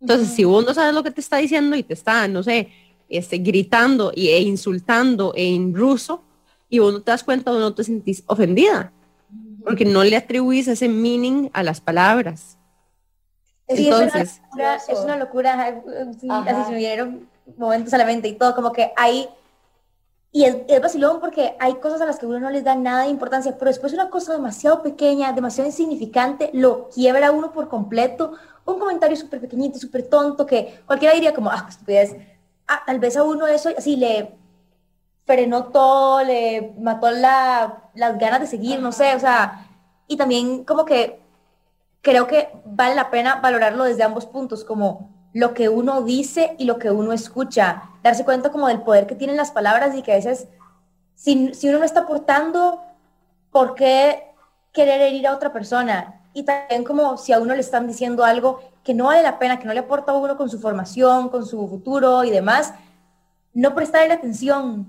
Entonces, 0.00 0.28
si 0.28 0.44
vos 0.44 0.64
no 0.64 0.72
sabes 0.72 0.94
lo 0.94 1.02
que 1.02 1.10
te 1.10 1.20
está 1.20 1.36
diciendo 1.36 1.76
y 1.76 1.82
te 1.82 1.94
está, 1.94 2.26
no 2.26 2.42
sé, 2.42 2.68
este, 3.08 3.38
gritando 3.38 4.12
y, 4.14 4.28
e 4.28 4.40
insultando 4.40 5.34
en 5.36 5.74
ruso, 5.74 6.24
y 6.68 6.78
vos 6.78 6.92
no 6.92 7.02
te 7.02 7.10
das 7.10 7.24
cuenta 7.24 7.52
o 7.52 7.58
no 7.58 7.74
te 7.74 7.84
sentís 7.84 8.22
ofendida, 8.26 8.92
porque 9.64 9.84
no 9.84 10.04
le 10.04 10.16
atribuís 10.16 10.68
ese 10.68 10.88
meaning 10.88 11.50
a 11.52 11.62
las 11.62 11.80
palabras. 11.80 12.56
Sí, 13.76 13.86
Entonces, 13.86 14.22
es 14.22 14.40
una 14.52 14.66
locura, 14.66 14.74
es 14.76 14.98
una 14.98 15.16
locura, 15.16 15.52
ajá, 15.54 15.80
sí, 16.18 16.26
Ajá. 16.28 16.50
así 16.50 16.62
se 16.64 16.70
me 16.70 16.76
vinieron 16.76 17.28
momentos 17.56 17.94
a 17.94 17.98
la 17.98 18.04
mente 18.04 18.28
y 18.28 18.34
todo, 18.34 18.54
como 18.54 18.72
que 18.72 18.92
hay, 18.96 19.28
y 20.32 20.44
es, 20.44 20.56
es 20.66 20.80
vacilón 20.80 21.20
porque 21.20 21.56
hay 21.60 21.74
cosas 21.74 22.00
a 22.00 22.06
las 22.06 22.18
que 22.18 22.26
uno 22.26 22.40
no 22.40 22.50
les 22.50 22.64
da 22.64 22.74
nada 22.74 23.04
de 23.04 23.10
importancia, 23.10 23.56
pero 23.56 23.70
después 23.70 23.92
una 23.92 24.10
cosa 24.10 24.32
demasiado 24.32 24.82
pequeña, 24.82 25.32
demasiado 25.32 25.68
insignificante, 25.68 26.50
lo 26.52 26.88
quiebra 26.88 27.28
a 27.28 27.32
uno 27.32 27.52
por 27.52 27.68
completo, 27.68 28.34
un 28.64 28.78
comentario 28.78 29.16
súper 29.16 29.40
pequeñito, 29.40 29.78
súper 29.78 30.08
tonto, 30.08 30.46
que 30.46 30.82
cualquiera 30.86 31.14
diría 31.14 31.34
como, 31.34 31.50
ah, 31.50 31.62
qué 31.64 31.70
estupidez, 31.70 32.16
ah, 32.66 32.82
tal 32.84 32.98
vez 32.98 33.16
a 33.16 33.22
uno 33.22 33.46
eso 33.46 33.70
así 33.76 33.96
le 33.96 34.34
frenó 35.26 35.66
todo, 35.66 36.24
le 36.24 36.72
mató 36.80 37.10
la, 37.10 37.90
las 37.94 38.18
ganas 38.18 38.40
de 38.40 38.46
seguir, 38.48 38.80
no 38.80 38.90
sé, 38.90 39.14
o 39.14 39.20
sea, 39.20 39.66
y 40.08 40.16
también 40.16 40.64
como 40.64 40.84
que 40.84 41.19
creo 42.02 42.26
que 42.26 42.48
vale 42.64 42.94
la 42.94 43.10
pena 43.10 43.36
valorarlo 43.36 43.84
desde 43.84 44.02
ambos 44.02 44.26
puntos, 44.26 44.64
como 44.64 45.10
lo 45.32 45.54
que 45.54 45.68
uno 45.68 46.02
dice 46.02 46.54
y 46.58 46.64
lo 46.64 46.78
que 46.78 46.90
uno 46.90 47.12
escucha, 47.12 47.82
darse 48.02 48.24
cuenta 48.24 48.50
como 48.50 48.68
del 48.68 48.82
poder 48.82 49.06
que 49.06 49.14
tienen 49.14 49.36
las 49.36 49.50
palabras 49.50 49.94
y 49.94 50.02
que 50.02 50.12
a 50.12 50.16
veces, 50.16 50.48
si, 51.14 51.54
si 51.54 51.68
uno 51.68 51.78
no 51.78 51.84
está 51.84 52.00
aportando, 52.00 52.82
¿por 53.52 53.74
qué 53.74 54.24
querer 54.72 55.00
herir 55.00 55.26
a 55.26 55.34
otra 55.34 55.52
persona? 55.52 56.22
Y 56.32 56.44
también 56.44 56.84
como 56.84 57.16
si 57.16 57.32
a 57.32 57.40
uno 57.40 57.54
le 57.54 57.60
están 57.60 57.86
diciendo 57.86 58.24
algo 58.24 58.60
que 58.82 58.94
no 58.94 59.06
vale 59.06 59.22
la 59.22 59.38
pena, 59.38 59.58
que 59.58 59.66
no 59.66 59.74
le 59.74 59.80
aporta 59.80 60.12
a 60.12 60.16
uno 60.16 60.36
con 60.36 60.48
su 60.48 60.58
formación, 60.58 61.28
con 61.28 61.44
su 61.44 61.68
futuro 61.68 62.24
y 62.24 62.30
demás, 62.30 62.72
no 63.52 63.74
prestarle 63.74 64.14
atención. 64.14 64.88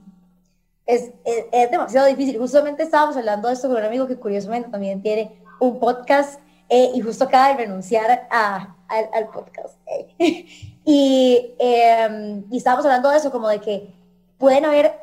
Es, 0.86 1.12
es, 1.24 1.46
es 1.52 1.72
demasiado 1.72 2.08
difícil. 2.08 2.38
Justamente 2.40 2.84
estábamos 2.84 3.18
hablando 3.18 3.48
de 3.48 3.56
esto 3.56 3.68
con 3.68 3.78
un 3.78 3.84
amigo 3.84 4.08
que 4.08 4.18
curiosamente 4.18 4.70
también 4.70 5.02
tiene 5.02 5.44
un 5.60 5.80
podcast 5.80 6.40
eh, 6.74 6.90
y 6.96 7.02
justo 7.02 7.26
acaba 7.26 7.50
de 7.50 7.66
renunciar 7.66 8.30
a, 8.32 8.76
al, 8.88 9.28
podcast. 9.28 9.78
y, 10.18 11.54
eh, 11.60 12.44
y 12.50 12.58
estábamos 12.58 12.86
hablando 12.86 13.10
de 13.10 13.18
eso, 13.18 13.30
como 13.30 13.50
de 13.50 13.60
que 13.60 13.94
pueden 14.38 14.64
haber 14.64 14.98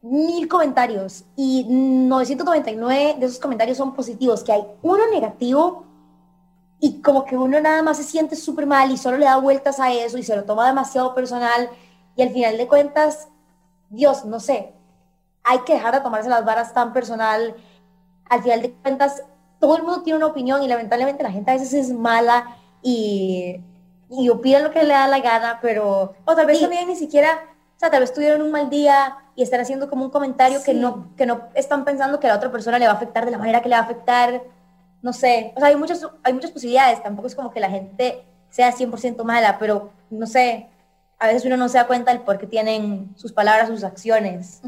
mil 0.00 0.46
comentarios 0.46 1.24
y 1.34 1.64
999 1.68 3.16
de 3.18 3.26
esos 3.26 3.40
comentarios 3.40 3.76
son 3.76 3.96
positivos, 3.96 4.44
que 4.44 4.52
hay 4.52 4.64
uno 4.80 5.10
negativo 5.10 5.86
y 6.78 7.02
como 7.02 7.24
que 7.24 7.36
uno 7.36 7.60
nada 7.60 7.82
más 7.82 7.96
se 7.96 8.04
siente 8.04 8.36
súper 8.36 8.66
mal 8.66 8.92
y 8.92 8.96
solo 8.96 9.18
le 9.18 9.24
da 9.24 9.38
vueltas 9.38 9.80
a 9.80 9.92
eso 9.92 10.18
y 10.18 10.22
se 10.22 10.36
lo 10.36 10.44
toma 10.44 10.68
demasiado 10.68 11.16
personal 11.16 11.68
y 12.14 12.22
al 12.22 12.30
final 12.30 12.56
de 12.56 12.68
cuentas, 12.68 13.26
Dios, 13.90 14.24
no 14.24 14.38
sé, 14.38 14.72
hay 15.42 15.58
que 15.66 15.72
dejar 15.74 15.94
de 15.94 16.00
tomarse 16.00 16.28
las 16.28 16.44
varas 16.44 16.72
tan 16.72 16.92
personal. 16.92 17.56
Al 18.30 18.42
final 18.42 18.62
de 18.62 18.72
cuentas, 18.72 19.24
todo 19.58 19.76
el 19.76 19.82
mundo 19.82 20.02
tiene 20.02 20.16
una 20.16 20.26
opinión 20.26 20.62
y 20.62 20.68
lamentablemente 20.68 21.22
la 21.22 21.32
gente 21.32 21.50
a 21.50 21.54
veces 21.54 21.72
es 21.74 21.92
mala 21.92 22.56
y, 22.82 23.60
y 24.10 24.28
opina 24.28 24.60
lo 24.60 24.70
que 24.70 24.82
le 24.82 24.94
da 24.94 25.08
la 25.08 25.20
gana, 25.20 25.58
pero 25.60 26.14
o 26.24 26.34
tal 26.34 26.46
vez 26.46 26.60
también 26.60 26.88
ni 26.88 26.96
siquiera, 26.96 27.40
o 27.76 27.78
sea, 27.78 27.90
tal 27.90 28.00
vez 28.00 28.12
tuvieron 28.12 28.42
un 28.42 28.50
mal 28.50 28.70
día 28.70 29.16
y 29.34 29.42
están 29.42 29.60
haciendo 29.60 29.88
como 29.88 30.04
un 30.04 30.10
comentario 30.10 30.62
que, 30.62 30.74
no, 30.74 31.14
que 31.16 31.26
no 31.26 31.42
están 31.54 31.84
pensando 31.84 32.18
que 32.18 32.26
a 32.26 32.30
la 32.30 32.36
otra 32.36 32.50
persona 32.50 32.78
le 32.78 32.86
va 32.86 32.92
a 32.92 32.96
afectar 32.96 33.24
de 33.24 33.30
la 33.30 33.38
manera 33.38 33.62
que 33.62 33.68
le 33.68 33.74
va 33.76 33.82
a 33.82 33.84
afectar. 33.84 34.42
No 35.00 35.12
sé, 35.12 35.52
o 35.54 35.60
sea, 35.60 35.68
hay 35.68 35.76
muchas, 35.76 36.04
hay 36.24 36.32
muchas 36.32 36.50
posibilidades, 36.50 37.02
tampoco 37.02 37.28
es 37.28 37.36
como 37.36 37.52
que 37.52 37.60
la 37.60 37.70
gente 37.70 38.24
sea 38.50 38.72
100% 38.72 39.22
mala, 39.22 39.58
pero 39.58 39.92
no 40.10 40.26
sé, 40.26 40.68
a 41.18 41.26
veces 41.26 41.44
uno 41.44 41.56
no 41.56 41.68
se 41.68 41.78
da 41.78 41.86
cuenta 41.86 42.12
del 42.12 42.22
por 42.22 42.38
qué 42.38 42.46
tienen 42.46 43.12
sus 43.16 43.32
palabras, 43.32 43.68
sus 43.68 43.84
acciones. 43.84 44.60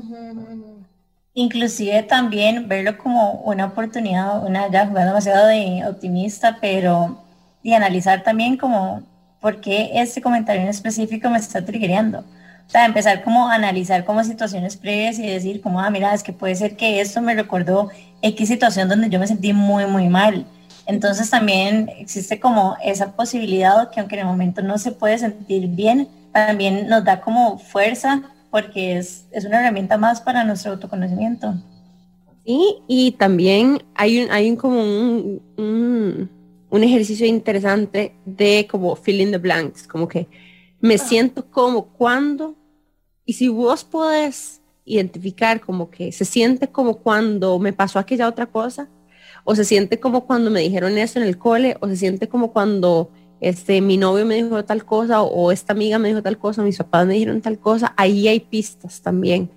Inclusive 1.34 2.02
también 2.02 2.66
verlo 2.68 2.98
como 2.98 3.34
una 3.42 3.66
oportunidad, 3.66 4.44
una 4.44 4.68
ya 4.68 4.86
jugando 4.86 5.10
demasiado 5.10 5.46
de 5.46 5.84
optimista, 5.86 6.58
pero 6.60 7.22
de 7.62 7.74
analizar 7.74 8.22
también 8.24 8.56
como 8.56 9.02
por 9.40 9.60
qué 9.60 9.90
este 9.94 10.20
comentario 10.20 10.62
en 10.62 10.68
específico 10.68 11.30
me 11.30 11.38
está 11.38 11.64
triggerando. 11.64 12.20
O 12.66 12.70
sea, 12.70 12.84
empezar 12.84 13.22
como 13.22 13.48
a 13.48 13.54
analizar 13.54 14.04
como 14.04 14.22
situaciones 14.24 14.76
previas 14.76 15.18
y 15.18 15.26
decir 15.26 15.60
como, 15.60 15.80
ah, 15.80 15.90
mira, 15.90 16.14
es 16.14 16.22
que 16.22 16.32
puede 16.32 16.54
ser 16.54 16.76
que 16.76 17.00
esto 17.00 17.20
me 17.20 17.34
recordó 17.34 17.90
X 18.22 18.48
situación 18.48 18.88
donde 18.88 19.08
yo 19.08 19.18
me 19.18 19.26
sentí 19.26 19.52
muy, 19.52 19.86
muy 19.86 20.08
mal. 20.08 20.46
Entonces 20.86 21.30
también 21.30 21.90
existe 21.98 22.40
como 22.40 22.76
esa 22.82 23.12
posibilidad 23.12 23.90
que 23.90 24.00
aunque 24.00 24.16
en 24.16 24.22
el 24.22 24.26
momento 24.26 24.62
no 24.62 24.78
se 24.78 24.92
puede 24.92 25.18
sentir 25.18 25.68
bien, 25.68 26.08
también 26.32 26.88
nos 26.88 27.04
da 27.04 27.20
como 27.20 27.58
fuerza 27.58 28.22
porque 28.50 28.98
es, 28.98 29.26
es 29.30 29.44
una 29.44 29.60
herramienta 29.60 29.98
más 29.98 30.20
para 30.20 30.44
nuestro 30.44 30.72
autoconocimiento. 30.72 31.54
Sí, 32.44 32.78
y 32.88 33.12
también 33.12 33.82
hay 33.94 34.22
un, 34.22 34.30
hay 34.30 34.50
un 34.50 34.56
como 34.56 34.82
un, 34.82 36.30
un, 36.70 36.82
ejercicio 36.82 37.26
interesante 37.26 38.14
de 38.24 38.66
como 38.70 38.96
fill 38.96 39.20
in 39.20 39.30
the 39.30 39.38
blanks, 39.38 39.86
como 39.86 40.08
que 40.08 40.26
me 40.80 40.94
ah. 40.94 40.98
siento 40.98 41.50
como 41.50 41.92
cuando, 41.92 42.56
y 43.24 43.34
si 43.34 43.48
vos 43.48 43.84
podés 43.84 44.60
identificar 44.84 45.60
como 45.60 45.90
que 45.90 46.10
se 46.12 46.24
siente 46.24 46.68
como 46.68 46.96
cuando 46.96 47.58
me 47.58 47.72
pasó 47.72 47.98
aquella 47.98 48.26
otra 48.26 48.46
cosa, 48.46 48.88
o 49.44 49.54
se 49.54 49.64
siente 49.64 50.00
como 50.00 50.26
cuando 50.26 50.50
me 50.50 50.60
dijeron 50.60 50.98
eso 50.98 51.20
en 51.20 51.26
el 51.26 51.38
cole, 51.38 51.76
o 51.80 51.88
se 51.88 51.96
siente 51.96 52.28
como 52.28 52.52
cuando 52.52 53.10
este, 53.40 53.80
mi 53.80 53.96
novio 53.96 54.26
me 54.26 54.36
dijo 54.36 54.64
tal 54.64 54.84
cosa 54.84 55.22
o 55.22 55.50
esta 55.50 55.72
amiga 55.72 55.98
me 55.98 56.08
dijo 56.08 56.22
tal 56.22 56.38
cosa, 56.38 56.62
mis 56.62 56.76
papás 56.76 57.06
me 57.06 57.14
dijeron 57.14 57.40
tal 57.40 57.58
cosa, 57.58 57.94
ahí 57.96 58.28
hay 58.28 58.40
pistas 58.40 59.00
también. 59.00 59.50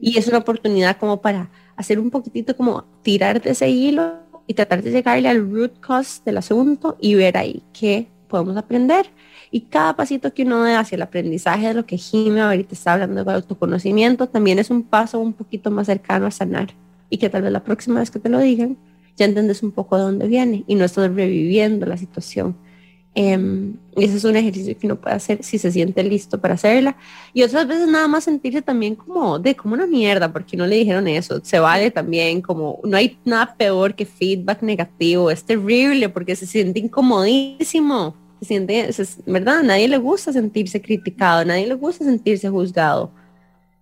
Y 0.00 0.18
es 0.18 0.26
una 0.26 0.38
oportunidad 0.38 0.96
como 0.96 1.20
para 1.20 1.50
hacer 1.76 2.00
un 2.00 2.10
poquitito 2.10 2.56
como 2.56 2.84
tirar 3.02 3.40
de 3.40 3.50
ese 3.50 3.70
hilo 3.70 4.14
y 4.46 4.54
tratar 4.54 4.82
de 4.82 4.90
llegarle 4.90 5.28
al 5.28 5.48
root 5.50 5.78
cause 5.78 6.20
del 6.24 6.38
asunto 6.38 6.96
y 7.00 7.14
ver 7.14 7.36
ahí 7.36 7.62
qué 7.72 8.08
podemos 8.26 8.56
aprender. 8.56 9.06
Y 9.52 9.62
cada 9.62 9.94
pasito 9.94 10.34
que 10.34 10.42
uno 10.42 10.64
dé 10.64 10.74
hacia 10.74 10.96
el 10.96 11.02
aprendizaje 11.02 11.68
de 11.68 11.74
lo 11.74 11.86
que 11.86 11.98
Jimmy 11.98 12.40
ahorita 12.40 12.74
está 12.74 12.94
hablando 12.94 13.22
de 13.22 13.32
autoconocimiento 13.32 14.28
también 14.28 14.58
es 14.58 14.70
un 14.70 14.82
paso 14.82 15.20
un 15.20 15.32
poquito 15.32 15.70
más 15.70 15.86
cercano 15.86 16.26
a 16.26 16.30
sanar. 16.30 16.74
Y 17.08 17.18
que 17.18 17.28
tal 17.28 17.42
vez 17.42 17.52
la 17.52 17.62
próxima 17.62 18.00
vez 18.00 18.10
que 18.10 18.18
te 18.18 18.30
lo 18.30 18.38
digan, 18.38 18.78
ya 19.16 19.26
entiendes 19.26 19.62
un 19.62 19.70
poco 19.70 19.96
de 19.96 20.02
dónde 20.02 20.26
viene 20.26 20.64
y 20.66 20.74
no 20.74 20.84
estás 20.84 21.14
reviviendo 21.14 21.86
la 21.86 21.98
situación 21.98 22.56
Y 23.14 24.04
ese 24.04 24.16
es 24.16 24.24
un 24.24 24.36
ejercicio 24.36 24.76
que 24.78 24.86
uno 24.86 24.96
puede 24.96 25.16
hacer 25.16 25.42
si 25.42 25.58
se 25.58 25.70
siente 25.70 26.02
listo 26.02 26.40
para 26.40 26.54
hacerla. 26.54 26.96
Y 27.34 27.42
otras 27.42 27.66
veces 27.66 27.88
nada 27.88 28.08
más 28.08 28.24
sentirse 28.24 28.62
también 28.62 28.94
como 28.94 29.38
de 29.38 29.54
como 29.54 29.74
una 29.74 29.86
mierda, 29.86 30.32
porque 30.32 30.56
no 30.56 30.66
le 30.66 30.76
dijeron 30.76 31.06
eso. 31.08 31.40
Se 31.44 31.58
vale 31.58 31.90
también 31.90 32.40
como, 32.40 32.80
no 32.84 32.96
hay 32.96 33.18
nada 33.24 33.54
peor 33.54 33.94
que 33.94 34.06
feedback 34.06 34.62
negativo. 34.62 35.30
Es 35.30 35.44
terrible 35.44 36.08
porque 36.08 36.36
se 36.36 36.46
siente 36.46 36.80
incomodísimo. 36.80 38.16
Se 38.40 38.46
siente, 38.46 38.90
¿verdad? 39.26 39.62
Nadie 39.62 39.88
le 39.88 39.98
gusta 39.98 40.32
sentirse 40.32 40.80
criticado, 40.80 41.44
nadie 41.44 41.66
le 41.66 41.74
gusta 41.74 42.04
sentirse 42.04 42.48
juzgado. 42.48 43.12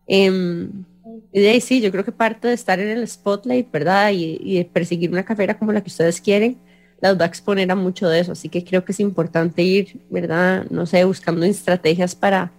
Em, 0.07 0.85
y 1.33 1.41
de 1.41 1.51
ahí 1.51 1.61
sí, 1.61 1.81
yo 1.81 1.93
creo 1.93 2.05
que 2.05 2.13
parte 2.13 2.49
de 2.49 2.55
estar 2.55 2.81
en 2.81 2.89
el 2.89 3.07
spotlight, 3.07 3.71
¿verdad? 3.71 4.11
Y, 4.13 4.65
perseguir 4.73 5.11
una 5.11 5.25
carrera 5.25 5.59
como 5.59 5.73
la 5.73 5.81
que 5.83 5.89
ustedes 5.89 6.21
quieren, 6.21 6.59
las 7.01 7.19
va 7.19 7.25
a 7.25 7.29
exponer 7.29 7.71
a 7.71 7.75
mucho 7.75 8.09
de 8.09 8.21
eso. 8.21 8.33
Así 8.33 8.49
que 8.49 8.65
creo 8.65 8.85
que 8.85 8.93
es 8.93 9.01
importante 9.01 9.63
ir, 9.63 10.01
¿verdad? 10.11 10.67
No 10.71 10.87
sé, 10.87 11.05
buscando 11.05 11.45
estrategias 11.47 12.15
para 12.15 12.53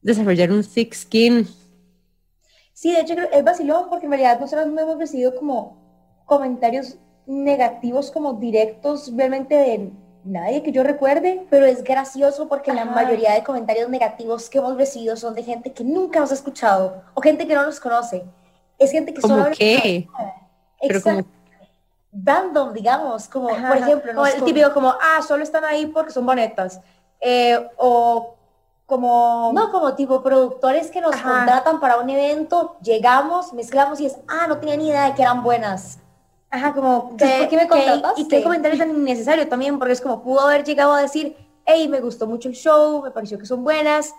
desarrollar 0.00 0.50
un 0.50 0.64
thick 0.64 0.94
skin. 0.94 1.46
Sí, 2.72 2.92
de 2.92 3.00
hecho 3.00 3.14
es 3.32 3.44
vacilón 3.44 3.88
porque 3.88 4.06
en 4.06 4.12
realidad 4.12 4.40
nosotros 4.40 4.66
no 4.66 4.80
hemos 4.80 4.98
recibido 4.98 5.34
como 5.36 5.76
comentarios 6.26 6.96
negativos 7.26 8.10
como 8.10 8.34
directos 8.34 9.12
realmente 9.14 9.54
de 9.54 9.90
nadie 10.24 10.62
que 10.62 10.72
yo 10.72 10.82
recuerde, 10.82 11.46
pero 11.50 11.66
es 11.66 11.84
gracioso 11.84 12.48
porque 12.48 12.72
la 12.72 12.84
mayoría 12.84 13.34
de 13.34 13.44
comentarios 13.44 13.88
negativos 13.88 14.48
que 14.48 14.58
hemos 14.58 14.76
recibido 14.76 15.16
son 15.16 15.34
de 15.34 15.42
gente 15.42 15.72
que 15.72 15.84
nunca 15.84 16.20
nos 16.20 16.30
ha 16.30 16.34
escuchado 16.34 17.02
o 17.14 17.20
gente 17.20 17.46
que 17.46 17.54
no 17.54 17.64
nos 17.64 17.78
conoce. 17.78 18.24
Es 18.78 18.90
gente 18.90 19.14
que 19.14 19.20
solo... 19.20 19.46
qué? 19.56 20.08
Pero 20.80 21.02
como 21.02 21.24
random, 22.12 22.72
digamos, 22.72 23.26
como 23.28 23.48
por 23.48 23.76
ejemplo, 23.76 24.26
el 24.26 24.44
típico 24.44 24.72
como, 24.72 24.90
ah, 24.90 25.22
solo 25.26 25.42
están 25.42 25.64
ahí 25.64 25.86
porque 25.86 26.12
son 26.12 26.26
bonetas, 26.26 26.80
eh, 27.20 27.70
o 27.76 28.34
como, 28.84 29.50
no, 29.54 29.70
como 29.70 29.94
tipo 29.94 30.22
productores 30.22 30.90
que 30.90 31.00
nos 31.00 31.16
contratan 31.16 31.80
para 31.80 31.96
un 31.98 32.10
evento, 32.10 32.76
llegamos, 32.82 33.52
mezclamos 33.54 34.00
y 34.00 34.06
es, 34.06 34.16
ah, 34.28 34.46
no 34.46 34.58
tenía 34.58 34.76
ni 34.76 34.88
idea 34.88 35.06
de 35.06 35.14
que 35.14 35.22
eran 35.22 35.42
buenas. 35.42 35.98
Ajá, 36.50 36.74
como, 36.74 37.08
¿por 37.08 37.16
qué 37.16 37.48
me 37.52 37.66
contrataste? 37.66 38.20
y 38.20 38.28
qué 38.28 38.42
comentario 38.42 38.76
tan 38.76 38.90
innecesario 38.90 39.48
también, 39.48 39.78
porque 39.78 39.94
es 39.94 40.00
como, 40.02 40.22
pudo 40.22 40.40
haber 40.40 40.64
llegado 40.64 40.92
a 40.92 41.00
decir, 41.00 41.34
hey, 41.64 41.88
me 41.88 42.00
gustó 42.00 42.26
mucho 42.26 42.50
el 42.50 42.54
show, 42.54 43.02
me 43.02 43.10
pareció 43.10 43.38
que 43.38 43.46
son 43.46 43.64
buenas, 43.64 44.14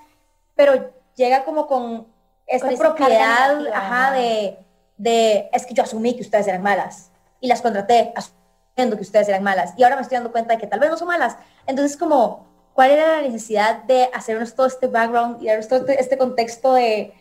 pero 0.55 0.91
llega 1.15 1.45
como 1.45 1.67
con 1.67 2.07
esta 2.47 2.69
propiedad, 2.71 3.67
ajá, 3.67 4.13
de, 4.13 4.57
de, 4.97 5.49
es 5.53 5.67
que 5.67 5.75
yo 5.75 5.83
asumí 5.83 6.15
que 6.15 6.23
ustedes 6.23 6.47
eran 6.47 6.63
malas 6.63 7.11
y 7.43 7.47
las 7.47 7.61
contraté 7.61 8.13
asumiendo 8.15 8.95
que 8.95 9.03
ustedes 9.03 9.27
eran 9.27 9.43
malas 9.43 9.73
y 9.75 9.83
ahora 9.83 9.97
me 9.97 10.01
estoy 10.01 10.15
dando 10.15 10.31
cuenta 10.31 10.53
de 10.53 10.59
que 10.61 10.65
tal 10.65 10.79
vez 10.79 10.89
no 10.89 10.97
son 10.97 11.09
malas. 11.09 11.35
Entonces, 11.67 11.97
como, 11.97 12.47
¿cuál 12.73 12.91
era 12.91 13.17
la 13.17 13.21
necesidad 13.21 13.83
de 13.83 14.09
hacernos 14.13 14.55
todo 14.55 14.65
este 14.65 14.87
background 14.87 15.43
y 15.43 15.47
darnos 15.47 15.67
todo 15.67 15.79
este, 15.79 15.99
este 15.99 16.17
contexto 16.17 16.73
de, 16.73 17.13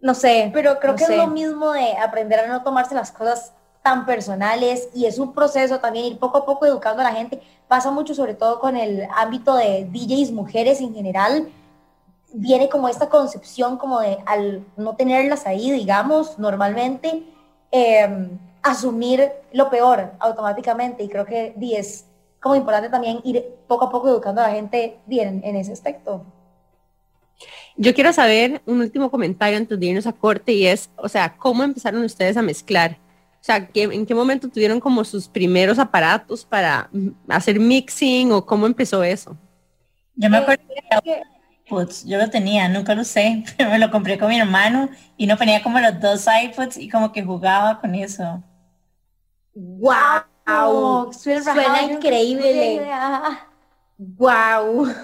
no 0.00 0.14
sé, 0.14 0.50
pero 0.52 0.80
creo 0.80 0.96
que 0.96 1.04
es 1.04 1.16
lo 1.16 1.28
mismo 1.28 1.70
de 1.72 1.96
aprender 1.98 2.40
a 2.40 2.48
no 2.48 2.64
tomarse 2.64 2.96
las 2.96 3.12
cosas 3.12 3.52
tan 3.80 4.06
personales 4.06 4.88
y 4.92 5.06
es 5.06 5.20
un 5.20 5.32
proceso 5.32 5.78
también 5.78 6.06
ir 6.06 6.18
poco 6.18 6.38
a 6.38 6.44
poco 6.44 6.66
educando 6.66 7.00
a 7.02 7.04
la 7.04 7.12
gente. 7.12 7.40
Pasa 7.68 7.92
mucho 7.92 8.16
sobre 8.16 8.34
todo 8.34 8.58
con 8.58 8.76
el 8.76 9.06
ámbito 9.14 9.54
de 9.54 9.88
DJs 9.88 10.32
mujeres 10.32 10.80
en 10.80 10.96
general. 10.96 11.48
Viene 12.32 12.68
como 12.68 12.88
esta 12.88 13.08
concepción 13.08 13.78
como 13.78 14.00
de 14.00 14.18
al 14.26 14.66
no 14.76 14.96
tenerlas 14.96 15.46
ahí, 15.46 15.70
digamos, 15.70 16.40
normalmente, 16.40 17.22
eh, 17.70 18.28
asumir 18.70 19.30
lo 19.52 19.70
peor 19.70 20.12
automáticamente 20.18 21.02
y 21.02 21.08
creo 21.08 21.24
que 21.24 21.54
es 21.72 22.06
como 22.40 22.54
importante 22.54 22.88
también 22.88 23.20
ir 23.24 23.44
poco 23.66 23.86
a 23.86 23.90
poco 23.90 24.08
educando 24.08 24.40
a 24.40 24.48
la 24.48 24.54
gente 24.54 24.98
bien 25.06 25.40
en 25.44 25.56
ese 25.56 25.72
aspecto. 25.72 26.24
Yo 27.76 27.94
quiero 27.94 28.12
saber 28.12 28.60
un 28.66 28.80
último 28.80 29.10
comentario 29.10 29.56
antes 29.56 29.78
de 29.78 29.86
irnos 29.86 30.06
a 30.06 30.12
corte 30.12 30.52
y 30.52 30.66
es, 30.66 30.90
o 30.96 31.08
sea, 31.08 31.36
¿cómo 31.36 31.62
empezaron 31.62 32.02
ustedes 32.02 32.36
a 32.36 32.42
mezclar? 32.42 32.98
O 33.40 33.44
sea, 33.44 33.68
¿en 33.72 34.04
qué 34.04 34.14
momento 34.14 34.48
tuvieron 34.48 34.80
como 34.80 35.04
sus 35.04 35.28
primeros 35.28 35.78
aparatos 35.78 36.44
para 36.44 36.90
hacer 37.28 37.60
mixing 37.60 38.32
o 38.32 38.44
cómo 38.44 38.66
empezó 38.66 39.02
eso? 39.04 39.36
Yo 40.16 40.28
me 40.28 40.38
acuerdo 40.38 40.64
que 41.04 41.22
pues 41.68 42.04
yo 42.04 42.18
lo 42.18 42.30
tenía, 42.30 42.68
nunca 42.68 42.94
lo 42.94 43.04
sé, 43.04 43.44
pero 43.56 43.70
me 43.70 43.78
lo 43.78 43.90
compré 43.90 44.18
con 44.18 44.28
mi 44.28 44.40
hermano 44.40 44.88
y 45.16 45.26
no 45.26 45.36
ponía 45.36 45.62
como 45.62 45.78
los 45.78 46.00
dos 46.00 46.26
iPods 46.26 46.78
y 46.78 46.88
como 46.88 47.12
que 47.12 47.22
jugaba 47.22 47.80
con 47.80 47.94
eso. 47.94 48.42
¡Wow! 49.60 51.12
Suena, 51.52 51.82
increíble. 51.82 52.88
¡Wow! 53.98 54.86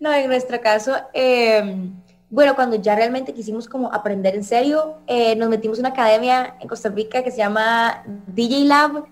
No, 0.00 0.12
en 0.12 0.28
nuestro 0.28 0.60
caso, 0.60 0.96
em, 1.12 1.94
bueno, 2.28 2.56
cuando 2.56 2.76
ya 2.76 2.96
realmente 2.96 3.32
quisimos 3.32 3.68
como 3.68 3.92
aprender 3.92 4.34
en 4.34 4.42
serio, 4.42 4.96
eh, 5.06 5.36
nos 5.36 5.48
metimos 5.48 5.78
en 5.78 5.82
una 5.82 5.90
academia 5.90 6.56
en 6.58 6.66
Costa 6.66 6.88
Rica 6.88 7.22
que 7.22 7.30
se 7.30 7.38
llama 7.38 8.02
DJ 8.26 8.64
Lab. 8.64 9.04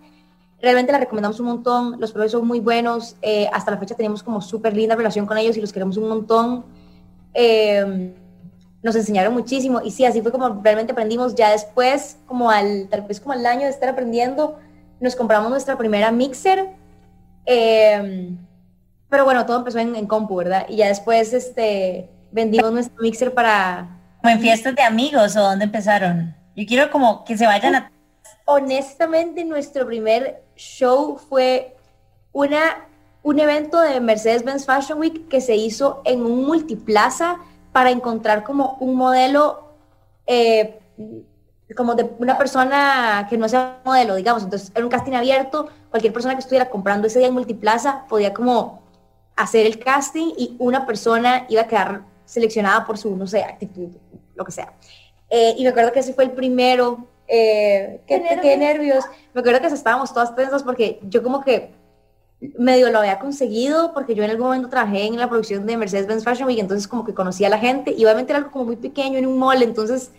Realmente 0.60 0.90
la 0.90 0.98
recomendamos 0.98 1.38
un 1.38 1.46
montón, 1.46 2.00
los 2.00 2.10
profesores 2.10 2.32
son 2.32 2.48
muy 2.48 2.58
buenos, 2.58 3.16
eh, 3.22 3.48
hasta 3.52 3.70
la 3.70 3.78
fecha 3.78 3.94
tenemos 3.94 4.24
como 4.24 4.40
súper 4.40 4.74
linda 4.74 4.96
relación 4.96 5.24
con 5.24 5.38
ellos 5.38 5.56
y 5.56 5.60
los 5.60 5.72
queremos 5.72 5.96
un 5.98 6.08
montón. 6.08 6.64
Nos 8.82 8.94
enseñaron 8.94 9.34
muchísimo 9.34 9.80
y 9.82 9.90
sí, 9.90 10.04
así 10.04 10.22
fue 10.22 10.30
como 10.30 10.60
realmente 10.62 10.92
aprendimos. 10.92 11.34
Ya 11.34 11.50
después, 11.50 12.16
como 12.26 12.50
al, 12.50 12.88
tal 12.88 13.02
vez 13.02 13.20
como 13.20 13.32
al 13.32 13.44
año 13.44 13.62
de 13.62 13.70
estar 13.70 13.88
aprendiendo, 13.88 14.58
nos 15.00 15.16
compramos 15.16 15.50
nuestra 15.50 15.76
primera 15.76 16.12
mixer. 16.12 16.68
Em, 17.44 18.38
pero 19.08 19.24
bueno, 19.24 19.46
todo 19.46 19.58
empezó 19.58 19.78
en, 19.78 19.96
en, 19.96 20.06
compu, 20.06 20.36
¿verdad? 20.36 20.66
Y 20.68 20.76
ya 20.76 20.88
después 20.88 21.32
este, 21.32 22.10
vendimos 22.30 22.72
nuestro 22.72 23.02
mixer 23.02 23.32
para... 23.32 23.88
¿Como 24.20 24.32
en 24.32 24.40
fiestas 24.40 24.74
de 24.74 24.82
amigos 24.82 25.36
o 25.36 25.40
dónde 25.40 25.64
empezaron? 25.64 26.34
Yo 26.54 26.66
quiero 26.66 26.90
como 26.90 27.24
que 27.24 27.36
se 27.36 27.46
vayan 27.46 27.74
a... 27.74 27.92
Honestamente, 28.44 29.44
nuestro 29.44 29.86
primer 29.86 30.42
show 30.56 31.18
fue 31.28 31.76
una, 32.32 32.86
un 33.22 33.38
evento 33.38 33.80
de 33.80 34.00
Mercedes-Benz 34.00 34.66
Fashion 34.66 34.98
Week 34.98 35.28
que 35.28 35.40
se 35.40 35.56
hizo 35.56 36.02
en 36.04 36.22
un 36.22 36.44
multiplaza 36.44 37.38
para 37.78 37.92
encontrar 37.92 38.42
como 38.42 38.76
un 38.80 38.96
modelo 38.96 39.68
eh, 40.26 40.80
como 41.76 41.94
de 41.94 42.10
una 42.18 42.36
persona 42.36 43.28
que 43.30 43.38
no 43.38 43.48
sea 43.48 43.78
modelo, 43.84 44.16
digamos. 44.16 44.42
Entonces 44.42 44.72
era 44.74 44.84
un 44.84 44.90
casting 44.90 45.12
abierto, 45.12 45.68
cualquier 45.88 46.12
persona 46.12 46.34
que 46.34 46.40
estuviera 46.40 46.70
comprando 46.70 47.06
ese 47.06 47.20
día 47.20 47.28
en 47.28 47.34
Multiplaza 47.34 48.04
podía 48.08 48.34
como 48.34 48.82
hacer 49.36 49.64
el 49.64 49.78
casting 49.78 50.32
y 50.36 50.56
una 50.58 50.86
persona 50.86 51.46
iba 51.48 51.62
a 51.62 51.68
quedar 51.68 52.02
seleccionada 52.24 52.84
por 52.84 52.98
su, 52.98 53.14
no 53.14 53.28
sé, 53.28 53.44
actitud, 53.44 53.90
lo 54.34 54.44
que 54.44 54.50
sea. 54.50 54.72
Eh, 55.30 55.54
y 55.56 55.62
me 55.62 55.68
acuerdo 55.68 55.92
que 55.92 56.00
ese 56.00 56.14
fue 56.14 56.24
el 56.24 56.32
primero. 56.32 57.06
Eh, 57.28 58.00
qué, 58.08 58.40
qué, 58.42 58.56
nervios. 58.56 59.04
Me 59.34 59.40
acuerdo 59.40 59.60
que 59.60 59.68
estábamos 59.68 60.12
todas 60.12 60.34
tensas 60.34 60.64
porque 60.64 60.98
yo 61.04 61.22
como 61.22 61.44
que 61.44 61.72
medio 62.40 62.90
lo 62.90 63.00
había 63.00 63.18
conseguido 63.18 63.92
porque 63.92 64.14
yo 64.14 64.22
en 64.22 64.30
algún 64.30 64.46
momento 64.46 64.68
trabajé 64.68 65.06
en 65.06 65.16
la 65.16 65.28
producción 65.28 65.66
de 65.66 65.76
Mercedes-Benz 65.76 66.22
Fashion 66.22 66.46
Week, 66.46 66.58
entonces 66.58 66.86
como 66.86 67.04
que 67.04 67.14
conocía 67.14 67.48
a 67.48 67.50
la 67.50 67.58
gente 67.58 67.92
y 67.96 68.04
obviamente 68.04 68.32
era 68.32 68.38
algo 68.38 68.50
como 68.50 68.66
muy 68.66 68.76
pequeño 68.76 69.18
en 69.18 69.26
un 69.26 69.38
mall, 69.38 69.62
entonces 69.62 70.12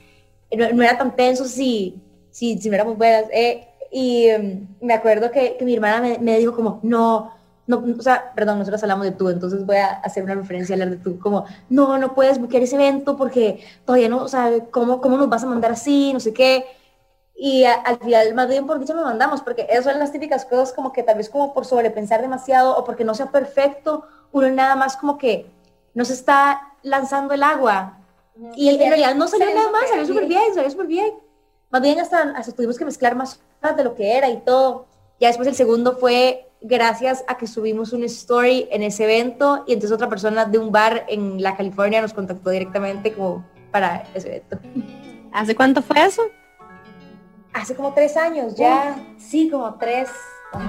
no, 0.55 0.83
era 0.83 0.97
tan 0.97 1.15
tenso 1.15 1.45
si, 1.45 2.01
si, 2.31 2.57
si 2.57 2.69
no 2.69 2.75
éramos 2.75 2.97
buenas. 2.97 3.25
Eh, 3.31 3.67
y 3.91 4.27
em, 4.27 4.67
me 4.81 4.93
acuerdo 4.93 5.31
que, 5.31 5.55
que 5.57 5.65
mi 5.65 5.73
hermana 5.75 6.17
me, 6.19 6.37
dijo 6.37 6.53
como, 6.53 6.79
no, 6.83 7.31
no, 7.67 7.83
o 7.97 8.01
sea, 8.01 8.33
perdón, 8.35 8.59
nosotros 8.59 8.83
hablamos 8.83 9.05
de 9.05 9.11
tú, 9.11 9.29
entonces 9.29 9.65
voy 9.65 9.77
a 9.77 9.87
hacer 9.87 10.23
una 10.23 10.35
referencia 10.35 10.73
a 10.73 10.75
hablar 10.75 10.89
de 10.89 10.97
tú, 10.97 11.19
como, 11.19 11.45
no, 11.69 11.97
no 11.97 12.13
puedes 12.13 12.39
buscar 12.39 12.61
ese 12.61 12.75
evento 12.75 13.15
porque 13.15 13.63
todavía 13.85 14.09
no, 14.09 14.23
o 14.23 14.27
sea, 14.27 14.51
¿cómo, 14.71 14.99
cómo 15.01 15.17
nos 15.17 15.29
vas 15.29 15.43
a 15.43 15.47
mandar 15.47 15.71
así? 15.71 16.11
No 16.13 16.19
sé 16.19 16.33
qué 16.33 16.65
y 17.41 17.63
al 17.63 17.97
final 17.99 18.33
más 18.35 18.49
bien 18.49 18.67
por 18.67 18.79
dicho 18.79 18.93
nos 18.93 19.05
mandamos, 19.05 19.41
porque 19.41 19.65
esas 19.69 19.85
son 19.85 19.97
las 19.97 20.11
típicas 20.11 20.43
cosas 20.43 20.73
como 20.73 20.91
que 20.91 21.03
tal 21.03 21.15
vez 21.15 21.29
como 21.29 21.53
por 21.53 21.65
sobrepensar 21.65 22.21
demasiado 22.21 22.75
o 22.75 22.83
porque 22.83 23.05
no 23.05 23.15
sea 23.15 23.27
perfecto, 23.31 24.03
uno 24.33 24.49
nada 24.49 24.75
más 24.75 24.97
como 24.97 25.17
que 25.17 25.49
no 25.93 26.03
se 26.03 26.13
está 26.13 26.73
lanzando 26.83 27.33
el 27.33 27.43
agua. 27.43 27.97
Y 28.55 28.69
en 28.69 28.77
realidad 28.77 29.15
no 29.15 29.27
salió 29.29 29.47
nada 29.53 29.71
más, 29.71 29.87
salió 29.89 30.05
súper 30.05 30.25
bien, 30.25 30.53
salió 30.53 30.69
súper 30.69 30.87
bien. 30.87 31.13
Más 31.69 31.81
bien 31.81 31.99
hasta, 32.01 32.31
hasta 32.31 32.51
tuvimos 32.51 32.77
que 32.77 32.83
mezclar 32.83 33.15
más 33.15 33.39
de 33.77 33.83
lo 33.85 33.95
que 33.95 34.17
era 34.17 34.29
y 34.29 34.41
todo. 34.41 34.87
Ya 35.19 35.29
después 35.29 35.47
el 35.47 35.55
segundo 35.55 35.95
fue 35.95 36.49
gracias 36.59 37.23
a 37.27 37.37
que 37.37 37.47
subimos 37.47 37.93
una 37.93 38.05
story 38.07 38.67
en 38.69 38.83
ese 38.83 39.05
evento 39.05 39.63
y 39.65 39.73
entonces 39.73 39.95
otra 39.95 40.09
persona 40.09 40.43
de 40.43 40.57
un 40.57 40.73
bar 40.73 41.05
en 41.07 41.41
la 41.41 41.55
California 41.55 42.01
nos 42.01 42.13
contactó 42.13 42.49
directamente 42.49 43.13
como 43.13 43.45
para 43.71 44.03
ese 44.13 44.27
evento. 44.27 44.59
¿Hace 45.31 45.55
cuánto 45.55 45.81
fue 45.81 46.03
eso? 46.03 46.23
Hace 47.59 47.75
como 47.75 47.93
tres 47.93 48.17
años 48.17 48.55
ya. 48.55 48.97
Sí, 49.17 49.49
como 49.49 49.73
tres. 49.75 50.09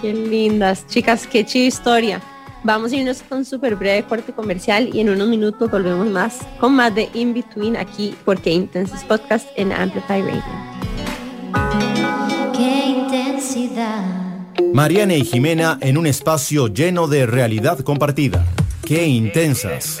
Qué 0.00 0.12
lindas. 0.12 0.86
Chicas, 0.86 1.26
qué 1.26 1.46
chida 1.46 1.66
historia. 1.66 2.20
Vamos 2.62 2.92
a 2.92 2.96
irnos 2.96 3.22
con 3.22 3.38
un 3.38 3.44
súper 3.44 3.74
breve 3.76 4.06
corte 4.06 4.32
comercial 4.32 4.90
y 4.92 5.00
en 5.00 5.10
unos 5.10 5.28
minutos 5.28 5.70
volvemos 5.70 6.08
más 6.08 6.40
con 6.60 6.74
más 6.74 6.94
de 6.94 7.08
In 7.14 7.34
Between 7.34 7.76
aquí 7.76 8.14
por 8.24 8.40
Qué 8.40 8.52
Intensos 8.52 9.04
Podcast 9.04 9.46
en 9.56 9.72
Amplify 9.72 10.22
Radio. 10.22 10.42
Qué 12.54 12.86
intensidad. 12.86 14.04
Mariana 14.72 15.14
y 15.14 15.24
Jimena 15.24 15.78
en 15.80 15.98
un 15.98 16.06
espacio 16.06 16.68
lleno 16.68 17.06
de 17.06 17.26
realidad 17.26 17.80
compartida. 17.80 18.46
Qué 18.84 19.06
intensas. 19.06 20.00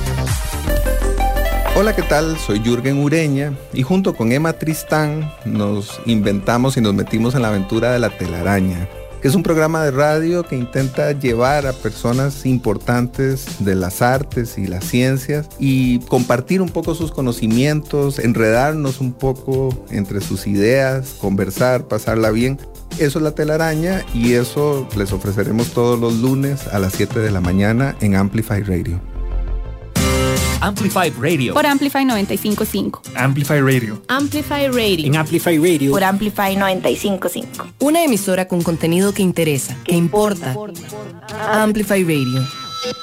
Hola, 1.73 1.95
¿qué 1.95 2.01
tal? 2.01 2.37
Soy 2.37 2.59
Jürgen 2.59 2.97
Ureña 2.97 3.53
y 3.73 3.83
junto 3.83 4.13
con 4.13 4.31
Emma 4.31 4.53
Tristán 4.53 5.31
nos 5.45 6.01
inventamos 6.05 6.75
y 6.75 6.81
nos 6.81 6.93
metimos 6.93 7.33
en 7.33 7.43
la 7.43 7.47
aventura 7.47 7.93
de 7.93 7.99
la 7.99 8.09
telaraña 8.09 8.89
que 9.21 9.27
es 9.27 9.35
un 9.35 9.43
programa 9.43 9.83
de 9.83 9.91
radio 9.91 10.43
que 10.43 10.55
intenta 10.55 11.11
llevar 11.11 11.67
a 11.67 11.73
personas 11.73 12.45
importantes 12.45 13.63
de 13.63 13.75
las 13.75 14.01
artes 14.01 14.57
y 14.57 14.65
las 14.65 14.83
ciencias 14.83 15.47
y 15.59 15.99
compartir 15.99 16.59
un 16.59 16.69
poco 16.69 16.95
sus 16.95 17.11
conocimientos, 17.11 18.17
enredarnos 18.17 18.99
un 18.99 19.13
poco 19.13 19.69
entre 19.91 20.21
sus 20.21 20.47
ideas, 20.47 21.17
conversar, 21.21 21.87
pasarla 21.87 22.31
bien. 22.31 22.59
Eso 22.97 23.19
es 23.19 23.23
la 23.23 23.35
telaraña 23.35 24.03
y 24.13 24.33
eso 24.33 24.87
les 24.97 25.13
ofreceremos 25.13 25.69
todos 25.69 25.99
los 25.99 26.15
lunes 26.15 26.67
a 26.67 26.79
las 26.79 26.93
7 26.93 27.19
de 27.19 27.29
la 27.29 27.41
mañana 27.41 27.95
en 28.01 28.15
Amplify 28.15 28.63
Radio. 28.63 29.10
Amplify 30.61 31.09
Radio. 31.19 31.55
Por 31.55 31.65
Amplify 31.65 32.05
955. 32.05 33.01
Amplify 33.15 33.61
Radio. 33.61 33.99
Amplify 34.07 34.67
Radio. 34.67 35.07
En 35.07 35.15
Amplify 35.15 35.57
Radio. 35.57 35.91
Por 35.91 36.03
Amplify 36.03 36.55
955. 36.55 37.67
Una 37.79 38.03
emisora 38.03 38.47
con 38.47 38.61
contenido 38.61 39.11
que 39.11 39.23
interesa, 39.23 39.75
que, 39.83 39.95
importa. 39.95 40.55
Amplify 41.51 42.03
Radio. 42.03 42.47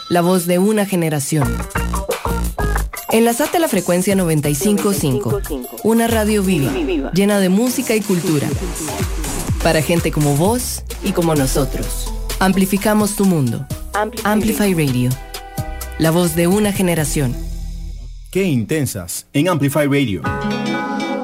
La 0.08 0.20
voz 0.20 0.46
de 0.46 0.60
una 0.60 0.86
generación. 0.86 1.52
Enlazate 3.10 3.56
a 3.56 3.60
la 3.60 3.68
frecuencia 3.68 4.14
955. 4.14 5.40
Una 5.82 6.06
radio 6.06 6.44
viva, 6.44 6.70
llena 7.12 7.40
de 7.40 7.48
música 7.48 7.96
y 7.96 8.00
cultura. 8.02 8.46
Para 9.64 9.82
gente 9.82 10.12
como 10.12 10.36
vos 10.36 10.84
y 11.02 11.10
como 11.10 11.34
nosotros. 11.34 12.12
Amplificamos 12.38 13.16
tu 13.16 13.24
mundo. 13.24 13.66
Amplify 14.22 14.74
Radio. 14.74 15.10
La 15.98 16.12
voz 16.12 16.36
de 16.36 16.46
una 16.46 16.72
generación. 16.72 17.47
Qué 18.30 18.44
intensas 18.44 19.26
en 19.32 19.48
Amplify 19.48 19.86
Radio. 19.86 20.20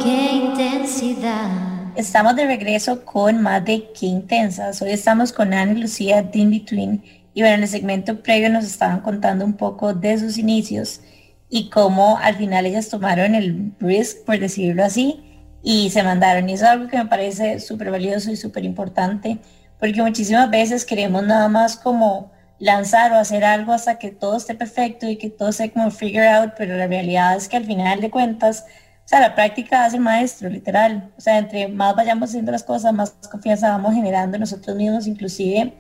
Qué 0.02 0.36
intensidad. 0.36 1.92
Estamos 1.96 2.34
de 2.34 2.46
regreso 2.46 3.04
con 3.04 3.42
más 3.42 3.62
de 3.62 3.90
Qué 3.92 4.06
intensas. 4.06 4.80
Hoy 4.80 4.92
estamos 4.92 5.30
con 5.30 5.52
Ana 5.52 5.72
y 5.72 5.82
Lucía 5.82 6.22
de 6.22 6.38
In 6.38 6.48
Between 6.48 7.04
y 7.34 7.42
bueno, 7.42 7.56
en 7.56 7.62
el 7.64 7.68
segmento 7.68 8.22
previo 8.22 8.48
nos 8.48 8.64
estaban 8.64 9.02
contando 9.02 9.44
un 9.44 9.52
poco 9.52 9.92
de 9.92 10.16
sus 10.16 10.38
inicios 10.38 11.02
y 11.50 11.68
cómo 11.68 12.16
al 12.16 12.36
final 12.36 12.64
ellas 12.64 12.88
tomaron 12.88 13.34
el 13.34 13.72
risk, 13.80 14.24
por 14.24 14.38
decirlo 14.38 14.82
así, 14.82 15.20
y 15.62 15.90
se 15.90 16.02
mandaron. 16.02 16.48
Y 16.48 16.54
eso 16.54 16.64
es 16.64 16.70
algo 16.70 16.88
que 16.88 16.96
me 16.96 17.04
parece 17.04 17.60
súper 17.60 17.90
valioso 17.90 18.30
y 18.30 18.36
súper 18.36 18.64
importante, 18.64 19.36
porque 19.78 20.00
muchísimas 20.00 20.50
veces 20.50 20.86
queremos 20.86 21.22
nada 21.22 21.50
más 21.50 21.76
como 21.76 22.32
lanzar 22.58 23.12
o 23.12 23.16
hacer 23.16 23.44
algo 23.44 23.72
hasta 23.72 23.98
que 23.98 24.10
todo 24.10 24.36
esté 24.36 24.54
perfecto 24.54 25.08
y 25.08 25.16
que 25.16 25.30
todo 25.30 25.52
sea 25.52 25.70
como 25.70 25.90
figure 25.90 26.28
out, 26.28 26.52
pero 26.56 26.76
la 26.76 26.86
realidad 26.86 27.36
es 27.36 27.48
que 27.48 27.56
al 27.56 27.64
final 27.64 28.00
de 28.00 28.10
cuentas, 28.10 28.64
o 29.04 29.08
sea, 29.08 29.20
la 29.20 29.34
práctica 29.34 29.84
hace 29.84 29.96
el 29.96 30.02
maestro, 30.02 30.48
literal. 30.48 31.12
O 31.18 31.20
sea, 31.20 31.38
entre 31.38 31.68
más 31.68 31.94
vayamos 31.94 32.30
haciendo 32.30 32.52
las 32.52 32.62
cosas, 32.62 32.92
más 32.92 33.10
confianza 33.30 33.70
vamos 33.70 33.94
generando 33.94 34.38
nosotros 34.38 34.76
mismos, 34.76 35.06
inclusive. 35.06 35.74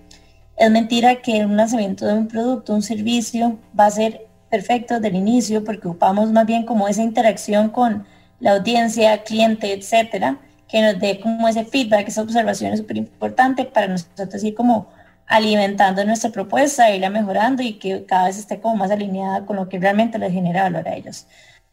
Es 0.56 0.70
mentira 0.70 1.16
que 1.16 1.44
un 1.44 1.56
lanzamiento 1.56 2.06
de 2.06 2.14
un 2.14 2.28
producto, 2.28 2.74
un 2.74 2.82
servicio, 2.82 3.58
va 3.78 3.86
a 3.86 3.90
ser 3.90 4.26
perfecto 4.50 4.94
desde 4.94 5.08
el 5.08 5.16
inicio, 5.16 5.64
porque 5.64 5.88
ocupamos 5.88 6.30
más 6.32 6.46
bien 6.46 6.64
como 6.64 6.86
esa 6.86 7.02
interacción 7.02 7.70
con 7.70 8.06
la 8.40 8.52
audiencia, 8.52 9.22
cliente, 9.22 9.72
etcétera, 9.72 10.38
que 10.68 10.82
nos 10.82 11.00
dé 11.00 11.18
como 11.20 11.48
ese 11.48 11.64
feedback, 11.64 12.08
esa 12.08 12.22
observación 12.22 12.72
es 12.72 12.80
súper 12.80 12.98
importante 12.98 13.64
para 13.64 13.88
nosotros 13.88 14.30
decir 14.30 14.54
como, 14.54 14.88
alimentando 15.26 16.04
nuestra 16.04 16.30
propuesta, 16.30 16.90
irla 16.90 17.10
mejorando 17.10 17.62
y 17.62 17.74
que 17.74 18.04
cada 18.06 18.26
vez 18.26 18.38
esté 18.38 18.60
como 18.60 18.76
más 18.76 18.90
alineada 18.90 19.46
con 19.46 19.56
lo 19.56 19.68
que 19.68 19.78
realmente 19.78 20.18
les 20.18 20.32
genera 20.32 20.64
valor 20.64 20.88
a 20.88 20.94
ellos. 20.94 21.26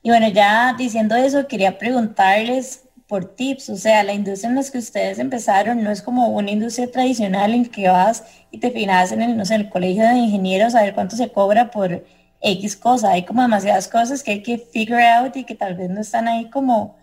Y 0.04 0.10
bueno, 0.10 0.28
ya 0.30 0.74
diciendo 0.78 1.16
eso, 1.16 1.48
quería 1.48 1.78
preguntarles 1.78 2.88
por 3.08 3.36
tips, 3.36 3.70
o 3.70 3.76
sea, 3.76 4.04
la 4.04 4.14
industria 4.14 4.50
en 4.50 4.56
la 4.56 4.64
que 4.64 4.78
ustedes 4.78 5.20
empezaron 5.20 5.84
no 5.84 5.92
es 5.92 6.02
como 6.02 6.30
una 6.30 6.50
industria 6.50 6.90
tradicional 6.90 7.54
en 7.54 7.66
que 7.66 7.90
vas 7.90 8.24
y 8.52 8.60
te 8.60 8.72
finas 8.72 9.12
en 9.12 9.22
el, 9.22 9.36
no 9.36 9.44
sé, 9.46 9.56
el 9.56 9.70
colegio 9.70 10.04
de 10.04 10.16
ingenieros 10.18 10.76
a 10.76 10.82
ver 10.84 10.94
cuánto 10.96 11.18
se 11.18 11.30
cobra 11.30 11.72
por 11.72 12.06
X 12.42 12.78
cosa. 12.78 13.12
Hay 13.12 13.24
como 13.26 13.42
demasiadas 13.42 13.88
cosas 13.90 14.24
que 14.24 14.32
hay 14.32 14.44
que 14.44 14.58
figure 14.58 15.06
out 15.06 15.36
y 15.36 15.44
que 15.44 15.56
tal 15.56 15.76
vez 15.76 15.90
no 15.90 16.02
están 16.02 16.28
ahí 16.28 16.50
como 16.50 16.96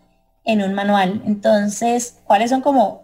en 0.45 0.63
un 0.63 0.75
manual. 0.75 1.23
Entonces, 1.27 2.19
¿cuáles 2.25 2.51
son 2.51 2.63
como 2.63 3.03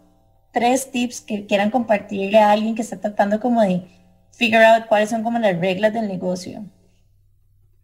tres 0.54 0.90
tips 0.90 1.20
que 1.20 1.44
quieran 1.46 1.70
compartirle 1.70 2.38
a 2.38 2.52
alguien 2.52 2.74
que 2.74 2.82
está 2.82 2.98
tratando 2.98 3.40
como 3.40 3.60
de 3.60 3.82
figure 4.30 4.64
out 4.64 4.86
cuáles 4.86 5.10
son 5.10 5.22
como 5.22 5.38
las 5.38 5.58
reglas 5.58 5.92
del 5.92 6.08
negocio? 6.08 6.64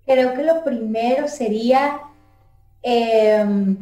Creo 0.07 0.33
que 0.35 0.45
lo 0.45 0.65
primero 0.65 1.29
sería, 1.29 2.01
em, 2.83 3.77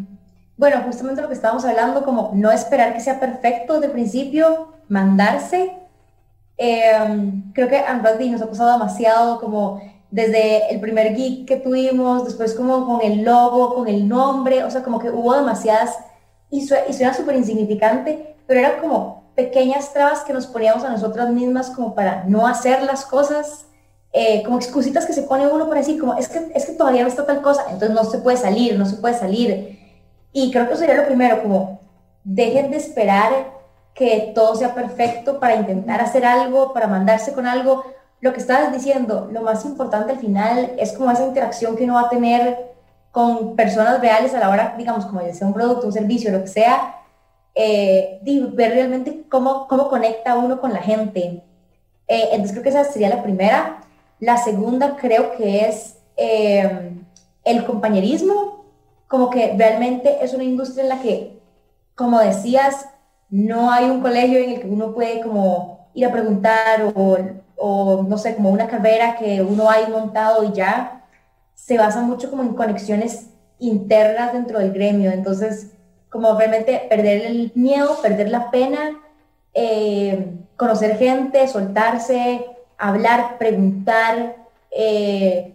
bueno, 0.56 0.82
justamente 0.84 1.22
lo 1.22 1.28
que 1.28 1.34
estábamos 1.34 1.64
hablando, 1.64 2.02
como 2.02 2.32
no 2.34 2.50
esperar 2.50 2.94
que 2.94 3.00
sea 3.00 3.20
perfecto 3.20 3.74
desde 3.74 3.86
el 3.86 3.92
principio, 3.92 4.72
mandarse. 4.88 5.72
Em, 6.56 7.52
creo 7.52 7.68
que 7.68 7.76
a 7.76 7.94
nosotros 7.94 8.28
nos 8.30 8.42
ha 8.42 8.48
pasado 8.48 8.72
demasiado 8.72 9.40
como 9.40 9.80
desde 10.10 10.72
el 10.72 10.80
primer 10.80 11.14
geek 11.14 11.46
que 11.46 11.56
tuvimos, 11.56 12.24
después 12.24 12.54
como 12.54 12.86
con 12.86 13.02
el 13.02 13.22
logo, 13.22 13.74
con 13.74 13.86
el 13.86 14.08
nombre, 14.08 14.64
o 14.64 14.70
sea, 14.70 14.82
como 14.82 14.98
que 14.98 15.10
hubo 15.10 15.36
demasiadas, 15.36 15.98
y 16.50 16.66
suena 16.66 17.12
súper 17.12 17.36
insignificante, 17.36 18.34
pero 18.48 18.60
eran 18.60 18.80
como 18.80 19.30
pequeñas 19.36 19.92
trabas 19.92 20.22
que 20.22 20.32
nos 20.32 20.46
poníamos 20.46 20.82
a 20.82 20.90
nosotras 20.90 21.30
mismas 21.30 21.70
como 21.70 21.94
para 21.94 22.24
no 22.24 22.46
hacer 22.46 22.82
las 22.82 23.04
cosas, 23.04 23.66
eh, 24.12 24.42
como 24.42 24.56
excusitas 24.56 25.04
que 25.06 25.12
se 25.12 25.22
pone 25.22 25.46
uno 25.46 25.68
para 25.68 25.80
decir, 25.80 26.00
como 26.00 26.14
es 26.14 26.28
que, 26.28 26.50
es 26.54 26.64
que 26.64 26.72
todavía 26.72 27.02
no 27.02 27.08
está 27.08 27.26
tal 27.26 27.42
cosa, 27.42 27.66
entonces 27.70 27.90
no 27.90 28.04
se 28.04 28.18
puede 28.18 28.38
salir, 28.38 28.76
no 28.76 28.86
se 28.86 28.96
puede 28.96 29.14
salir. 29.14 29.78
Y 30.32 30.50
creo 30.50 30.68
que 30.68 30.76
sería 30.76 30.96
lo 30.96 31.06
primero, 31.06 31.42
como 31.42 31.80
dejen 32.24 32.70
de 32.70 32.78
esperar 32.78 33.30
que 33.94 34.32
todo 34.34 34.54
sea 34.56 34.74
perfecto 34.74 35.38
para 35.38 35.56
intentar 35.56 36.00
hacer 36.00 36.24
algo, 36.24 36.72
para 36.72 36.86
mandarse 36.86 37.32
con 37.34 37.46
algo. 37.46 37.84
Lo 38.20 38.32
que 38.32 38.40
estabas 38.40 38.72
diciendo, 38.72 39.28
lo 39.30 39.42
más 39.42 39.64
importante 39.66 40.12
al 40.12 40.18
final 40.18 40.72
es 40.78 40.92
como 40.92 41.10
esa 41.10 41.26
interacción 41.26 41.76
que 41.76 41.84
uno 41.84 41.94
va 41.94 42.02
a 42.02 42.08
tener 42.08 42.72
con 43.12 43.56
personas 43.56 44.00
reales 44.00 44.34
a 44.34 44.38
la 44.40 44.48
hora, 44.48 44.74
digamos, 44.78 45.04
como 45.04 45.20
ya 45.20 45.34
sea 45.34 45.46
un 45.46 45.52
producto, 45.52 45.86
un 45.86 45.92
servicio, 45.92 46.32
lo 46.32 46.40
que 46.40 46.48
sea, 46.48 46.97
eh, 47.60 48.20
ver 48.52 48.72
realmente 48.72 49.24
cómo, 49.28 49.66
cómo 49.66 49.88
conecta 49.88 50.36
uno 50.36 50.60
con 50.60 50.72
la 50.72 50.80
gente. 50.80 51.42
Eh, 52.06 52.28
entonces 52.30 52.52
creo 52.52 52.62
que 52.62 52.68
esa 52.68 52.84
sería 52.84 53.08
la 53.08 53.24
primera. 53.24 53.80
La 54.20 54.36
segunda 54.36 54.96
creo 54.96 55.32
que 55.36 55.66
es 55.66 55.98
eh, 56.16 56.92
el 57.42 57.64
compañerismo, 57.66 58.64
como 59.08 59.28
que 59.28 59.54
realmente 59.58 60.18
es 60.22 60.34
una 60.34 60.44
industria 60.44 60.84
en 60.84 60.88
la 60.88 61.00
que, 61.00 61.40
como 61.96 62.20
decías, 62.20 62.90
no 63.28 63.72
hay 63.72 63.86
un 63.86 64.02
colegio 64.02 64.38
en 64.38 64.50
el 64.50 64.60
que 64.60 64.68
uno 64.68 64.94
puede 64.94 65.20
como 65.20 65.88
ir 65.94 66.06
a 66.06 66.12
preguntar 66.12 66.92
o, 66.94 67.18
o 67.56 68.04
no 68.04 68.18
sé, 68.18 68.36
como 68.36 68.50
una 68.50 68.68
carrera 68.68 69.16
que 69.16 69.42
uno 69.42 69.68
ha 69.68 69.88
montado 69.88 70.44
y 70.44 70.52
ya, 70.52 71.04
se 71.56 71.76
basa 71.76 72.02
mucho 72.02 72.30
como 72.30 72.44
en 72.44 72.54
conexiones 72.54 73.30
internas 73.58 74.32
dentro 74.32 74.60
del 74.60 74.72
gremio. 74.72 75.10
Entonces, 75.10 75.72
como 76.10 76.36
realmente 76.36 76.86
perder 76.88 77.26
el 77.26 77.52
miedo, 77.54 78.00
perder 78.00 78.30
la 78.30 78.50
pena, 78.50 78.98
eh, 79.54 80.32
conocer 80.56 80.96
gente, 80.98 81.46
soltarse, 81.48 82.46
hablar, 82.76 83.38
preguntar, 83.38 84.36
eh, 84.70 85.54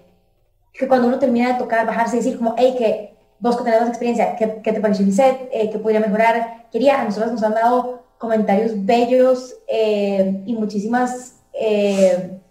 que 0.73 0.87
cuando 0.87 1.07
uno 1.07 1.19
termina 1.19 1.53
de 1.53 1.59
tocar, 1.59 1.85
bajarse 1.85 2.15
y 2.15 2.19
decir 2.19 2.37
como, 2.37 2.55
hey, 2.57 2.75
que 2.77 3.13
vos 3.39 3.57
que 3.57 3.63
tenés 3.63 3.87
experiencia, 3.87 4.35
¿qué, 4.35 4.47
te 4.47 4.79
pareció 4.79 5.05
mi 5.05 5.11
set? 5.11 5.49
Eh, 5.51 5.69
¿Qué 5.71 5.79
podría 5.79 5.99
mejorar? 5.99 6.65
Quería, 6.71 7.01
a 7.01 7.05
nosotros 7.05 7.31
nos 7.31 7.43
han 7.43 7.53
dado 7.53 8.03
comentarios 8.17 8.71
bellos 8.75 9.55
y 9.67 10.53
muchísimas 10.53 11.35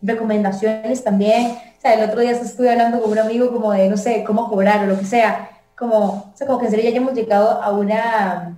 recomendaciones 0.02 1.02
también. 1.02 1.52
O 1.78 1.80
sea, 1.80 1.94
el 1.94 2.08
otro 2.08 2.20
día 2.20 2.32
estuve 2.32 2.70
hablando 2.70 3.00
con 3.00 3.10
un 3.10 3.18
amigo 3.18 3.50
como 3.50 3.72
de, 3.72 3.88
no 3.88 3.96
sé, 3.96 4.22
cómo 4.22 4.48
cobrar 4.50 4.84
o 4.84 4.86
lo 4.86 4.98
que 4.98 5.06
sea 5.06 5.51
como, 5.82 5.98
o 5.98 6.32
sea, 6.34 6.46
como 6.46 6.60
que 6.60 6.66
en 6.66 6.70
serio 6.70 6.90
ya 6.90 6.96
hemos 6.98 7.12
llegado 7.12 7.60
a 7.60 7.72
una, 7.72 8.56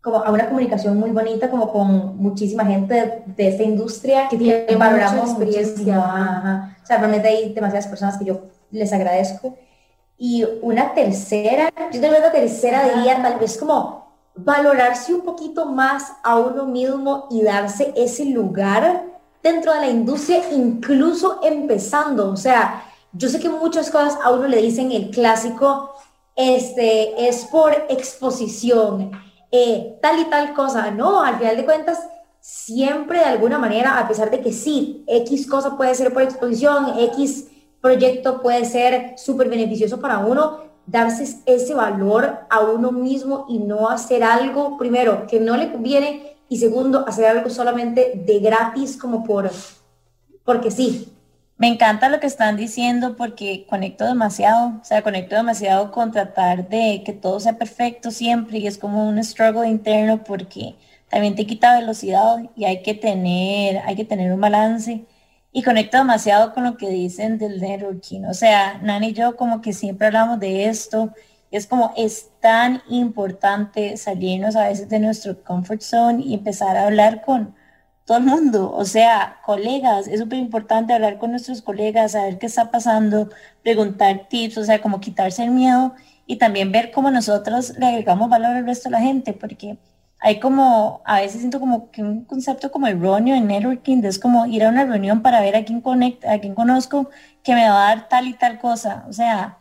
como 0.00 0.18
a 0.18 0.30
una 0.30 0.46
comunicación 0.46 0.96
muy 0.96 1.10
bonita, 1.10 1.50
como 1.50 1.72
con 1.72 2.16
muchísima 2.18 2.64
gente 2.64 3.24
de, 3.26 3.48
esta 3.48 3.64
industria 3.64 4.28
que 4.28 4.36
tiene 4.36 4.76
valoramos 4.76 5.30
experiencia. 5.30 5.98
O 6.80 6.86
sea, 6.86 6.98
realmente 6.98 7.26
hay 7.26 7.52
demasiadas 7.52 7.88
personas 7.88 8.16
que 8.16 8.26
yo 8.26 8.42
les 8.70 8.92
agradezco. 8.92 9.56
Y 10.16 10.46
una 10.62 10.94
tercera, 10.94 11.68
yo 11.90 12.00
tal 12.00 12.10
vez 12.10 12.20
la 12.20 12.30
tercera 12.30 12.84
diría 12.94 13.20
tal 13.20 13.40
vez 13.40 13.58
como 13.58 14.14
valorarse 14.36 15.12
un 15.12 15.22
poquito 15.22 15.66
más 15.66 16.12
a 16.22 16.38
uno 16.38 16.64
mismo 16.64 17.26
y 17.28 17.42
darse 17.42 17.92
ese 17.96 18.24
lugar 18.26 19.02
dentro 19.42 19.74
de 19.74 19.80
la 19.80 19.88
industria, 19.88 20.42
incluso 20.52 21.40
empezando. 21.42 22.30
O 22.30 22.36
sea, 22.36 22.84
yo 23.12 23.28
sé 23.28 23.40
que 23.40 23.48
muchas 23.48 23.90
cosas 23.90 24.16
a 24.22 24.30
uno 24.30 24.46
le 24.46 24.62
dicen 24.62 24.92
el 24.92 25.10
clásico, 25.10 25.90
este, 26.36 27.28
es 27.28 27.44
por 27.46 27.72
exposición, 27.88 29.12
eh, 29.50 29.98
tal 30.00 30.20
y 30.20 30.24
tal 30.24 30.54
cosa. 30.54 30.90
No, 30.90 31.22
al 31.22 31.38
final 31.38 31.56
de 31.56 31.64
cuentas, 31.64 31.98
siempre 32.40 33.18
de 33.18 33.24
alguna 33.26 33.58
manera, 33.58 33.98
a 33.98 34.08
pesar 34.08 34.30
de 34.30 34.40
que 34.40 34.52
sí, 34.52 35.04
X 35.06 35.46
cosa 35.46 35.76
puede 35.76 35.94
ser 35.94 36.12
por 36.12 36.22
exposición, 36.22 36.98
X 36.98 37.48
proyecto 37.80 38.40
puede 38.42 38.64
ser 38.64 39.14
súper 39.16 39.48
beneficioso 39.48 40.00
para 40.00 40.18
uno, 40.18 40.58
darse 40.86 41.40
ese 41.46 41.74
valor 41.74 42.40
a 42.48 42.60
uno 42.60 42.90
mismo 42.92 43.46
y 43.48 43.58
no 43.58 43.88
hacer 43.88 44.24
algo, 44.24 44.76
primero, 44.76 45.26
que 45.26 45.40
no 45.40 45.56
le 45.56 45.70
conviene 45.70 46.36
y 46.48 46.58
segundo, 46.58 47.04
hacer 47.06 47.26
algo 47.26 47.48
solamente 47.48 48.12
de 48.26 48.40
gratis 48.40 48.96
como 48.96 49.22
por, 49.24 49.50
porque 50.44 50.70
sí. 50.70 51.16
Me 51.60 51.68
encanta 51.68 52.08
lo 52.08 52.20
que 52.20 52.26
están 52.26 52.56
diciendo 52.56 53.16
porque 53.16 53.66
conecto 53.68 54.06
demasiado, 54.06 54.78
o 54.80 54.84
sea, 54.84 55.02
conecto 55.02 55.36
demasiado 55.36 55.92
con 55.92 56.10
tratar 56.10 56.70
de 56.70 57.02
que 57.04 57.12
todo 57.12 57.38
sea 57.38 57.58
perfecto 57.58 58.10
siempre 58.10 58.58
y 58.60 58.66
es 58.66 58.78
como 58.78 59.06
un 59.06 59.22
struggle 59.22 59.68
interno 59.68 60.24
porque 60.24 60.76
también 61.10 61.34
te 61.34 61.46
quita 61.46 61.78
velocidad 61.78 62.38
y 62.56 62.64
hay 62.64 62.82
que 62.82 62.94
tener, 62.94 63.82
hay 63.84 63.94
que 63.94 64.06
tener 64.06 64.32
un 64.32 64.40
balance. 64.40 65.04
Y 65.52 65.62
conecto 65.62 65.98
demasiado 65.98 66.54
con 66.54 66.64
lo 66.64 66.78
que 66.78 66.88
dicen 66.88 67.36
del 67.36 67.60
networking, 67.60 68.24
o 68.24 68.32
sea, 68.32 68.78
Nani 68.82 69.08
y 69.08 69.12
yo 69.12 69.36
como 69.36 69.60
que 69.60 69.74
siempre 69.74 70.06
hablamos 70.06 70.40
de 70.40 70.66
esto, 70.66 71.12
es 71.50 71.66
como 71.66 71.92
es 71.94 72.30
tan 72.40 72.82
importante 72.88 73.98
salirnos 73.98 74.56
a 74.56 74.68
veces 74.68 74.88
de 74.88 74.98
nuestro 74.98 75.42
comfort 75.44 75.82
zone 75.82 76.24
y 76.24 76.32
empezar 76.32 76.78
a 76.78 76.86
hablar 76.86 77.20
con 77.22 77.54
todo 78.10 78.18
el 78.18 78.24
mundo, 78.24 78.72
o 78.72 78.84
sea, 78.84 79.36
colegas, 79.44 80.08
es 80.08 80.18
súper 80.18 80.40
importante 80.40 80.92
hablar 80.92 81.18
con 81.18 81.30
nuestros 81.30 81.62
colegas, 81.62 82.10
saber 82.10 82.40
qué 82.40 82.46
está 82.46 82.72
pasando, 82.72 83.28
preguntar 83.62 84.26
tips, 84.28 84.58
o 84.58 84.64
sea, 84.64 84.82
como 84.82 84.98
quitarse 84.98 85.44
el 85.44 85.52
miedo 85.52 85.94
y 86.26 86.34
también 86.36 86.72
ver 86.72 86.90
cómo 86.90 87.12
nosotros 87.12 87.78
le 87.78 87.86
agregamos 87.86 88.28
valor 88.28 88.56
al 88.56 88.66
resto 88.66 88.88
de 88.88 88.94
la 88.94 89.00
gente, 89.00 89.32
porque 89.32 89.78
hay 90.18 90.40
como, 90.40 91.02
a 91.04 91.20
veces 91.20 91.38
siento 91.38 91.60
como 91.60 91.92
que 91.92 92.02
un 92.02 92.24
concepto 92.24 92.72
como 92.72 92.88
erróneo 92.88 93.36
en 93.36 93.46
networking, 93.46 94.02
es 94.02 94.18
como 94.18 94.44
ir 94.46 94.64
a 94.64 94.70
una 94.70 94.84
reunión 94.84 95.22
para 95.22 95.40
ver 95.40 95.54
a 95.54 95.64
quién 95.64 95.80
conecta, 95.80 96.32
a 96.32 96.40
quién 96.40 96.56
conozco, 96.56 97.10
que 97.44 97.54
me 97.54 97.68
va 97.68 97.90
a 97.90 97.94
dar 97.94 98.08
tal 98.08 98.26
y 98.26 98.34
tal 98.34 98.58
cosa, 98.58 99.04
o 99.08 99.12
sea, 99.12 99.58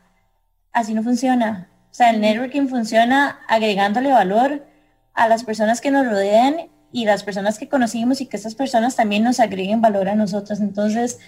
así 0.73 0.95
no 0.95 1.03
funciona. 1.03 1.69
O 1.91 1.93
sea, 1.93 2.09
el 2.09 2.19
networking 2.19 2.67
funciona 2.67 3.41
agregándole 3.47 4.11
valor 4.11 4.65
a 5.13 5.27
las 5.27 5.43
personas 5.43 5.81
que 5.81 5.91
nos 5.91 6.07
rodean 6.07 6.69
y 6.91 7.05
las 7.05 7.23
personas 7.23 7.59
que 7.59 7.69
conocimos 7.69 8.21
y 8.21 8.25
que 8.25 8.37
esas 8.37 8.55
personas 8.55 8.95
también 8.95 9.23
nos 9.23 9.39
agreguen 9.39 9.81
valor 9.81 10.09
a 10.09 10.15
nosotros. 10.15 10.59
Entonces, 10.59 11.19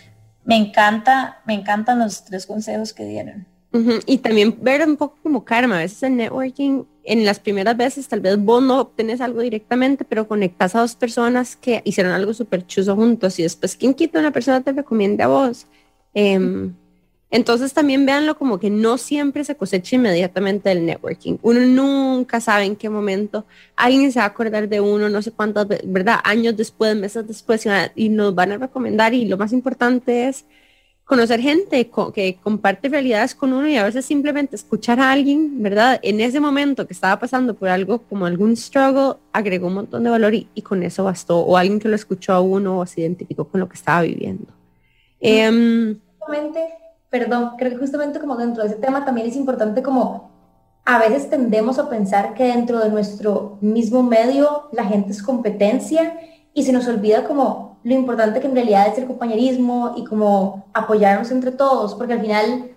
me 0.44 0.56
encanta, 0.56 1.42
me 1.46 1.54
encantan 1.54 2.00
los 2.00 2.24
tres 2.26 2.46
consejos 2.46 2.94
que 2.94 3.06
dieron. 3.06 3.46
Y 4.06 4.18
también 4.18 4.58
ver 4.62 4.86
un 4.86 4.98
poco 4.98 5.18
como 5.24 5.46
karma, 5.46 5.78
a 5.78 5.80
veces 5.80 6.04
el 6.04 6.18
networking, 6.18 6.84
en 7.06 7.24
las 7.24 7.40
primeras 7.40 7.78
veces 7.78 8.06
tal 8.10 8.20
vez 8.20 8.38
vos 8.38 8.62
no 8.62 8.82
obtenés 8.82 9.22
algo 9.22 9.40
directamente, 9.40 10.04
pero 10.04 10.28
conectas 10.28 10.76
a 10.76 10.82
dos 10.82 10.96
personas 10.96 11.56
que 11.56 11.82
hicieron 11.86 12.12
algo 12.12 12.34
súper 12.34 12.68
chuso 12.68 12.98
juntos 12.98 13.40
y 13.40 13.44
después, 13.44 13.78
¿quién 13.78 13.94
quita 13.94 14.20
una 14.20 14.32
persona 14.32 14.60
te 14.62 14.74
recomienda 14.74 15.24
a 15.24 15.28
vos? 15.30 15.68
Eh, 16.14 16.70
entonces 17.32 17.74
también 17.74 18.06
véanlo 18.06 18.38
como 18.38 18.60
que 18.60 18.70
no 18.70 18.98
siempre 18.98 19.46
se 19.46 19.56
cosecha 19.56 19.96
inmediatamente 19.96 20.68
del 20.68 20.86
networking. 20.86 21.38
Uno 21.42 21.62
nunca 21.62 22.42
sabe 22.42 22.66
en 22.66 22.76
qué 22.76 22.90
momento 22.90 23.46
alguien 23.78 24.12
se 24.12 24.20
va 24.20 24.26
a 24.26 24.28
acordar 24.28 24.68
de 24.68 24.82
uno, 24.82 25.08
no 25.08 25.22
sé 25.22 25.32
cuántas, 25.32 25.66
¿verdad? 25.86 26.20
Años 26.26 26.58
después, 26.58 26.94
meses 26.98 27.26
después, 27.26 27.66
y 27.96 28.10
nos 28.10 28.36
van 28.36 28.52
a 28.52 28.58
recomendar. 28.58 29.14
Y 29.14 29.26
lo 29.26 29.38
más 29.38 29.54
importante 29.54 30.28
es 30.28 30.46
conocer 31.06 31.40
gente 31.40 31.90
que 32.14 32.38
comparte 32.44 32.90
realidades 32.90 33.34
con 33.34 33.54
uno 33.54 33.68
y 33.68 33.78
a 33.78 33.86
veces 33.86 34.06
simplemente 34.06 34.58
escuchar 34.58 35.00
a 35.00 35.12
alguien, 35.12 35.64
¿verdad? 35.64 36.02
En 36.04 36.20
ese 36.20 36.42
momento 36.42 36.86
que 36.86 36.94
estaba 36.94 37.18
pasando 37.18 37.54
por 37.54 37.70
algo 37.70 38.00
como 38.00 38.26
algún 38.26 38.58
struggle, 38.58 39.16
agregó 39.32 39.68
un 39.68 39.76
montón 39.76 40.04
de 40.04 40.10
valor 40.10 40.34
y, 40.34 40.62
con 40.64 40.84
eso 40.84 41.06
bastó. 41.06 41.40
O 41.40 41.56
alguien 41.56 41.80
que 41.80 41.88
lo 41.88 41.96
escuchó 41.96 42.34
a 42.34 42.42
uno 42.42 42.80
o 42.80 42.86
se 42.86 43.02
identificó 43.02 43.48
con 43.48 43.62
lo 43.62 43.70
que 43.70 43.76
estaba 43.76 44.02
viviendo. 44.02 44.48
Perdón, 47.12 47.52
creo 47.58 47.72
que 47.72 47.78
justamente 47.78 48.20
como 48.20 48.38
dentro 48.38 48.64
de 48.64 48.70
ese 48.70 48.80
tema 48.80 49.06
también 49.06 49.28
es 49.28 49.36
importante 49.36 49.84
como 49.84 50.32
a 50.86 50.98
veces 50.98 51.30
tendemos 51.30 51.78
a 51.78 51.90
pensar 51.90 52.34
que 52.34 52.46
dentro 52.46 52.80
de 52.80 52.90
nuestro 52.90 53.58
mismo 53.62 54.02
medio 54.02 54.70
la 54.72 54.86
gente 54.86 55.12
es 55.12 55.22
competencia 55.22 56.18
y 56.54 56.64
se 56.64 56.72
nos 56.72 56.88
olvida 56.88 57.26
como 57.26 57.80
lo 57.84 57.94
importante 57.94 58.40
que 58.40 58.48
en 58.48 58.56
realidad 58.56 58.88
es 58.88 58.98
el 58.98 59.08
compañerismo 59.08 59.94
y 59.98 60.06
como 60.06 60.66
apoyarnos 60.74 61.32
entre 61.32 61.52
todos, 61.52 61.96
porque 61.96 62.14
al 62.14 62.22
final 62.22 62.72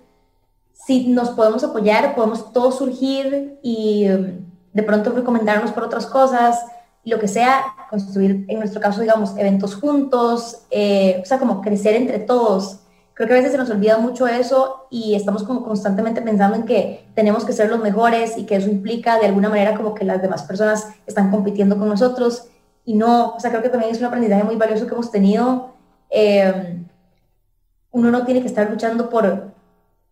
si 0.72 1.06
nos 1.06 1.30
podemos 1.30 1.62
apoyar, 1.62 2.14
podemos 2.14 2.52
todos 2.52 2.78
surgir 2.78 3.58
y 3.62 4.08
um, 4.10 4.44
de 4.72 4.82
pronto 4.82 5.12
recomendarnos 5.12 5.70
por 5.70 5.84
otras 5.84 6.06
cosas, 6.06 6.60
lo 7.04 7.20
que 7.20 7.28
sea, 7.28 7.62
construir 7.88 8.44
en 8.48 8.58
nuestro 8.58 8.80
caso, 8.80 9.00
digamos, 9.00 9.36
eventos 9.36 9.76
juntos, 9.76 10.62
eh, 10.70 11.20
o 11.22 11.24
sea, 11.24 11.38
como 11.38 11.60
crecer 11.60 11.94
entre 11.94 12.18
todos 12.18 12.80
Creo 13.14 13.28
que 13.28 13.34
a 13.34 13.36
veces 13.36 13.52
se 13.52 13.58
nos 13.58 13.70
olvida 13.70 13.96
mucho 13.98 14.26
eso 14.26 14.88
y 14.90 15.14
estamos 15.14 15.44
como 15.44 15.64
constantemente 15.64 16.20
pensando 16.20 16.56
en 16.56 16.64
que 16.64 17.06
tenemos 17.14 17.44
que 17.44 17.52
ser 17.52 17.70
los 17.70 17.80
mejores 17.80 18.36
y 18.36 18.44
que 18.44 18.56
eso 18.56 18.68
implica 18.68 19.18
de 19.20 19.26
alguna 19.26 19.48
manera 19.48 19.76
como 19.76 19.94
que 19.94 20.04
las 20.04 20.20
demás 20.20 20.42
personas 20.42 20.88
están 21.06 21.30
compitiendo 21.30 21.78
con 21.78 21.88
nosotros 21.88 22.48
y 22.84 22.94
no, 22.94 23.30
o 23.30 23.40
sea, 23.40 23.50
creo 23.50 23.62
que 23.62 23.68
también 23.68 23.92
es 23.92 24.00
un 24.00 24.06
aprendizaje 24.06 24.42
muy 24.42 24.56
valioso 24.56 24.86
que 24.86 24.94
hemos 24.94 25.12
tenido. 25.12 25.74
Em, 26.10 26.86
uno 27.92 28.10
no 28.10 28.24
tiene 28.24 28.40
que 28.40 28.48
estar 28.48 28.68
luchando 28.68 29.08
por 29.08 29.52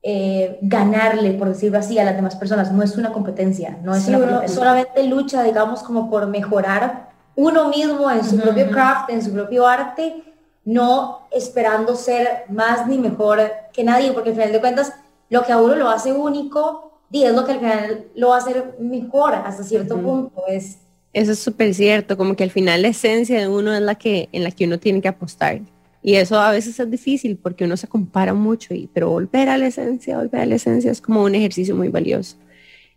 eh, 0.03 0.59
ganarle, 0.62 1.32
por 1.32 1.48
decirlo 1.48 1.78
así, 1.78 1.98
a 1.98 2.05
las 2.05 2.14
demás 2.14 2.36
personas. 2.36 2.72
No 2.72 2.82
es 2.82 2.96
una 2.96 3.12
competencia, 3.12 3.78
no 3.82 3.94
es 3.94 4.07
una 4.07 4.46
solamente 4.46 5.03
lucha, 5.05 5.42
digamos, 5.42 5.82
como 5.82 6.09
por 6.09 6.28
mejorar 6.28 7.11
uno 7.34 7.68
mismo 7.68 8.11
en 8.11 8.24
su 8.24 8.38
propio 8.38 8.70
craft, 8.70 9.11
en 9.11 9.22
su 9.22 9.32
propio 9.32 9.66
arte 9.66 10.32
no 10.64 11.26
esperando 11.32 11.96
ser 11.96 12.44
más 12.48 12.86
ni 12.86 12.98
mejor 12.98 13.40
que 13.72 13.84
nadie, 13.84 14.12
porque 14.12 14.30
al 14.30 14.36
final 14.36 14.52
de 14.52 14.60
cuentas 14.60 14.92
lo 15.28 15.42
que 15.42 15.52
a 15.52 15.58
uno 15.58 15.74
lo 15.74 15.88
hace 15.88 16.12
único 16.12 16.92
y 17.10 17.24
es 17.24 17.34
lo 17.34 17.44
que 17.44 17.52
al 17.52 17.58
final 17.58 18.04
lo 18.14 18.28
va 18.28 18.36
a 18.36 18.38
hacer 18.38 18.74
mejor 18.78 19.34
hasta 19.34 19.62
cierto 19.62 19.98
punto. 19.98 20.42
Es, 20.48 20.78
Eso 21.12 21.32
es 21.32 21.38
súper 21.38 21.74
cierto, 21.74 22.16
como 22.16 22.36
que 22.36 22.44
al 22.44 22.50
final 22.50 22.82
la 22.82 22.88
esencia 22.88 23.38
de 23.40 23.48
uno 23.48 23.74
es 23.74 23.82
la 23.82 23.94
que, 23.96 24.28
en 24.32 24.44
la 24.44 24.50
que 24.50 24.64
uno 24.64 24.78
tiene 24.78 25.00
que 25.00 25.08
apostar. 25.08 25.60
Y 26.02 26.14
eso 26.14 26.38
a 26.40 26.50
veces 26.50 26.78
es 26.80 26.90
difícil 26.90 27.36
porque 27.36 27.64
uno 27.64 27.76
se 27.76 27.86
compara 27.86 28.34
mucho, 28.34 28.74
y, 28.74 28.88
pero 28.92 29.10
volver 29.10 29.48
a 29.48 29.58
la 29.58 29.66
esencia, 29.66 30.18
volver 30.18 30.40
a 30.40 30.46
la 30.46 30.56
esencia 30.56 30.90
es 30.90 31.00
como 31.00 31.22
un 31.22 31.34
ejercicio 31.34 31.76
muy 31.76 31.88
valioso. 31.88 32.36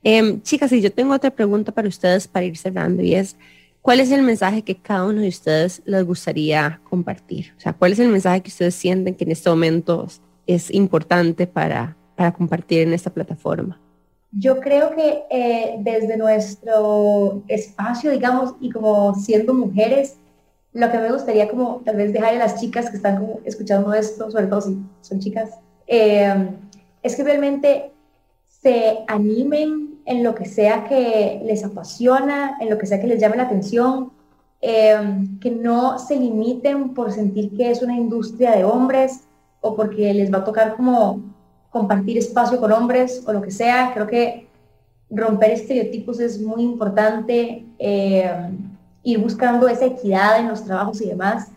Em, 0.03 0.41
chicas, 0.41 0.71
y 0.71 0.81
yo 0.81 0.91
tengo 0.91 1.13
otra 1.13 1.31
pregunta 1.31 1.71
para 1.71 1.87
ustedes 1.87 2.27
para 2.27 2.45
ir 2.45 2.57
cerrando 2.57 3.01
y 3.01 3.15
es, 3.15 3.35
¿cuál 3.85 3.99
es 3.99 4.11
el 4.11 4.23
mensaje 4.23 4.63
que 4.63 4.75
cada 4.75 5.05
uno 5.05 5.21
de 5.21 5.27
ustedes 5.27 5.83
les 5.85 6.03
gustaría 6.03 6.81
compartir? 6.89 7.53
O 7.55 7.59
sea, 7.59 7.71
¿cuál 7.71 7.91
es 7.91 7.99
el 7.99 8.07
mensaje 8.07 8.41
que 8.41 8.49
ustedes 8.49 8.73
sienten 8.73 9.13
que 9.13 9.25
en 9.25 9.31
este 9.31 9.47
momento 9.47 10.07
es 10.47 10.73
importante 10.73 11.45
para, 11.45 11.95
para 12.15 12.33
compartir 12.33 12.79
en 12.79 12.93
esta 12.93 13.11
plataforma? 13.11 13.79
Yo 14.31 14.59
creo 14.59 14.95
que 14.95 15.25
eh, 15.29 15.75
desde 15.81 16.17
nuestro 16.17 17.43
espacio, 17.47 18.09
digamos, 18.09 18.55
y 18.59 18.71
como 18.71 19.13
siendo 19.13 19.53
mujeres, 19.53 20.15
lo 20.73 20.91
que 20.91 20.97
me 20.97 21.11
gustaría 21.11 21.47
como 21.47 21.83
tal 21.85 21.97
vez 21.97 22.11
dejar 22.11 22.33
a 22.33 22.39
las 22.39 22.59
chicas 22.59 22.89
que 22.89 22.97
están 22.97 23.17
como 23.19 23.39
escuchando 23.45 23.93
esto, 23.93 24.31
sobre 24.31 24.47
todo 24.47 24.61
si 24.61 24.79
son 25.01 25.19
chicas, 25.19 25.51
eh, 25.85 26.49
es 27.03 27.15
que 27.15 27.23
realmente 27.23 27.91
se 28.47 28.97
animen 29.07 29.94
en 30.05 30.23
lo 30.23 30.35
que 30.35 30.45
sea 30.45 30.85
que 30.85 31.41
les 31.43 31.63
apasiona, 31.63 32.57
en 32.59 32.69
lo 32.69 32.77
que 32.77 32.85
sea 32.85 32.99
que 32.99 33.07
les 33.07 33.19
llame 33.19 33.37
la 33.37 33.43
atención, 33.43 34.11
eh, 34.61 34.97
que 35.41 35.51
no 35.51 35.99
se 35.99 36.15
limiten 36.15 36.93
por 36.93 37.11
sentir 37.11 37.55
que 37.55 37.71
es 37.71 37.81
una 37.81 37.95
industria 37.95 38.51
de 38.51 38.63
hombres 38.63 39.21
o 39.61 39.75
porque 39.75 40.13
les 40.13 40.31
va 40.31 40.39
a 40.39 40.43
tocar 40.43 40.75
como 40.75 41.21
compartir 41.69 42.17
espacio 42.17 42.59
con 42.59 42.71
hombres 42.71 43.23
o 43.27 43.33
lo 43.33 43.41
que 43.41 43.51
sea. 43.51 43.91
Creo 43.93 44.07
que 44.07 44.47
romper 45.09 45.51
estereotipos 45.51 46.19
es 46.19 46.39
muy 46.39 46.63
importante. 46.63 47.65
Eh, 47.79 48.31
ir 49.05 49.19
buscando 49.19 49.67
esa 49.69 49.85
equidad 49.85 50.39
en 50.39 50.49
los 50.49 50.65
trabajos 50.65 50.99
y 50.99 51.07
demás. 51.07 51.47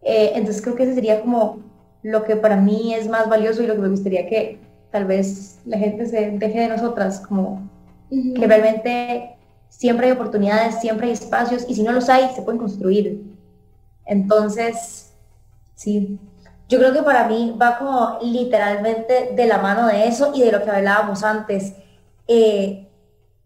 Eh, 0.00 0.32
entonces 0.34 0.62
creo 0.62 0.76
que 0.76 0.84
ese 0.84 0.94
sería 0.94 1.20
como 1.20 1.58
lo 2.02 2.24
que 2.24 2.36
para 2.36 2.56
mí 2.56 2.94
es 2.94 3.08
más 3.08 3.28
valioso 3.28 3.62
y 3.62 3.66
lo 3.66 3.74
que 3.74 3.80
me 3.80 3.88
gustaría 3.88 4.26
que 4.26 4.58
tal 4.90 5.04
vez 5.04 5.58
la 5.66 5.76
gente 5.76 6.06
se 6.06 6.30
deje 6.30 6.60
de 6.60 6.68
nosotras, 6.68 7.20
como 7.20 7.68
que 8.34 8.46
realmente 8.46 9.36
siempre 9.68 10.06
hay 10.06 10.12
oportunidades, 10.12 10.80
siempre 10.80 11.08
hay 11.08 11.12
espacios 11.12 11.64
y 11.68 11.74
si 11.74 11.82
no 11.82 11.92
los 11.92 12.08
hay, 12.08 12.30
se 12.34 12.42
pueden 12.42 12.58
construir. 12.58 13.22
Entonces, 14.06 15.12
sí, 15.74 16.18
yo 16.68 16.78
creo 16.78 16.92
que 16.92 17.02
para 17.02 17.28
mí 17.28 17.56
va 17.60 17.78
como 17.78 18.18
literalmente 18.22 19.32
de 19.34 19.46
la 19.46 19.58
mano 19.58 19.86
de 19.86 20.06
eso 20.06 20.32
y 20.34 20.42
de 20.42 20.52
lo 20.52 20.62
que 20.62 20.70
hablábamos 20.70 21.22
antes. 21.22 21.74
Eh, 22.26 22.88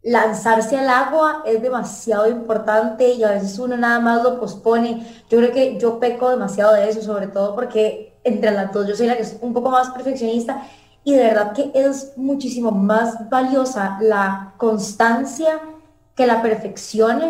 lanzarse 0.02 0.78
al 0.78 0.88
agua 0.88 1.42
es 1.44 1.60
demasiado 1.60 2.28
importante 2.28 3.10
y 3.10 3.24
a 3.24 3.32
veces 3.32 3.58
uno 3.58 3.76
nada 3.76 3.98
más 4.00 4.22
lo 4.22 4.38
pospone. 4.38 5.04
Yo 5.28 5.38
creo 5.38 5.52
que 5.52 5.78
yo 5.78 5.98
peco 5.98 6.30
demasiado 6.30 6.74
de 6.74 6.88
eso, 6.88 7.02
sobre 7.02 7.26
todo 7.26 7.54
porque 7.54 8.18
entre 8.24 8.50
las 8.52 8.72
dos 8.72 8.86
yo 8.86 8.94
soy 8.94 9.06
la 9.06 9.16
que 9.16 9.22
es 9.22 9.38
un 9.40 9.52
poco 9.52 9.70
más 9.70 9.90
perfeccionista 9.90 10.62
y 11.08 11.14
de 11.14 11.22
verdad 11.22 11.54
que 11.54 11.70
es 11.74 12.12
muchísimo 12.16 12.70
más 12.70 13.30
valiosa 13.30 13.96
la 14.02 14.52
constancia 14.58 15.58
que 16.14 16.26
la 16.26 16.42
perfección 16.42 17.22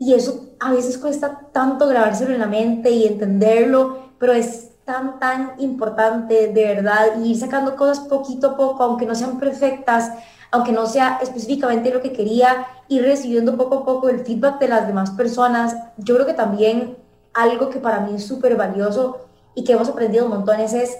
y 0.00 0.14
eso 0.14 0.46
a 0.58 0.72
veces 0.72 0.98
cuesta 0.98 1.42
tanto 1.52 1.86
grabárselo 1.86 2.34
en 2.34 2.40
la 2.40 2.48
mente 2.48 2.90
y 2.90 3.06
entenderlo, 3.06 4.08
pero 4.18 4.32
es 4.32 4.70
tan, 4.84 5.20
tan 5.20 5.52
importante 5.58 6.48
de 6.48 6.64
verdad 6.74 7.20
ir 7.22 7.38
sacando 7.38 7.76
cosas 7.76 8.00
poquito 8.00 8.48
a 8.48 8.56
poco, 8.56 8.82
aunque 8.82 9.06
no 9.06 9.14
sean 9.14 9.38
perfectas, 9.38 10.10
aunque 10.50 10.72
no 10.72 10.86
sea 10.86 11.20
específicamente 11.22 11.94
lo 11.94 12.02
que 12.02 12.12
quería, 12.12 12.66
ir 12.88 13.04
recibiendo 13.04 13.56
poco 13.56 13.76
a 13.76 13.84
poco 13.84 14.08
el 14.08 14.24
feedback 14.24 14.58
de 14.58 14.66
las 14.66 14.88
demás 14.88 15.12
personas. 15.12 15.76
Yo 15.98 16.16
creo 16.16 16.26
que 16.26 16.34
también 16.34 16.96
algo 17.32 17.70
que 17.70 17.78
para 17.78 18.00
mí 18.00 18.16
es 18.16 18.26
súper 18.26 18.56
valioso 18.56 19.20
y 19.54 19.62
que 19.62 19.74
hemos 19.74 19.88
aprendido 19.88 20.28
montones 20.28 20.72
es 20.72 20.98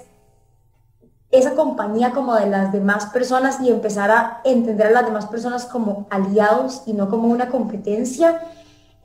esa 1.30 1.54
compañía 1.54 2.12
como 2.12 2.34
de 2.34 2.46
las 2.46 2.72
demás 2.72 3.06
personas 3.06 3.60
y 3.60 3.70
empezar 3.70 4.10
a 4.10 4.40
entender 4.44 4.88
a 4.88 4.90
las 4.90 5.06
demás 5.06 5.26
personas 5.26 5.64
como 5.64 6.06
aliados 6.10 6.82
y 6.86 6.92
no 6.92 7.08
como 7.08 7.28
una 7.28 7.48
competencia. 7.48 8.40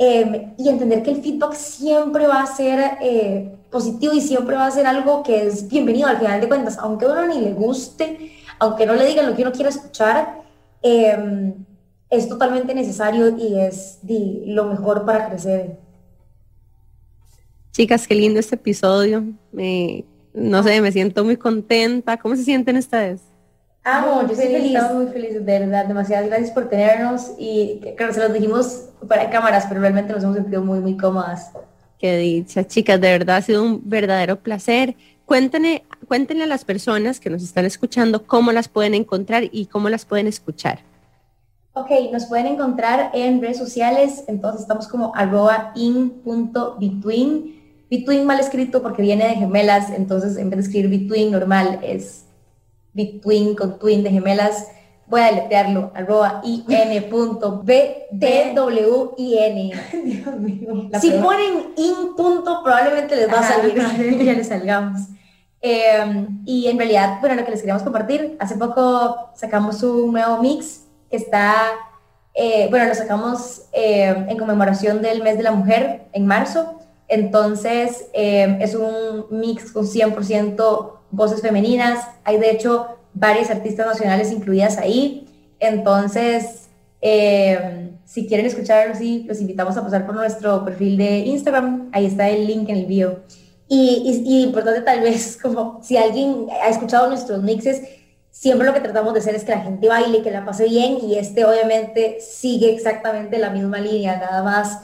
Em, 0.02 0.54
y 0.58 0.70
entender 0.70 1.04
que 1.04 1.12
el 1.12 1.22
feedback 1.22 1.54
siempre 1.56 2.26
va 2.26 2.42
a 2.42 2.46
ser 2.46 2.98
eh, 3.02 3.58
positivo 3.70 4.14
y 4.14 4.22
siempre 4.22 4.56
va 4.56 4.66
a 4.66 4.72
ser 4.72 4.88
algo 4.88 5.24
que 5.24 5.46
es 5.46 5.68
bienvenido 5.68 6.08
al 6.08 6.18
final 6.18 6.40
de 6.40 6.48
cuentas, 6.48 6.78
aunque 6.78 7.06
a 7.06 7.10
uno 7.10 7.28
ni 7.28 7.42
le 7.42 7.52
guste, 7.52 8.32
aunque 8.60 8.86
no 8.86 8.94
le 8.94 9.06
digan 9.06 9.26
lo 9.26 9.36
que 9.36 9.42
uno 9.42 9.52
quiere 9.52 9.70
escuchar, 9.70 10.42
em, 10.82 11.66
es 12.10 12.30
totalmente 12.30 12.74
necesario 12.74 13.38
y 13.38 13.60
es 13.60 14.00
lo 14.02 14.66
mejor 14.66 15.06
para 15.06 15.28
crecer. 15.28 15.78
Chicas, 17.72 18.08
qué 18.08 18.16
lindo 18.16 18.40
este 18.40 18.56
episodio. 18.56 19.24
Me, 19.52 20.06
no 20.34 20.64
sé, 20.64 20.82
me 20.82 20.92
siento 20.92 21.24
muy 21.24 21.38
contenta. 21.38 22.18
¿Cómo 22.18 22.36
se 22.36 22.44
sienten 22.44 22.78
ustedes? 22.78 23.22
Amo, 23.84 24.22
yo 24.22 24.34
estoy 24.34 24.48
feliz, 24.48 24.76
estamos 24.76 25.04
muy 25.04 25.12
felices, 25.12 25.46
de 25.46 25.60
verdad. 25.60 25.86
Demasiadas 25.86 26.28
gracias 26.28 26.52
por 26.52 26.70
tenernos 26.70 27.32
y 27.38 27.80
claro, 27.98 28.14
se 28.14 28.20
los 28.20 28.34
dijimos 28.34 28.90
para 29.08 29.30
cámaras, 29.30 29.66
pero 29.68 29.82
realmente 29.82 30.14
nos 30.14 30.24
hemos 30.24 30.36
sentido 30.36 30.62
muy, 30.64 30.80
muy 30.80 30.98
cómodas. 30.98 31.52
Qué 31.98 32.18
dicha, 32.18 32.66
chicas, 32.66 33.00
de 33.02 33.10
verdad 33.10 33.38
ha 33.38 33.42
sido 33.42 33.64
un 33.64 33.82
verdadero 33.84 34.38
placer. 34.38 34.96
Cuéntenle, 35.26 35.84
cuéntenle 36.08 36.44
a 36.44 36.48
las 36.48 36.66
personas 36.66 37.20
que 37.20 37.30
nos 37.30 37.44
están 37.44 37.66
escuchando 37.66 38.26
cómo 38.26 38.52
las 38.52 38.68
pueden 38.68 38.94
encontrar 38.94 39.44
y 39.52 39.68
cómo 39.68 39.90
las 39.90 40.06
pueden 40.06 40.28
escuchar. 40.28 40.80
Ok, 41.74 41.92
nos 42.12 42.26
pueden 42.26 42.48
encontrar 42.48 43.12
en 43.14 43.42
redes 43.42 43.58
sociales, 43.58 44.24
entonces 44.28 44.62
estamos 44.62 44.88
como 44.88 45.16
arroba 45.16 45.72
in.between. 45.76 47.59
Between 47.90 48.26
mal 48.26 48.40
escrito 48.40 48.82
porque 48.84 49.02
viene 49.02 49.28
de 49.28 49.36
gemelas, 49.36 49.90
entonces 49.90 50.38
en 50.38 50.50
vez 50.50 50.58
de 50.60 50.66
escribir 50.66 51.02
between 51.02 51.32
normal 51.32 51.80
es 51.82 52.26
between 52.94 53.56
con 53.56 53.80
twin 53.80 54.04
de 54.04 54.12
gemelas. 54.12 54.68
Voy 55.08 55.22
a 55.22 55.32
deletrearlo, 55.32 55.92
arroba 55.96 56.42
in.btwin. 56.44 57.72
Dios 60.04 60.36
mío. 60.40 60.90
Si 61.02 61.12
ponen 61.12 61.74
in 61.78 62.16
punto, 62.16 62.62
probablemente 62.64 63.16
les 63.16 63.28
va 63.28 63.40
a 63.40 63.44
salir, 63.44 63.74
ya 64.24 64.34
les 64.34 64.48
salgamos. 64.48 65.02
Em, 65.62 66.42
y 66.46 66.68
en 66.68 66.78
realidad, 66.78 67.18
bueno, 67.20 67.36
lo 67.36 67.44
que 67.44 67.52
les 67.52 67.62
queríamos 67.62 67.84
compartir, 67.84 68.38
hace 68.40 68.56
poco 68.56 69.32
sacamos 69.36 69.82
un 69.84 70.14
nuevo 70.14 70.42
mix 70.42 70.86
que 71.10 71.18
está, 71.18 71.72
eh, 72.36 72.68
bueno, 72.70 72.86
lo 72.86 72.94
sacamos 72.94 73.64
em, 73.72 74.30
en 74.30 74.38
conmemoración 74.38 75.02
del 75.02 75.24
mes 75.24 75.38
de 75.38 75.44
la 75.44 75.52
mujer 75.52 76.08
en 76.14 76.28
marzo. 76.28 76.79
Entonces, 77.10 78.06
em, 78.14 78.62
es 78.62 78.76
un 78.76 79.26
mix 79.32 79.72
con 79.72 79.86
100% 79.86 81.00
voces 81.12 81.42
femeninas. 81.42 82.08
Hay 82.24 82.38
de 82.38 82.52
hecho 82.52 82.88
varias 83.14 83.50
artistas 83.50 83.88
nacionales 83.88 84.32
incluidas 84.32 84.78
ahí. 84.78 85.28
Entonces, 85.60 86.70
si 88.06 88.28
quieren 88.28 88.46
escucharlo, 88.46 88.96
sí, 88.96 89.26
los 89.28 89.40
invitamos 89.40 89.78
a 89.78 89.84
pasar 89.84 90.06
por 90.06 90.16
nuestro 90.16 90.64
perfil 90.66 90.98
de 90.98 91.20
Instagram. 91.20 91.90
Ahí 91.92 92.06
está 92.06 92.30
el 92.30 92.48
link 92.48 92.70
en 92.70 92.78
el 92.78 92.86
bio. 92.86 93.20
Y, 93.68 94.44
importante 94.44 94.82
tal 94.82 95.02
vez, 95.02 95.38
como 95.42 95.80
si 95.84 95.96
alguien 95.96 96.48
ha 96.64 96.70
escuchado 96.70 97.08
nuestros 97.08 97.42
mixes, 97.44 97.84
siempre 98.32 98.66
lo 98.66 98.74
que 98.74 98.80
tratamos 98.80 99.14
de 99.14 99.20
hacer 99.20 99.36
es 99.36 99.44
que 99.44 99.52
la 99.52 99.62
gente 99.62 99.88
baile, 99.88 100.24
que 100.24 100.32
la 100.32 100.44
pase 100.44 100.66
bien, 100.66 100.98
y 101.04 101.16
este 101.16 101.46
obviamente 101.46 102.18
sigue 102.20 102.74
exactamente 102.74 103.38
la 103.38 103.52
misma 103.52 103.80
línea, 103.80 104.18
nada 104.18 104.44
más. 104.44 104.80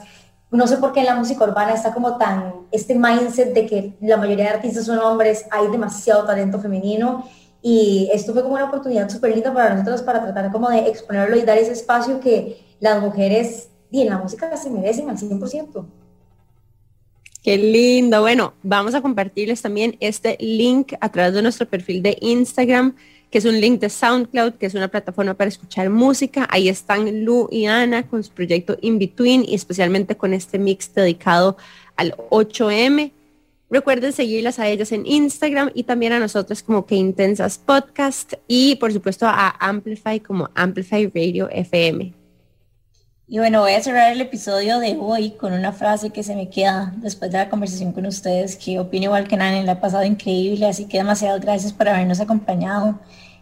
No 0.50 0.66
sé 0.66 0.76
por 0.76 0.92
qué 0.92 1.00
en 1.00 1.06
la 1.06 1.16
música 1.16 1.44
urbana 1.44 1.74
está 1.74 1.92
como 1.92 2.16
tan, 2.18 2.54
este 2.70 2.94
mindset 2.94 3.52
de 3.52 3.66
que 3.66 3.96
la 4.00 4.16
mayoría 4.16 4.44
de 4.44 4.50
artistas 4.50 4.86
son 4.86 4.98
hombres, 4.98 5.44
hay 5.50 5.68
demasiado 5.68 6.24
talento 6.24 6.60
femenino, 6.60 7.24
y 7.62 8.08
esto 8.12 8.32
fue 8.32 8.42
como 8.42 8.54
una 8.54 8.66
oportunidad 8.66 9.08
súper 9.08 9.34
linda 9.34 9.52
para 9.52 9.74
nosotros 9.74 10.02
para 10.02 10.22
tratar 10.22 10.52
como 10.52 10.70
de 10.70 10.86
exponerlo 10.86 11.36
y 11.36 11.42
dar 11.42 11.58
ese 11.58 11.72
espacio 11.72 12.20
que 12.20 12.64
las 12.78 13.00
mujeres 13.00 13.70
y 13.90 14.02
en 14.02 14.10
la 14.10 14.18
música 14.18 14.56
se 14.56 14.70
merecen 14.70 15.10
al 15.10 15.16
100%. 15.16 15.84
Qué 17.42 17.56
lindo. 17.58 18.20
Bueno, 18.20 18.54
vamos 18.62 18.94
a 18.94 19.02
compartirles 19.02 19.62
también 19.62 19.96
este 20.00 20.36
link 20.40 20.94
a 21.00 21.10
través 21.10 21.32
de 21.32 21.42
nuestro 21.42 21.68
perfil 21.68 22.02
de 22.02 22.18
Instagram, 22.20 22.96
que 23.36 23.40
es 23.40 23.44
un 23.44 23.60
link 23.60 23.80
de 23.80 23.90
SoundCloud, 23.90 24.54
que 24.54 24.64
es 24.64 24.74
una 24.74 24.88
plataforma 24.88 25.34
para 25.34 25.48
escuchar 25.48 25.90
música. 25.90 26.48
Ahí 26.50 26.70
están 26.70 27.22
Lu 27.22 27.48
y 27.52 27.66
Ana 27.66 28.08
con 28.08 28.24
su 28.24 28.32
proyecto 28.32 28.78
In 28.80 28.98
Between 28.98 29.44
y 29.46 29.54
especialmente 29.54 30.16
con 30.16 30.32
este 30.32 30.58
mix 30.58 30.94
dedicado 30.94 31.58
al 31.96 32.16
8M. 32.30 33.12
Recuerden 33.68 34.14
seguirlas 34.14 34.58
a 34.58 34.68
ellas 34.68 34.90
en 34.90 35.04
Instagram 35.04 35.70
y 35.74 35.82
también 35.82 36.14
a 36.14 36.18
nosotros 36.18 36.62
como 36.62 36.86
Que 36.86 36.94
Intensas 36.94 37.58
Podcast 37.58 38.32
y 38.48 38.76
por 38.76 38.90
supuesto 38.90 39.26
a 39.26 39.54
Amplify 39.60 40.18
como 40.20 40.48
Amplify 40.54 41.12
Radio 41.14 41.50
FM. 41.50 42.25
Y 43.28 43.38
bueno, 43.38 43.60
voy 43.62 43.72
a 43.72 43.82
cerrar 43.82 44.12
el 44.12 44.20
episodio 44.20 44.78
de 44.78 44.96
hoy 45.00 45.32
con 45.32 45.52
una 45.52 45.72
frase 45.72 46.10
que 46.10 46.22
se 46.22 46.36
me 46.36 46.48
queda 46.48 46.94
después 46.98 47.32
de 47.32 47.38
la 47.38 47.48
conversación 47.48 47.90
con 47.90 48.06
ustedes, 48.06 48.54
que 48.54 48.78
opino 48.78 49.06
igual 49.06 49.26
que 49.26 49.36
Nani, 49.36 49.64
la 49.64 49.72
ha 49.72 49.80
pasado 49.80 50.04
increíble, 50.04 50.64
así 50.64 50.84
que 50.84 50.98
demasiadas 50.98 51.40
gracias 51.40 51.72
por 51.72 51.88
habernos 51.88 52.20
acompañado. 52.20 53.00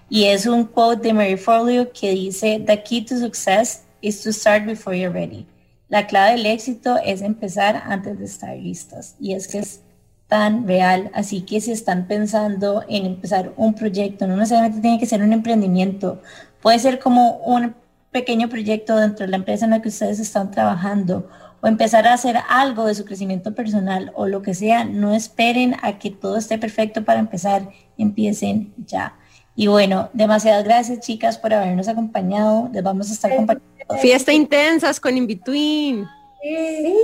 Y 0.09 0.24
es 0.24 0.47
un 0.47 0.64
quote 0.64 1.09
de 1.09 1.12
Mary 1.12 1.37
Forleo 1.37 1.93
que 1.93 2.12
dice, 2.12 2.64
The 2.66 2.82
key 2.82 3.03
to 3.03 3.18
success 3.18 3.82
is 4.01 4.22
to 4.22 4.32
start 4.32 4.64
before 4.64 4.97
you're 4.97 5.12
ready. 5.12 5.47
La 5.91 6.07
clave 6.07 6.32
del 6.32 6.47
éxito 6.47 6.97
es 7.05 7.20
empezar 7.20 7.82
antes 7.85 8.18
de 8.18 8.24
estar 8.24 8.57
listos. 8.57 9.16
Y 9.20 9.35
es 9.35 9.49
que 9.49 9.59
es 9.59 9.82
tan 10.28 10.66
real. 10.66 11.11
Así 11.12 11.43
que 11.43 11.61
si 11.61 11.72
están 11.72 12.07
pensando 12.07 12.85
en 12.89 13.05
empezar 13.05 13.53
un 13.59 13.74
proyecto, 13.74 14.26
no 14.26 14.37
necesariamente 14.37 14.80
tiene 14.80 14.99
que 14.99 15.05
ser 15.05 15.22
un 15.22 15.35
emprendimiento. 15.35 16.22
Puede 16.62 16.78
ser 16.78 16.99
como 16.99 17.37
un 17.39 17.74
pequeño 18.15 18.49
proyecto 18.49 18.97
dentro 18.97 19.27
de 19.27 19.31
la 19.31 19.39
empresa 19.39 19.65
en 19.65 19.73
la 19.73 19.83
que 19.83 19.89
ustedes 19.89 20.21
están 20.21 20.53
trabajando 20.53 21.29
o 21.61 21.67
empezar 21.67 22.07
a 22.07 22.12
hacer 22.12 22.37
algo 22.49 22.87
de 22.87 22.95
su 22.95 23.05
crecimiento 23.05 23.57
personal 23.57 24.12
o 24.15 24.29
lo 24.29 24.41
que 24.41 24.55
sea. 24.55 24.85
No 24.85 25.12
esperen 25.12 25.75
a 25.83 25.99
que 25.99 26.12
todo 26.12 26.37
esté 26.37 26.57
perfecto 26.57 27.05
para 27.05 27.19
empezar. 27.19 27.69
Empiecen 27.99 28.73
ya. 28.87 29.17
Y 29.57 29.67
bueno, 29.67 30.11
demasiadas 30.12 30.62
gracias 30.62 31.01
chicas 31.01 31.39
por 31.39 31.55
habernos 31.55 31.89
acompañado. 31.89 32.71
Les 32.73 32.85
vamos 32.85 33.11
a 33.11 33.15
estar 33.15 33.35
compartiendo. 33.35 33.97
Fiesta 33.97 34.33
intensas 34.33 35.01
con 35.01 35.17
In-Between. 35.17 36.07
Sí. 36.41 36.95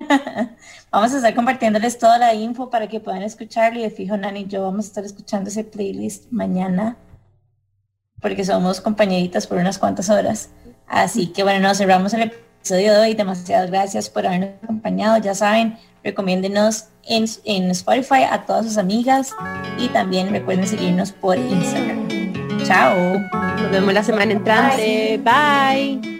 vamos 0.90 1.12
a 1.12 1.16
estar 1.16 1.32
compartiéndoles 1.32 1.96
toda 1.96 2.18
la 2.18 2.34
info 2.34 2.70
para 2.70 2.88
que 2.88 2.98
puedan 2.98 3.22
escucharlo 3.22 3.78
y 3.78 3.82
de 3.84 3.90
fijo 3.90 4.16
Nani 4.16 4.40
y 4.40 4.46
yo 4.46 4.62
vamos 4.62 4.86
a 4.86 4.88
estar 4.88 5.04
escuchando 5.04 5.48
ese 5.48 5.62
playlist 5.62 6.26
mañana 6.32 6.96
porque 8.20 8.44
somos 8.44 8.80
compañeritas 8.80 9.46
por 9.46 9.58
unas 9.58 9.78
cuantas 9.78 10.10
horas. 10.10 10.50
Así 10.86 11.28
que 11.28 11.42
bueno, 11.42 11.60
nos 11.60 11.78
cerramos 11.78 12.12
el 12.14 12.22
episodio 12.22 12.92
de 12.92 12.98
hoy. 12.98 13.14
Demasiadas 13.14 13.70
gracias 13.70 14.10
por 14.10 14.26
habernos 14.26 14.50
acompañado. 14.62 15.18
Ya 15.18 15.34
saben, 15.34 15.78
recomiéndenos 16.02 16.86
en, 17.04 17.24
en 17.44 17.70
Spotify 17.70 18.24
a 18.30 18.44
todas 18.44 18.66
sus 18.66 18.78
amigas 18.78 19.32
y 19.78 19.88
también 19.88 20.30
recuerden 20.30 20.66
seguirnos 20.66 21.12
por 21.12 21.38
Instagram. 21.38 22.08
Chao. 22.64 23.18
Nos 23.62 23.70
vemos 23.70 23.94
la 23.94 24.02
semana 24.02 24.32
entrante. 24.32 25.20
Bye. 25.22 26.19